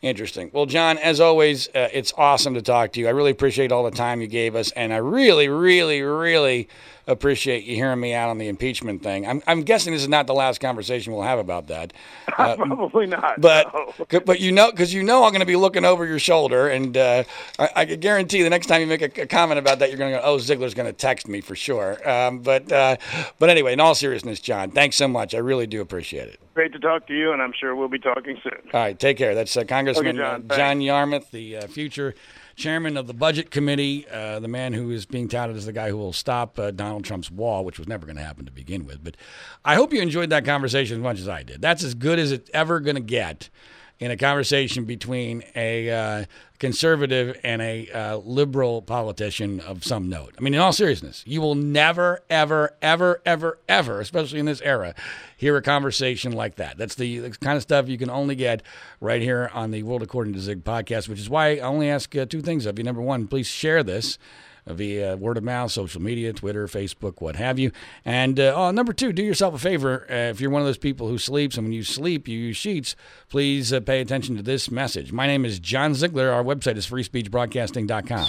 Interesting. 0.07 0.51
Well, 0.53 0.67
John, 0.67 0.99
as 0.99 1.19
always, 1.19 1.67
uh, 1.75 1.89
it's 1.93 2.13
awesome 2.17 2.55
to 2.55 2.63
talk 2.63 2.93
to 2.93 3.01
you. 3.01 3.09
I 3.09 3.11
really 3.11 3.33
appreciate 3.33 3.73
all 3.73 3.83
the 3.83 3.91
time 3.91 4.21
you 4.21 4.29
gave 4.29 4.55
us, 4.55 4.71
and 4.71 4.93
I 4.93 4.99
really, 4.99 5.49
really, 5.49 6.01
really 6.01 6.69
appreciate 7.09 7.65
you 7.65 7.75
hearing 7.75 7.99
me 7.99 8.15
out 8.15 8.31
on 8.31 8.39
the 8.39 8.47
impeachment 8.47 9.03
thing. 9.03 9.27
I'm, 9.27 9.43
I'm 9.49 9.65
guessing 9.65 9.93
this 9.93 10.03
is 10.03 10.09
not 10.09 10.29
the 10.29 10.33
last 10.35 10.61
conversation 10.61 11.13
we'll 11.13 11.23
have 11.23 11.41
about 11.41 11.67
that. 11.69 11.93
Uh, 12.39 12.55
Probably 12.55 13.07
not. 13.07 13.41
But 13.41 13.73
no. 13.73 14.21
but 14.27 14.41
you 14.41 14.53
know 14.53 14.71
because 14.71 14.93
you 14.93 15.03
know 15.03 15.25
I'm 15.25 15.31
going 15.31 15.41
to 15.41 15.47
be 15.47 15.57
looking 15.57 15.87
over 15.87 16.05
your 16.05 16.19
shoulder, 16.19 16.69
and 16.69 16.95
uh, 16.95 17.25
I, 17.59 17.71
I 17.77 17.85
can 17.87 17.99
guarantee 17.99 18.43
the 18.43 18.51
next 18.51 18.67
time 18.67 18.83
you 18.83 18.87
make 18.87 19.01
a, 19.01 19.23
a 19.23 19.27
comment 19.27 19.59
about 19.59 19.79
that, 19.79 19.89
you're 19.89 19.97
going 19.99 20.13
to 20.13 20.19
go, 20.19 20.25
"Oh, 20.25 20.39
Ziegler's 20.39 20.75
going 20.75 20.87
to 20.87 20.93
text 20.93 21.29
me 21.29 21.41
for 21.41 21.57
sure." 21.57 22.07
Um, 22.09 22.41
but 22.41 22.71
uh, 22.71 22.99
but 23.39 23.49
anyway, 23.49 23.73
in 23.73 23.81
all 23.81 23.95
seriousness, 23.95 24.39
John, 24.39 24.71
thanks 24.71 24.97
so 24.97 25.09
much. 25.09 25.35
I 25.35 25.39
really 25.39 25.67
do 25.67 25.81
appreciate 25.81 26.29
it. 26.29 26.41
Great 26.57 26.73
to 26.73 26.79
talk 26.79 27.07
to 27.07 27.13
you, 27.13 27.35
and 27.35 27.43
I'm 27.43 27.53
sure 27.53 27.77
we'll 27.77 27.91
be 27.91 27.99
talking 27.99 28.39
soon. 28.43 28.71
All 28.73 28.81
right, 28.81 28.99
take 28.99 29.19
care. 29.19 29.35
That's 29.35 29.55
uh, 29.59 29.65
Congressman 29.65 30.07
okay, 30.07 30.17
John, 30.17 30.47
uh, 30.49 30.57
John 30.57 30.81
Yarmuth, 30.81 31.31
the 31.31 31.59
uh, 31.59 31.67
future 31.67 32.15
chairman 32.55 32.97
of 32.97 33.07
the 33.07 33.13
Budget 33.13 33.51
Committee, 33.51 34.09
uh, 34.09 34.41
the 34.41 34.49
man 34.49 34.73
who 34.73 34.91
is 34.91 35.05
being 35.05 35.29
touted 35.29 35.55
as 35.57 35.67
the 35.67 35.73
guy 35.75 35.91
who 35.91 35.99
will 35.99 36.15
stop 36.15 36.59
uh, 36.59 36.71
Donald 36.71 37.05
Trump's 37.05 37.31
wall, 37.31 37.63
which 37.63 37.79
was 37.79 37.87
never 37.87 38.07
going 38.07 38.17
to 38.17 38.23
happen 38.23 38.47
to 38.47 38.51
begin 38.51 38.87
with. 38.87 39.05
But 39.05 39.19
I 39.67 39.75
hope 39.75 39.93
you 39.93 40.01
enjoyed 40.01 40.31
that 40.31 40.47
conversation 40.47 40.97
as 40.97 41.03
much 41.03 41.21
as 41.21 41.29
I 41.29 41.43
did. 41.43 41.61
That's 41.61 41.85
as 41.85 41.93
good 41.93 42.19
as 42.19 42.33
it's 42.33 42.51
ever 42.55 42.81
going 42.81 42.97
to 42.97 43.03
get 43.03 43.51
in 43.99 44.11
a 44.11 44.17
conversation 44.17 44.85
between 44.85 45.43
a 45.55 45.91
uh, 45.91 46.25
conservative 46.59 47.39
and 47.43 47.63
a 47.63 47.91
uh, 47.91 48.17
liberal 48.19 48.83
politician 48.83 49.61
of 49.61 49.85
some 49.85 50.09
note. 50.09 50.35
I 50.39 50.43
mean, 50.43 50.55
in 50.55 50.61
all 50.61 50.73
seriousness, 50.73 51.23
you 51.27 51.41
will 51.41 51.55
never, 51.55 52.23
ever, 52.29 52.75
ever, 52.83 53.21
ever, 53.25 53.59
ever, 53.69 54.01
especially 54.01 54.39
in 54.39 54.47
this 54.47 54.61
era, 54.61 54.95
hear 55.37 55.57
a 55.57 55.63
conversation 55.63 56.33
like 56.33 56.57
that. 56.57 56.77
That's 56.77 56.95
the, 56.95 57.31
kind 57.41 57.57
of 57.57 57.63
stuff 57.63 57.89
you 57.89 57.99
can 57.99 58.11
only 58.11 58.35
get 58.35 58.63
right 59.01 59.23
here 59.23 59.51
on 59.55 59.71
the 59.71 59.83
World 59.83 60.03
According 60.03 60.35
to 60.35 60.41
Zig 60.41 60.65
podcast, 60.65 61.09
which 61.09 61.21
is 61.21 61.31
why 61.31 61.57
I 61.57 61.59
only 61.61 61.89
ask 61.89 62.15
uh, 62.17 62.27
two 62.27 62.43
things 62.43 62.67
of 62.67 62.79
you. 62.79 62.85
Number 62.85 63.03
one, 63.03 63.27
please 63.27 63.47
share 63.47 63.83
this 63.83 64.19
via 64.67 65.17
word 65.17 65.37
of 65.37 65.45
mouth, 65.45 65.71
social 65.71 66.03
media, 66.03 66.33
Twitter, 66.33 66.67
Facebook, 66.67 67.21
what 67.21 67.37
have 67.37 67.59
you. 67.59 67.71
And 68.05 68.39
uh, 68.41 68.55
oh, 68.57 68.71
number 68.71 68.93
two, 68.93 69.13
do 69.13 69.23
yourself 69.23 69.55
a 69.55 69.59
favor. 69.59 70.07
Uh, 70.11 70.31
if 70.31 70.41
you're 70.41 70.51
one 70.51 70.63
of 70.63 70.67
those 70.67 70.79
people 70.79 71.09
who 71.09 71.19
sleeps, 71.19 71.57
and 71.57 71.67
when 71.67 71.73
you 71.73 71.83
sleep, 71.85 72.29
you 72.29 72.39
use 72.39 72.57
sheets, 72.57 72.97
please 73.29 73.73
uh, 73.73 73.81
pay 73.81 74.01
attention 74.01 74.37
to 74.37 74.43
this 74.43 74.71
message. 74.71 75.13
My 75.13 75.27
name 75.27 75.45
is 75.45 75.59
John 75.59 75.95
Ziegler. 75.95 76.31
Our 76.31 76.43
website 76.43 76.77
is 76.77 76.87
freespeechbroadcasting.com. 76.87 78.27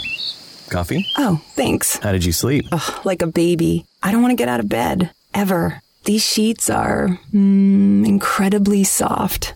Coffee? 0.70 1.06
Oh, 1.18 1.42
thanks. 1.56 1.98
How 1.98 2.12
did 2.12 2.26
you 2.26 2.34
sleep? 2.34 2.66
Ugh, 2.72 3.06
like 3.06 3.22
a 3.22 3.28
baby. 3.28 3.86
I 4.04 4.12
don't 4.12 4.22
want 4.22 4.32
to 4.32 4.36
get 4.36 4.50
out 4.50 4.60
of 4.60 4.70
bed. 4.70 5.12
Ever. 5.34 5.82
These 6.04 6.24
sheets 6.24 6.70
are 6.70 7.20
mm, 7.34 8.08
incredibly 8.08 8.84
soft. 8.84 9.56